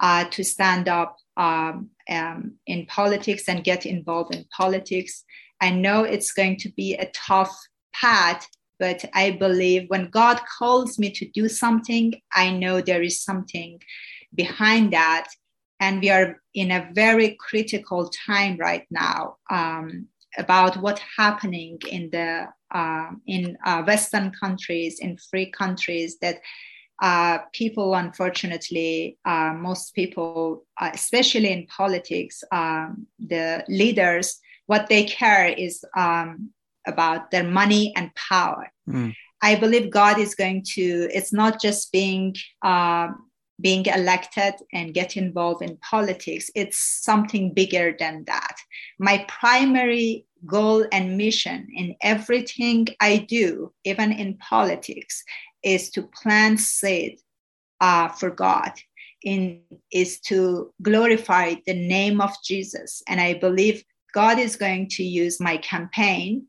uh, 0.00 0.24
to 0.30 0.44
stand 0.44 0.88
up 0.88 1.16
um, 1.36 1.90
um, 2.08 2.54
in 2.66 2.86
politics 2.86 3.44
and 3.48 3.64
get 3.64 3.86
involved 3.86 4.34
in 4.34 4.44
politics. 4.56 5.24
I 5.60 5.70
know 5.70 6.04
it's 6.04 6.32
going 6.32 6.56
to 6.58 6.70
be 6.70 6.94
a 6.94 7.10
tough 7.14 7.56
path, 7.94 8.46
but 8.78 9.04
I 9.14 9.32
believe 9.32 9.88
when 9.88 10.10
God 10.10 10.40
calls 10.58 10.98
me 10.98 11.10
to 11.10 11.28
do 11.28 11.48
something, 11.48 12.14
I 12.32 12.50
know 12.50 12.80
there 12.80 13.02
is 13.02 13.22
something 13.22 13.80
behind 14.34 14.92
that. 14.92 15.28
And 15.80 16.00
we 16.00 16.10
are 16.10 16.40
in 16.54 16.70
a 16.70 16.90
very 16.92 17.36
critical 17.38 18.10
time 18.26 18.56
right 18.56 18.84
now 18.90 19.36
um, 19.50 20.08
about 20.36 20.76
what's 20.76 21.00
happening 21.16 21.78
in 21.90 22.10
the 22.10 22.46
uh, 22.70 23.10
in 23.26 23.56
uh, 23.64 23.82
Western 23.82 24.30
countries, 24.38 24.98
in 25.00 25.16
free 25.30 25.50
countries 25.50 26.18
that 26.20 26.40
uh, 27.00 27.38
people, 27.52 27.94
unfortunately, 27.94 29.16
uh, 29.24 29.52
most 29.54 29.94
people, 29.94 30.64
uh, 30.78 30.90
especially 30.92 31.50
in 31.50 31.66
politics, 31.66 32.42
um, 32.52 33.06
the 33.18 33.64
leaders 33.68 34.40
what 34.68 34.88
they 34.88 35.04
care 35.04 35.46
is 35.46 35.82
um, 35.96 36.50
about 36.86 37.30
their 37.30 37.42
money 37.42 37.92
and 37.96 38.14
power. 38.14 38.70
Mm. 38.88 39.14
I 39.42 39.54
believe 39.54 39.90
God 39.90 40.18
is 40.18 40.34
going 40.34 40.62
to. 40.74 41.08
It's 41.12 41.32
not 41.32 41.60
just 41.60 41.90
being 41.90 42.36
uh, 42.62 43.08
being 43.60 43.86
elected 43.86 44.54
and 44.72 44.94
get 44.94 45.16
involved 45.16 45.62
in 45.62 45.76
politics. 45.78 46.50
It's 46.54 46.78
something 46.78 47.52
bigger 47.52 47.94
than 47.98 48.24
that. 48.26 48.56
My 48.98 49.24
primary 49.28 50.26
goal 50.46 50.86
and 50.92 51.16
mission 51.16 51.68
in 51.74 51.96
everything 52.02 52.88
I 53.00 53.18
do, 53.28 53.72
even 53.84 54.12
in 54.12 54.38
politics, 54.38 55.24
is 55.62 55.90
to 55.90 56.02
plant 56.02 56.60
seed 56.60 57.18
uh, 57.80 58.08
for 58.08 58.30
God. 58.30 58.72
In 59.24 59.62
is 59.90 60.20
to 60.20 60.72
glorify 60.80 61.56
the 61.66 61.74
name 61.74 62.20
of 62.20 62.30
Jesus, 62.44 63.02
and 63.08 63.20
I 63.20 63.34
believe 63.34 63.82
God 64.14 64.38
is 64.38 64.54
going 64.54 64.88
to 64.90 65.02
use 65.02 65.40
my 65.40 65.56
campaign 65.56 66.46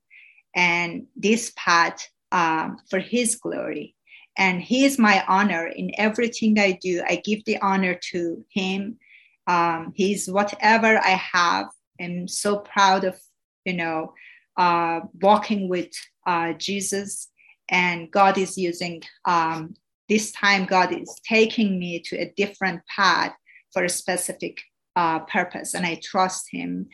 and 0.56 1.08
this 1.16 1.52
path 1.56 2.08
um, 2.32 2.78
for 2.88 3.00
His 3.00 3.36
glory. 3.36 3.96
And 4.40 4.62
He 4.62 4.86
is 4.86 4.98
my 4.98 5.24
honor 5.28 5.68
in 5.68 5.92
everything 5.98 6.58
I 6.58 6.80
do. 6.82 7.04
I 7.08 7.18
give 7.18 7.44
the 7.46 7.60
honor 7.60 8.00
to 8.12 8.44
Him. 8.50 8.98
Um, 9.46 9.94
he's 9.96 10.30
whatever 10.30 10.98
I 10.98 11.20
have. 11.34 11.68
I'm 12.00 12.28
so 12.28 12.60
proud 12.60 13.04
of, 13.04 13.20
you 13.66 13.74
know, 13.74 14.14
uh, 14.58 15.02
walking 15.22 15.68
with 15.68 15.92
uh, 16.26 16.54
Jesus. 16.54 17.28
And 17.70 18.10
God 18.12 18.38
is 18.38 18.58
using, 18.58 19.04
um, 19.26 19.76
this 20.08 20.32
time, 20.32 20.66
God 20.66 20.94
is 20.94 21.20
taking 21.28 21.78
me 21.78 22.00
to 22.06 22.16
a 22.18 22.34
different 22.38 22.82
path 22.96 23.34
for 23.74 23.84
a 23.84 23.90
specific 23.90 24.62
uh, 24.96 25.20
purpose. 25.20 25.74
And 25.74 25.86
I 25.86 26.00
trust 26.02 26.48
Him. 26.52 26.88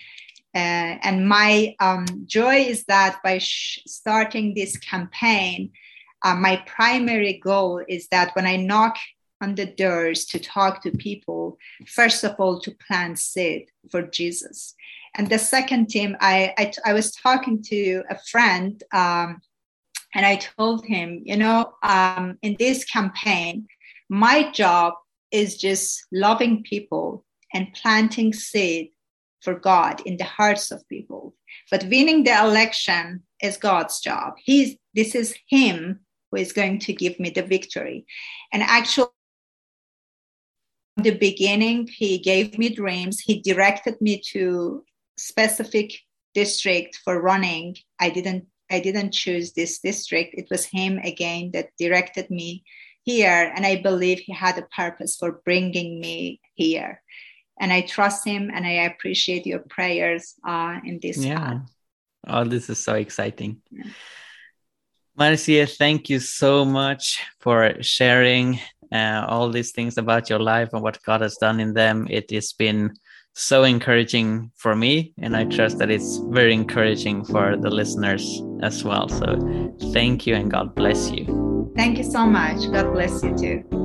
Uh, 0.56 0.98
and 1.04 1.28
my 1.28 1.76
um, 1.80 2.06
joy 2.26 2.56
is 2.56 2.86
that 2.86 3.20
by 3.24 3.38
sh- 3.38 3.82
starting 3.86 4.54
this 4.54 4.78
campaign, 4.78 5.72
uh, 6.26 6.36
my 6.36 6.58
primary 6.66 7.34
goal 7.34 7.84
is 7.88 8.08
that 8.08 8.36
when 8.36 8.48
I 8.48 8.56
knock 8.56 8.98
on 9.42 9.54
the 9.54 9.68
doors 9.68 10.26
to 10.26 10.40
talk 10.40 10.82
to 10.82 10.92
people, 10.92 11.58
first 11.86 12.24
of 12.24 12.36
all, 12.40 12.60
to 12.62 12.76
plant 12.88 13.20
seed 13.20 13.70
for 13.92 14.02
Jesus. 14.02 14.74
And 15.16 15.30
the 15.30 15.38
second 15.38 15.90
team, 15.90 16.18
I, 16.20 16.54
I, 16.58 16.74
I 16.84 16.94
was 16.94 17.12
talking 17.12 17.62
to 17.66 18.04
a 18.10 18.18
friend 18.32 18.82
um, 18.92 19.40
and 20.16 20.26
I 20.26 20.38
told 20.38 20.84
him, 20.84 21.22
you 21.24 21.38
know, 21.38 21.74
um, 21.84 22.40
in 22.42 22.56
this 22.58 22.86
campaign, 22.86 23.68
my 24.10 24.52
job 24.52 24.96
is 25.30 25.58
just 25.58 26.08
loving 26.12 26.64
people 26.64 27.24
and 27.54 27.72
planting 27.74 28.34
seed 28.34 28.90
for 29.42 29.54
God 29.54 30.02
in 30.08 30.18
the 30.18 30.24
hearts 30.24 30.72
of 30.72 30.88
people. 30.90 31.36
But 31.70 31.84
winning 31.84 32.24
the 32.24 32.40
election 32.40 33.22
is 33.44 33.58
God's 33.58 34.00
job. 34.00 34.34
He's 34.44 34.76
this 34.96 35.14
is 35.14 35.36
Him 35.50 36.05
who 36.36 36.42
is 36.42 36.54
going 36.54 36.80
to 36.80 36.94
give 36.94 37.20
me 37.20 37.30
the 37.30 37.44
victory. 37.44 38.06
And 38.52 38.62
actually, 38.62 39.08
the 40.98 41.18
beginning, 41.18 41.88
he 41.88 42.18
gave 42.20 42.58
me 42.58 42.70
dreams. 42.70 43.20
He 43.20 43.42
directed 43.42 44.00
me 44.02 44.22
to 44.32 44.84
specific 45.18 45.94
district 46.34 47.00
for 47.04 47.22
running. 47.22 47.76
I 48.00 48.10
didn't 48.10 48.46
I 48.72 48.80
didn't 48.80 49.12
choose 49.12 49.54
this 49.54 49.80
district. 49.80 50.34
It 50.34 50.48
was 50.50 50.66
him 50.66 50.98
again 51.04 51.52
that 51.54 51.70
directed 51.78 52.32
me 52.32 52.64
here, 53.04 53.54
and 53.56 53.64
I 53.64 53.82
believe 53.82 54.20
he 54.20 54.34
had 54.34 54.58
a 54.58 54.68
purpose 54.76 55.18
for 55.18 55.42
bringing 55.46 56.00
me 56.00 56.42
here. 56.56 57.02
And 57.60 57.72
I 57.72 57.82
trust 57.82 58.26
him, 58.26 58.50
and 58.52 58.66
I 58.66 58.90
appreciate 58.90 59.46
your 59.46 59.60
prayers 59.60 60.34
uh, 60.44 60.80
in 60.84 61.00
this. 61.00 61.18
Yeah. 61.18 61.60
Oh, 62.28 62.44
this 62.44 62.70
is 62.70 62.80
so 62.80 62.96
exciting. 62.96 63.62
Yeah. 63.70 63.84
Marziyeh, 65.18 65.78
thank 65.78 66.10
you 66.10 66.20
so 66.20 66.66
much 66.66 67.24
for 67.40 67.82
sharing 67.82 68.60
uh, 68.92 69.26
all 69.28 69.50
these 69.50 69.72
things 69.72 69.98
about 69.98 70.30
your 70.30 70.40
life 70.40 70.70
and 70.74 70.82
what 70.82 71.02
God 71.04 71.22
has 71.22 71.38
done 71.38 71.60
in 71.60 71.74
them. 71.74 72.06
It 72.10 72.30
has 72.32 72.52
been 72.52 72.94
so 73.34 73.64
encouraging 73.64 74.52
for 74.56 74.76
me, 74.76 75.14
and 75.20 75.36
I 75.36 75.46
trust 75.46 75.78
that 75.80 75.90
it's 75.90 76.18
very 76.30 76.54
encouraging 76.54 77.26
for 77.26 77.56
the 77.56 77.70
listeners 77.70 78.42
as 78.62 78.84
well. 78.84 79.08
So, 79.08 79.76
thank 79.94 80.28
you 80.28 80.36
and 80.36 80.52
God 80.52 80.76
bless 80.76 81.12
you. 81.12 81.72
Thank 81.76 81.98
you 81.98 82.04
so 82.04 82.26
much. 82.26 82.70
God 82.72 82.94
bless 82.94 83.24
you 83.24 83.38
too. 83.38 83.85